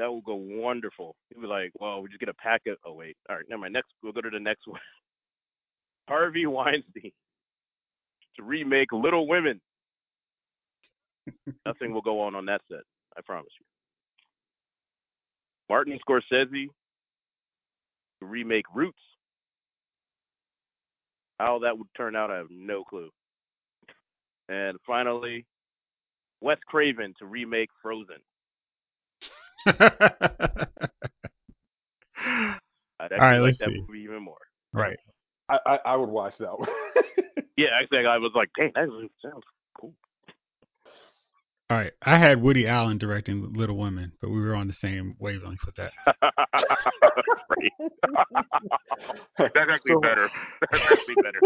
That 0.00 0.10
will 0.10 0.22
go 0.22 0.34
wonderful. 0.34 1.14
He'll 1.28 1.42
be 1.42 1.46
like, 1.46 1.72
well, 1.78 2.00
we 2.00 2.08
just 2.08 2.20
get 2.20 2.30
a 2.30 2.34
packet. 2.34 2.78
Oh 2.86 2.94
wait, 2.94 3.16
all 3.28 3.36
right, 3.36 3.44
never 3.48 3.60
mind. 3.60 3.74
Next, 3.74 3.90
we'll 4.02 4.14
go 4.14 4.22
to 4.22 4.30
the 4.30 4.40
next 4.40 4.66
one. 4.66 4.80
Harvey 6.08 6.46
Weinstein 6.46 7.12
to 8.36 8.42
remake 8.42 8.92
Little 8.92 9.28
Women. 9.28 9.60
Nothing 11.66 11.92
will 11.92 12.00
go 12.00 12.20
on 12.22 12.34
on 12.34 12.46
that 12.46 12.62
set. 12.70 12.80
I 13.16 13.20
promise 13.20 13.52
you. 13.60 13.66
Martin 15.68 15.98
Scorsese 16.08 16.68
to 18.20 18.26
remake 18.26 18.64
Roots. 18.74 18.98
How 21.38 21.58
that 21.60 21.76
would 21.76 21.86
turn 21.96 22.16
out, 22.16 22.30
I 22.30 22.38
have 22.38 22.50
no 22.50 22.84
clue. 22.84 23.10
And 24.48 24.78
finally, 24.86 25.44
Wes 26.40 26.58
Craven 26.66 27.14
to 27.18 27.26
remake 27.26 27.68
Frozen. 27.82 28.16
I'd 29.66 29.76
actually 33.00 33.18
right, 33.18 33.38
like 33.38 33.42
let's 33.42 33.58
that 33.58 33.68
see. 33.68 33.84
movie 33.86 34.00
even 34.00 34.22
more. 34.22 34.36
right. 34.72 34.98
I, 35.48 35.58
I, 35.66 35.78
I 35.84 35.96
would 35.96 36.08
watch 36.08 36.34
that 36.38 36.58
one. 36.58 36.68
Yeah, 37.60 37.68
actually, 37.78 38.06
I 38.06 38.16
was 38.16 38.32
like, 38.34 38.48
dang, 38.56 38.72
that 38.74 38.88
sounds 39.22 39.44
cool. 39.78 39.92
All 41.68 41.76
right. 41.76 41.92
I 42.02 42.16
had 42.18 42.40
Woody 42.40 42.66
Allen 42.66 42.96
directing 42.96 43.52
Little 43.52 43.76
Women, 43.76 44.12
but 44.22 44.30
we 44.30 44.40
were 44.40 44.54
on 44.54 44.66
the 44.66 44.72
same 44.80 45.14
wavelength 45.18 45.60
with 45.66 45.74
that. 45.76 45.92
That's 49.38 49.54
actually 49.70 49.96
better. 50.00 50.30
That's 50.72 50.84
actually 50.90 51.16
better. 51.16 51.40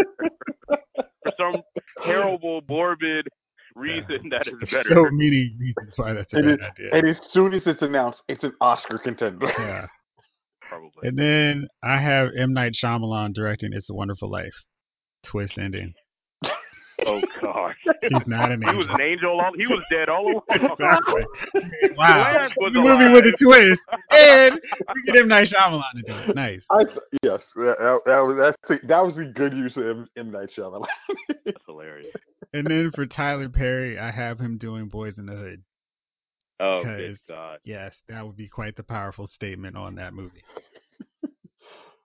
For 1.25 1.33
some 1.37 1.63
terrible, 2.05 2.61
morbid 2.69 3.27
reason, 3.75 4.29
that 4.31 4.47
is 4.47 4.55
better. 4.71 4.89
So 4.91 5.05
many 5.11 5.55
reasons 5.59 5.93
why 5.97 6.13
that's 6.13 6.33
a 6.33 6.37
And 6.37 6.47
bad 6.47 6.53
it- 6.55 6.73
idea. 6.81 6.91
and 6.95 7.09
as 7.09 7.17
soon 7.31 7.55
as 7.55 7.63
it's 7.67 7.83
announced, 7.83 8.21
it's 8.29 8.45
an 8.45 8.53
Oscar 8.61 8.99
contender. 8.99 9.47
yeah. 9.59 9.87
Probably. 10.69 11.09
And 11.09 11.19
then 11.19 11.69
I 11.83 12.01
have 12.01 12.29
M. 12.39 12.53
Night 12.53 12.73
Shyamalan 12.83 13.35
directing 13.35 13.73
It's 13.73 13.91
a 13.91 13.95
Wonderful 13.95 14.31
Life. 14.31 14.55
Twist 15.27 15.59
ending. 15.59 15.93
Oh 17.07 17.21
God. 17.43 17.75
He's 18.03 18.27
not 18.29 18.53
an 18.53 18.63
He 18.63 18.67
was 18.77 18.87
angel. 18.87 18.95
an 18.95 19.01
angel. 19.01 19.41
All 19.41 19.51
he 19.57 19.67
was 19.67 19.83
dead 19.91 20.09
all 20.09 20.27
along. 20.31 20.43
exactly. 20.49 21.23
Wow. 21.99 22.33
Lance 22.33 22.53
was 22.57 22.73
The 22.73 22.81
movie 22.81 23.05
alive. 23.07 23.13
with 23.13 23.35
a 23.35 23.37
twist. 23.43 23.81
And 24.11 24.61
we 24.95 25.03
get 25.13 25.17
M. 25.21 25.27
Night 25.27 25.49
Shyamalan 25.49 25.83
to 25.97 26.03
do 26.07 26.31
it. 26.31 26.37
Nice. 26.37 26.63
I 26.71 26.85
th- 26.85 26.97
yes, 27.25 27.41
that, 27.57 27.77
that, 27.81 27.99
that 28.07 28.21
was 28.21 28.37
that's 28.39 28.57
the, 28.69 28.87
that 28.87 29.05
was 29.05 29.19
a 29.19 29.25
good 29.25 29.53
use 29.55 29.77
of 29.77 29.83
M, 29.85 30.09
M 30.17 30.31
Night 30.31 30.51
Shyamalan. 30.57 30.87
That's 31.45 31.59
hilarious. 31.67 32.07
And 32.55 32.69
then 32.69 32.93
for 32.95 33.05
Tyler 33.05 33.49
Perry, 33.49 33.99
I 33.99 34.13
have 34.13 34.39
him 34.39 34.59
doing 34.59 34.87
Boys 34.87 35.19
in 35.19 35.27
the 35.27 35.35
Hood. 35.35 35.65
Oh, 36.61 36.83
good 36.85 37.19
God. 37.29 37.59
Yes, 37.65 37.95
that 38.09 38.25
would 38.25 38.37
be 38.37 38.49
quite 38.49 38.77
the 38.77 38.85
powerful 38.85 39.27
statement 39.27 39.77
on 39.77 39.97
that 39.97 40.15
movie. 40.15 40.45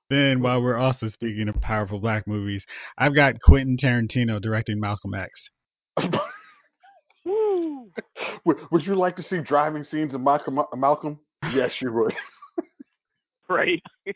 then, 0.10 0.41
while 0.41 0.60
we're 0.60 0.76
also 0.76 1.08
speaking 1.10 1.50
of 1.50 1.62
powerful 1.62 2.00
black 2.00 2.26
movies, 2.26 2.64
I've 2.97 3.14
got 3.14 3.39
Quentin 3.39 3.78
Tarantino 3.78 4.41
directing 4.41 4.80
Malcolm 4.80 5.14
X. 5.14 5.30
Woo! 7.26 7.91
would, 8.43 8.58
would 8.72 8.86
you 8.88 8.95
like 8.95 9.18
to 9.18 9.24
see 9.24 9.38
driving 9.47 9.84
scenes 9.84 10.16
of 10.16 10.22
Malcolm? 10.22 10.60
Malcolm? 10.76 11.20
Yes, 11.54 11.72
you 11.80 11.93
would. 11.93 12.14
Right. 13.50 13.82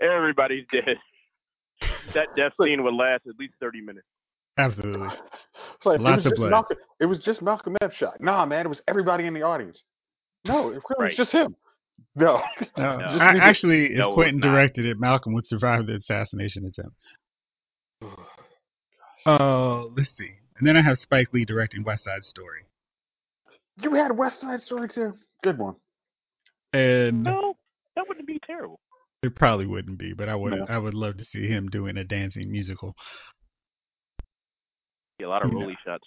Everybody's 0.00 0.64
dead. 0.70 0.96
That 2.14 2.28
death 2.36 2.52
scene 2.62 2.84
would 2.84 2.94
last 2.94 3.22
at 3.28 3.34
least 3.36 3.54
30 3.60 3.80
minutes. 3.80 4.06
Absolutely. 4.60 5.08
It's 5.76 5.86
like, 5.86 6.00
Lots 6.00 6.12
it 6.12 6.16
was 6.16 6.26
of 6.26 6.30
just 6.32 6.36
blood. 6.36 6.50
Malcolm, 6.50 6.76
it 7.00 7.06
was 7.06 7.18
just 7.18 7.42
Malcolm 7.42 7.76
X 7.80 7.94
shot. 7.96 8.20
Nah, 8.20 8.44
man, 8.46 8.66
it 8.66 8.68
was 8.68 8.80
everybody 8.86 9.26
in 9.26 9.34
the 9.34 9.42
audience. 9.42 9.78
No, 10.46 10.68
it, 10.70 10.76
it 10.76 10.82
was 10.88 10.96
Right. 10.98 11.16
just 11.16 11.30
him. 11.32 11.56
No. 12.14 12.40
No, 12.76 12.96
No. 12.98 13.08
Just 13.10 13.20
I, 13.22 13.36
actually, 13.38 13.86
if 13.92 13.98
No, 13.98 14.08
it's 14.08 14.14
Quentin 14.14 14.40
not. 14.40 14.48
directed 14.48 14.84
it, 14.86 14.98
Malcolm 14.98 15.32
would 15.34 15.46
survive 15.46 15.86
the 15.86 15.94
assassination 15.96 16.66
attempt. 16.66 16.96
Uh, 19.26 19.84
let's 19.96 20.16
see. 20.16 20.30
And 20.58 20.66
then 20.66 20.76
I 20.78 20.82
have 20.82 20.98
Spike 20.98 21.28
Lee 21.34 21.44
directing 21.44 21.84
West 21.84 22.04
Side 22.04 22.24
Story. 22.24 22.60
You 23.82 23.94
had 23.94 24.16
West 24.16 24.40
Side 24.40 24.62
Story 24.62 24.88
too. 24.88 25.14
Good 25.42 25.58
one. 25.58 25.74
And 26.72 27.22
No, 27.22 27.54
that 27.96 28.06
wouldn't 28.08 28.26
be 28.26 28.38
terrible. 28.46 28.80
it 29.22 29.34
probably 29.34 29.66
wouldn't 29.66 29.98
be, 29.98 30.14
but 30.14 30.30
I 30.30 30.34
would 30.34 30.52
No. 30.54 30.64
I 30.70 30.78
would 30.78 30.94
love 30.94 31.18
to 31.18 31.24
see 31.26 31.46
him 31.46 31.68
doing 31.68 31.98
a 31.98 32.04
dancing 32.04 32.50
musical. 32.50 32.94
Yeah, 35.20 35.26
a 35.26 35.28
lot 35.28 35.44
of 35.44 35.52
Yeah. 35.52 35.58
rolly 35.60 35.76
shots. 35.84 36.04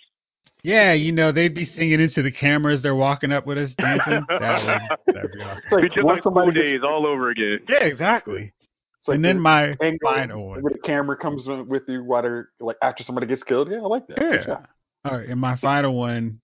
Yeah, 0.63 0.93
you 0.93 1.11
know, 1.11 1.31
they'd 1.31 1.53
be 1.53 1.65
singing 1.65 1.99
into 1.99 2.21
the 2.23 2.31
camera 2.31 2.73
as 2.73 2.81
they're 2.81 2.95
walking 2.95 3.31
up 3.31 3.45
with 3.45 3.57
us 3.57 3.69
dancing. 3.77 4.25
that 4.29 4.97
would 5.07 5.15
that'd 5.15 5.31
be 5.31 5.41
awesome. 5.43 5.57
It's 5.63 5.71
like 5.71 5.83
It's 5.83 5.95
just 5.95 6.05
like 6.05 6.19
school 6.21 6.51
days 6.51 6.81
all 6.83 7.05
over 7.05 7.29
again. 7.31 7.59
Yeah, 7.69 7.83
exactly. 7.83 8.53
it's 8.99 9.07
like 9.07 9.15
and 9.15 9.25
then 9.25 9.39
my 9.39 9.75
angle 9.81 9.99
final 10.03 10.47
one. 10.49 10.63
where 10.63 10.71
the 10.73 10.79
camera 10.79 11.17
comes 11.17 11.43
with 11.67 11.83
you 11.87 12.03
while 12.03 12.21
they're 12.21 12.49
like 12.59 12.77
after 12.81 13.03
somebody 13.03 13.27
gets 13.27 13.43
killed. 13.43 13.69
Yeah, 13.69 13.77
I 13.79 13.87
like 13.87 14.07
that. 14.07 14.17
Good 14.17 14.45
Yeah. 14.47 14.65
All 15.05 15.17
right, 15.17 15.27
and 15.27 15.39
my 15.39 15.57
final 15.57 15.95
one 15.95 16.39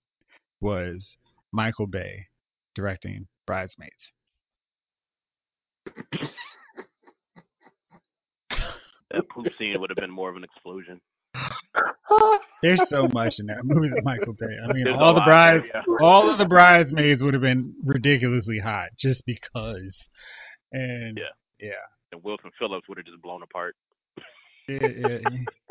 was 0.60 1.08
Michael 1.54 1.88
Bay 1.88 2.28
directing 2.76 3.26
Bridesmaids. 3.48 3.94
That 9.12 9.28
poop 9.34 9.48
scene 9.58 9.80
would 9.80 9.90
have 9.90 9.98
been 9.98 10.12
more 10.12 10.30
of 10.30 10.36
an 10.36 10.44
explosion. 10.44 11.00
There's 12.62 12.82
so 12.90 13.08
much 13.14 13.36
in 13.40 13.46
that 13.48 13.64
movie 13.64 13.90
that 13.90 14.04
Michael 14.04 14.34
Bay. 14.34 14.56
I 14.68 14.74
mean, 14.74 14.84
There's 14.84 14.98
all 15.00 15.14
the 15.14 15.22
brides, 15.22 15.66
there, 15.72 15.84
yeah. 15.88 16.06
all 16.06 16.30
of 16.30 16.38
the 16.38 16.46
bridesmaids 16.46 17.22
would 17.24 17.34
have 17.34 17.42
been 17.42 17.74
ridiculously 17.86 18.60
hot 18.60 18.90
just 19.00 19.24
because. 19.26 19.96
And 20.72 21.18
Yeah. 21.18 21.68
yeah, 21.70 21.72
And 22.12 22.22
Wilson 22.24 22.52
Phillips 22.60 22.88
would 22.90 22.98
have 22.98 23.06
just 23.06 23.22
blown 23.22 23.44
apart. 23.44 23.76
it, 24.68 25.24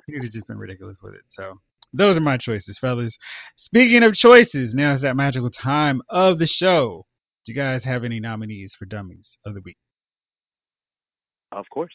he 0.06 0.14
would 0.14 0.24
have 0.24 0.32
just 0.32 0.46
been 0.46 0.58
ridiculous 0.58 0.98
with 1.02 1.14
it. 1.14 1.22
So 1.30 1.60
those 1.92 2.16
are 2.16 2.20
my 2.20 2.36
choices, 2.38 2.78
fellas. 2.80 3.14
Speaking 3.56 4.02
of 4.02 4.14
choices, 4.14 4.72
now 4.74 4.94
is 4.94 5.02
that 5.02 5.16
magical 5.16 5.50
time 5.50 6.00
of 6.08 6.38
the 6.38 6.46
show. 6.46 7.04
Do 7.44 7.52
you 7.52 7.56
guys 7.58 7.84
have 7.84 8.04
any 8.04 8.18
nominees 8.20 8.72
for 8.78 8.86
Dummies 8.86 9.36
of 9.44 9.54
the 9.54 9.60
Week? 9.64 9.76
Of 11.52 11.66
course. 11.70 11.94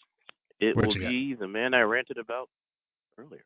It 0.60 0.76
What 0.76 0.88
will 0.88 0.94
be 0.96 1.36
the 1.38 1.48
man 1.48 1.74
I 1.74 1.82
ranted 1.82 2.18
about 2.18 2.50
earlier. 3.20 3.44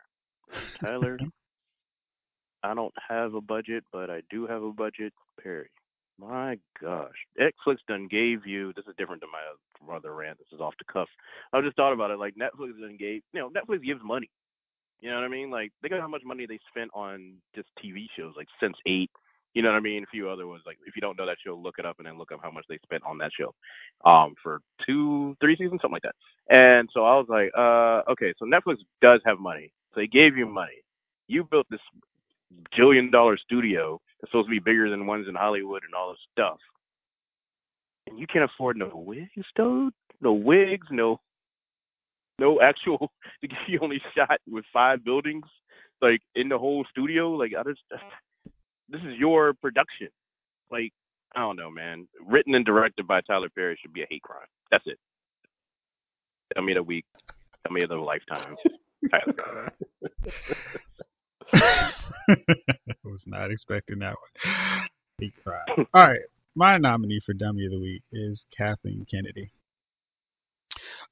Tyler, 0.82 1.20
I 2.64 2.74
don't 2.74 2.94
have 3.10 3.34
a 3.34 3.42
budget, 3.42 3.84
but 3.92 4.10
I 4.10 4.22
do 4.30 4.48
have 4.48 4.64
a 4.64 4.72
budget. 4.72 5.14
Perry. 5.42 5.70
My 6.20 6.58
gosh. 6.82 7.14
Netflix 7.40 7.78
done 7.88 8.08
gave 8.10 8.46
you 8.46 8.74
this 8.76 8.86
is 8.88 8.96
different 8.98 9.22
than 9.22 9.30
my 9.32 9.96
other 9.96 10.14
rant. 10.16 10.40
This 10.40 10.48
is 10.52 10.60
off 10.60 10.74
the 10.80 10.92
cuff. 10.92 11.08
I 11.54 11.62
just 11.62 11.76
thought 11.76 11.94
about 11.94 12.12
it. 12.12 12.18
Like 12.20 12.36
Netflix 12.36 12.80
done 12.80 12.98
gave 12.98 13.22
you 13.34 13.40
know, 13.40 13.50
Netflix 13.50 13.86
gives 13.86 14.02
money. 14.04 14.30
You 15.00 15.12
know 15.12 15.18
what 15.18 15.26
I 15.26 15.30
mean? 15.30 15.52
Like 15.52 15.72
think 15.82 15.94
of 15.94 16.00
how 16.00 16.08
much 16.08 16.24
money 16.26 16.48
they 16.48 16.60
spent 16.70 16.90
on 16.94 17.36
just 17.56 17.68
TV 17.84 18.08
shows, 18.18 18.34
like 18.36 18.48
Sense 18.60 18.78
Eight, 18.88 19.12
you 19.54 19.62
know 19.62 19.70
what 19.70 19.78
I 19.78 19.82
mean? 19.82 20.04
A 20.04 20.08
few 20.08 20.28
other 20.28 20.48
ones. 20.48 20.64
Like 20.66 20.78
if 20.88 20.96
you 20.96 21.02
don't 21.02 21.18
know 21.20 21.26
that 21.28 21.38
show, 21.46 21.56
look 21.56 21.76
it 21.78 21.86
up 21.86 21.98
and 22.00 22.08
then 22.08 22.18
look 22.18 22.32
up 22.32 22.40
how 22.42 22.52
much 22.52 22.66
they 22.68 22.80
spent 22.84 23.04
on 23.06 23.20
that 23.20 23.32
show. 23.40 23.54
Um 24.10 24.34
for 24.42 24.62
two, 24.88 25.36
three 25.40 25.56
seasons, 25.56 25.82
something 25.82 25.94
like 25.94 26.04
that. 26.04 26.16
And 26.50 26.90
so 26.94 27.06
I 27.06 27.16
was 27.16 27.28
like, 27.30 27.52
uh, 27.56 28.12
okay, 28.12 28.34
so 28.40 28.46
Netflix 28.46 28.78
does 29.02 29.22
have 29.26 29.40
money. 29.40 29.72
They 29.98 30.08
gave 30.08 30.38
you 30.38 30.46
money. 30.46 30.84
You 31.28 31.44
built 31.44 31.66
this 31.70 31.82
billion 32.78 33.12
dollar 33.12 33.38
studio 33.38 34.00
that's 34.22 34.32
supposed 34.32 34.48
to 34.48 34.52
be 34.52 34.60
bigger 34.60 34.90
than 34.90 35.08
ones 35.08 35.26
in 35.28 35.36
Hollywood 35.36 35.82
and 35.84 35.94
all 35.94 36.12
this 36.12 36.20
stuff. 36.32 36.60
And 38.08 38.18
you 38.18 38.28
can't 38.28 38.50
afford 38.50 38.78
no 38.78 38.90
wigs, 38.94 39.46
dude. 39.56 39.94
No 40.22 40.32
wigs, 40.34 40.88
no 40.92 41.20
no 42.40 42.62
actual 42.62 43.12
you 43.68 43.80
only 43.82 44.00
shot 44.16 44.40
with 44.48 44.64
five 44.72 45.04
buildings, 45.04 45.46
like 46.02 46.22
in 46.36 46.48
the 46.48 46.58
whole 46.58 46.86
studio. 46.92 47.32
Like 47.32 47.52
I 47.58 47.64
just 47.64 47.82
this 48.90 49.02
is 49.02 49.18
your 49.18 49.54
production. 49.54 50.10
Like, 50.72 50.94
I 51.36 51.40
don't 51.40 51.58
know, 51.58 51.72
man. 51.72 52.08
Written 52.26 52.56
and 52.56 52.66
directed 52.66 53.08
by 53.08 53.22
Tyler 53.22 53.50
Perry 53.54 53.78
should 53.82 53.94
be 53.94 54.04
a 54.04 54.08
hate 54.10 54.22
crime. 54.22 54.48
That's 54.72 54.84
it. 54.86 54.98
Tell 56.54 56.64
me 56.64 56.74
the 56.74 56.84
week. 56.84 57.06
Tell 57.66 57.74
me 57.74 57.84
the 57.88 57.96
lifetime. 57.96 58.56
Tyler. 59.12 59.74
was 63.04 63.24
not 63.26 63.52
expecting 63.52 64.00
that 64.00 64.16
one. 64.16 64.88
He 65.20 65.32
cried. 65.44 65.86
All 65.94 66.08
right, 66.08 66.20
my 66.56 66.78
nominee 66.78 67.22
for 67.26 67.34
Dummy 67.34 67.66
of 67.66 67.72
the 67.72 67.80
Week 67.80 68.04
is 68.12 68.46
Kathleen 68.56 69.06
Kennedy. 69.10 69.52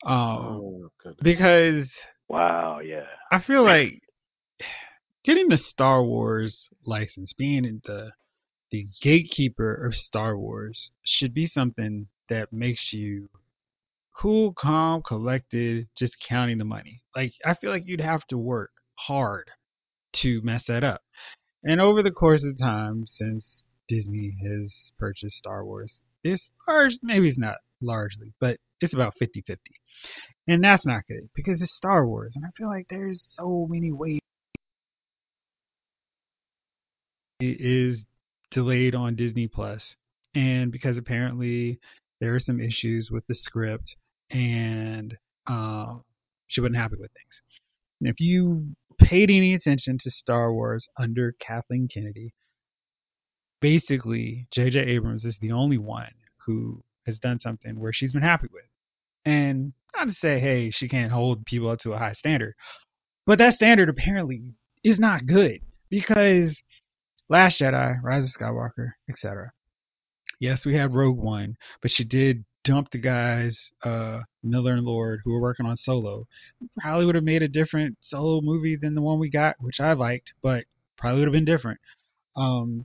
Um, 0.05 0.15
Oh, 0.15 0.91
because 1.21 1.89
Wow, 2.27 2.79
yeah. 2.79 3.05
I 3.31 3.39
feel 3.41 3.63
like 3.63 4.01
getting 5.23 5.47
the 5.47 5.57
Star 5.57 6.03
Wars 6.03 6.69
license, 6.85 7.33
being 7.33 7.81
the 7.85 8.11
the 8.71 8.87
gatekeeper 9.01 9.85
of 9.85 9.95
Star 9.95 10.37
Wars, 10.37 10.91
should 11.03 11.33
be 11.33 11.47
something 11.47 12.07
that 12.29 12.51
makes 12.51 12.91
you 12.91 13.29
cool, 14.19 14.53
calm, 14.53 15.01
collected, 15.01 15.87
just 15.97 16.15
counting 16.27 16.57
the 16.57 16.65
money. 16.65 17.01
Like 17.15 17.33
I 17.45 17.53
feel 17.55 17.71
like 17.71 17.83
you'd 17.85 18.01
have 18.01 18.25
to 18.27 18.37
work 18.37 18.71
hard 18.95 19.49
to 20.17 20.41
mess 20.43 20.63
that 20.67 20.83
up. 20.83 21.01
And 21.63 21.81
over 21.81 22.03
the 22.03 22.11
course 22.11 22.43
of 22.43 22.57
time, 22.57 23.05
since 23.07 23.63
Disney 23.87 24.35
has 24.43 24.73
purchased 24.97 25.37
Star 25.37 25.65
Wars, 25.65 25.99
it's 26.23 26.47
large, 26.67 26.93
maybe 27.01 27.29
it's 27.29 27.37
not 27.37 27.57
largely, 27.81 28.33
but 28.39 28.57
it's 28.81 28.93
about 28.93 29.13
50 29.19 29.43
50. 29.45 29.61
And 30.47 30.63
that's 30.63 30.85
not 30.85 31.07
good 31.07 31.29
because 31.35 31.61
it's 31.61 31.75
Star 31.75 32.07
Wars. 32.07 32.33
And 32.35 32.45
I 32.45 32.49
feel 32.55 32.67
like 32.67 32.87
there's 32.89 33.23
so 33.35 33.67
many 33.69 33.91
ways 33.91 34.19
it 37.39 37.59
is 37.59 37.99
delayed 38.51 38.95
on 38.95 39.15
Disney 39.15 39.47
Plus. 39.47 39.95
And 40.33 40.71
because 40.71 40.97
apparently 40.97 41.79
there 42.19 42.35
are 42.35 42.39
some 42.39 42.59
issues 42.59 43.09
with 43.11 43.25
the 43.27 43.35
script 43.35 43.95
and 44.31 45.15
um, 45.47 46.03
she 46.47 46.61
wasn't 46.61 46.77
happy 46.77 46.95
with 46.99 47.11
things. 47.11 47.33
And 47.99 48.09
if 48.09 48.19
you 48.19 48.75
paid 48.99 49.29
any 49.29 49.53
attention 49.53 49.97
to 50.03 50.11
Star 50.11 50.53
Wars 50.53 50.85
under 50.97 51.35
Kathleen 51.39 51.87
Kennedy, 51.91 52.33
basically 53.61 54.47
J.J. 54.51 54.79
Abrams 54.79 55.25
is 55.25 55.35
the 55.41 55.51
only 55.51 55.77
one 55.77 56.11
who 56.45 56.83
has 57.05 57.19
done 57.19 57.39
something 57.39 57.79
where 57.79 57.93
she's 57.93 58.13
been 58.13 58.21
happy 58.21 58.47
with. 58.51 58.63
And 59.25 59.73
not 59.95 60.07
to 60.07 60.13
say, 60.13 60.39
hey, 60.39 60.71
she 60.71 60.87
can't 60.87 61.11
hold 61.11 61.45
people 61.45 61.69
up 61.69 61.79
to 61.79 61.93
a 61.93 61.97
high 61.97 62.13
standard, 62.13 62.53
but 63.25 63.39
that 63.39 63.55
standard 63.55 63.89
apparently 63.89 64.53
is 64.83 64.99
not 64.99 65.25
good 65.25 65.61
because 65.89 66.55
Last 67.27 67.59
Jedi, 67.59 67.97
Rise 68.03 68.23
of 68.23 68.31
Skywalker, 68.39 68.91
etc. 69.09 69.51
Yes, 70.39 70.65
we 70.65 70.75
had 70.75 70.93
Rogue 70.93 71.17
One, 71.17 71.55
but 71.81 71.91
she 71.91 72.03
did 72.03 72.45
dump 72.65 72.89
the 72.91 72.97
guys, 72.97 73.57
uh, 73.83 74.19
Miller 74.43 74.73
and 74.73 74.85
Lord, 74.85 75.21
who 75.23 75.31
were 75.31 75.39
working 75.39 75.65
on 75.65 75.77
Solo. 75.77 76.27
Probably 76.79 77.05
would 77.05 77.15
have 77.15 77.23
made 77.23 77.43
a 77.43 77.47
different 77.47 77.97
Solo 78.01 78.41
movie 78.41 78.75
than 78.75 78.95
the 78.95 79.01
one 79.01 79.19
we 79.19 79.29
got, 79.29 79.55
which 79.59 79.79
I 79.79 79.93
liked, 79.93 80.33
but 80.41 80.65
probably 80.97 81.19
would 81.21 81.27
have 81.27 81.33
been 81.33 81.45
different. 81.45 81.79
Um, 82.35 82.83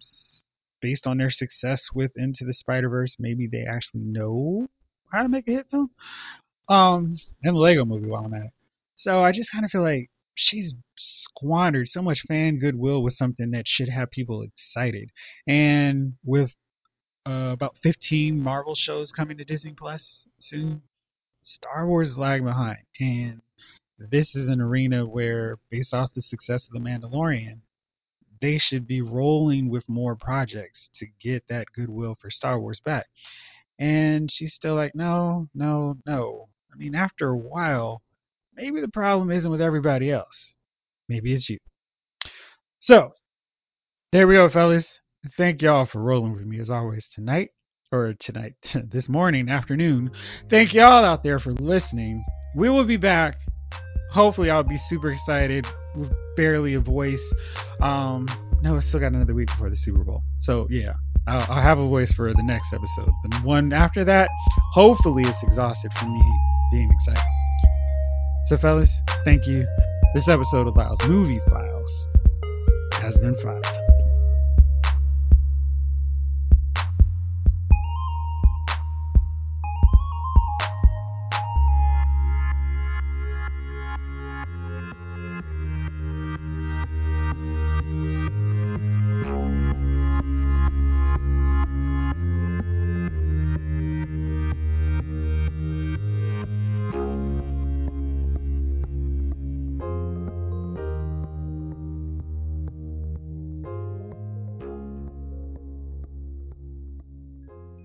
based 0.81 1.07
on 1.07 1.19
their 1.19 1.31
success 1.31 1.83
with 1.95 2.13
Into 2.17 2.45
the 2.45 2.55
Spider 2.55 2.89
Verse, 2.89 3.17
maybe 3.19 3.49
they 3.49 3.65
actually 3.69 4.03
know 4.03 4.69
how 5.13 5.23
to 5.23 5.29
make 5.29 5.49
a 5.49 5.53
hit 5.53 5.67
film. 5.71 5.91
Um, 6.69 7.19
and 7.43 7.57
the 7.57 7.61
Lego 7.61 7.85
Movie 7.85 8.07
while 8.07 8.25
I'm 8.25 8.35
at 8.35 8.45
it. 8.45 8.53
So 8.97 9.25
I 9.25 9.33
just 9.33 9.51
kind 9.51 9.65
of 9.65 9.71
feel 9.71 9.83
like 9.83 10.11
she's 10.35 10.75
squandered 10.97 11.89
so 11.89 12.03
much 12.03 12.23
fan 12.29 12.59
goodwill 12.59 13.03
with 13.03 13.17
something 13.17 13.51
that 13.51 13.67
should 13.67 13.89
have 13.89 14.11
people 14.11 14.43
excited. 14.43 15.11
And 15.47 16.15
with 16.25 16.53
uh, 17.31 17.53
about 17.53 17.77
15 17.83 18.41
Marvel 18.41 18.75
shows 18.75 19.13
coming 19.13 19.39
to 19.39 19.45
Disney 19.45 19.73
Plus 19.73 20.27
soon, 20.41 20.83
Star 21.43 21.87
Wars 21.87 22.09
is 22.11 22.17
lagging 22.19 22.47
behind. 22.47 22.79
And 22.99 23.41
this 24.11 24.35
is 24.35 24.49
an 24.49 24.61
arena 24.61 25.07
where, 25.07 25.59
based 25.71 25.95
off 25.95 26.11
the 26.15 26.23
success 26.23 26.67
of 26.67 26.73
The 26.73 26.89
Mandalorian, 26.89 27.59
they 28.41 28.59
should 28.59 28.87
be 28.87 29.03
rolling 29.03 29.69
with 29.69 29.89
more 29.89 30.17
projects 30.17 30.89
to 30.97 31.07
get 31.23 31.45
that 31.49 31.67
goodwill 31.75 32.17
for 32.21 32.31
Star 32.31 32.59
Wars 32.59 32.81
back. 32.85 33.07
And 33.79 34.31
she's 34.33 34.55
still 34.55 34.75
like, 34.75 34.95
no, 34.95 35.49
no, 35.55 35.97
no. 36.07 36.49
I 36.73 36.77
mean, 36.77 36.95
after 36.95 37.29
a 37.29 37.37
while, 37.37 38.03
maybe 38.57 38.81
the 38.81 38.89
problem 38.89 39.31
isn't 39.31 39.51
with 39.51 39.61
everybody 39.61 40.11
else. 40.11 40.53
Maybe 41.09 41.35
it's 41.35 41.49
you. 41.49 41.59
So, 42.81 43.13
there 44.13 44.27
we 44.27 44.35
go, 44.35 44.49
fellas. 44.51 44.87
Thank 45.37 45.61
y'all 45.61 45.87
for 45.87 46.01
rolling 46.01 46.33
with 46.33 46.47
me 46.47 46.61
as 46.61 46.71
always 46.71 47.05
tonight, 47.15 47.51
or 47.93 48.15
tonight, 48.19 48.55
this 48.91 49.07
morning, 49.07 49.51
afternoon. 49.51 50.11
Thank 50.49 50.73
y'all 50.73 51.05
out 51.05 51.23
there 51.23 51.39
for 51.39 51.53
listening. 51.53 52.25
We 52.57 52.71
will 52.71 52.87
be 52.87 52.97
back. 52.97 53.37
Hopefully, 54.13 54.51
I'll 54.51 54.63
be 54.63 54.81
super 54.89 55.13
excited 55.13 55.67
with 55.95 56.11
barely 56.37 56.75
a 56.75 56.81
voice. 56.81 57.21
Um, 57.83 58.29
no, 58.63 58.77
I 58.77 58.81
still 58.81 59.01
got 59.01 59.13
another 59.13 59.35
week 59.35 59.49
before 59.49 59.69
the 59.69 59.77
Super 59.77 60.05
Bowl. 60.05 60.23
So, 60.41 60.67
yeah, 60.71 60.95
I'll, 61.29 61.53
I'll 61.53 61.63
have 61.63 61.79
a 61.79 61.87
voice 61.87 62.11
for 62.17 62.33
the 62.33 62.43
next 62.43 62.67
episode. 62.73 63.13
The 63.29 63.37
one 63.45 63.75
after 63.75 64.05
that, 64.07 64.31
hopefully, 64.73 65.25
it's 65.27 65.39
exhausted 65.43 65.91
from 66.01 66.15
me 66.15 66.33
being 66.73 66.91
excited. 66.99 67.29
So, 68.49 68.57
fellas, 68.57 68.91
thank 69.27 69.47
you. 69.47 69.67
This 70.15 70.27
episode 70.29 70.67
of 70.67 70.77
Lyle's 70.77 70.99
Movie 71.05 71.41
Files 71.51 71.91
has 72.95 73.15
been 73.19 73.37
filed. 73.43 73.80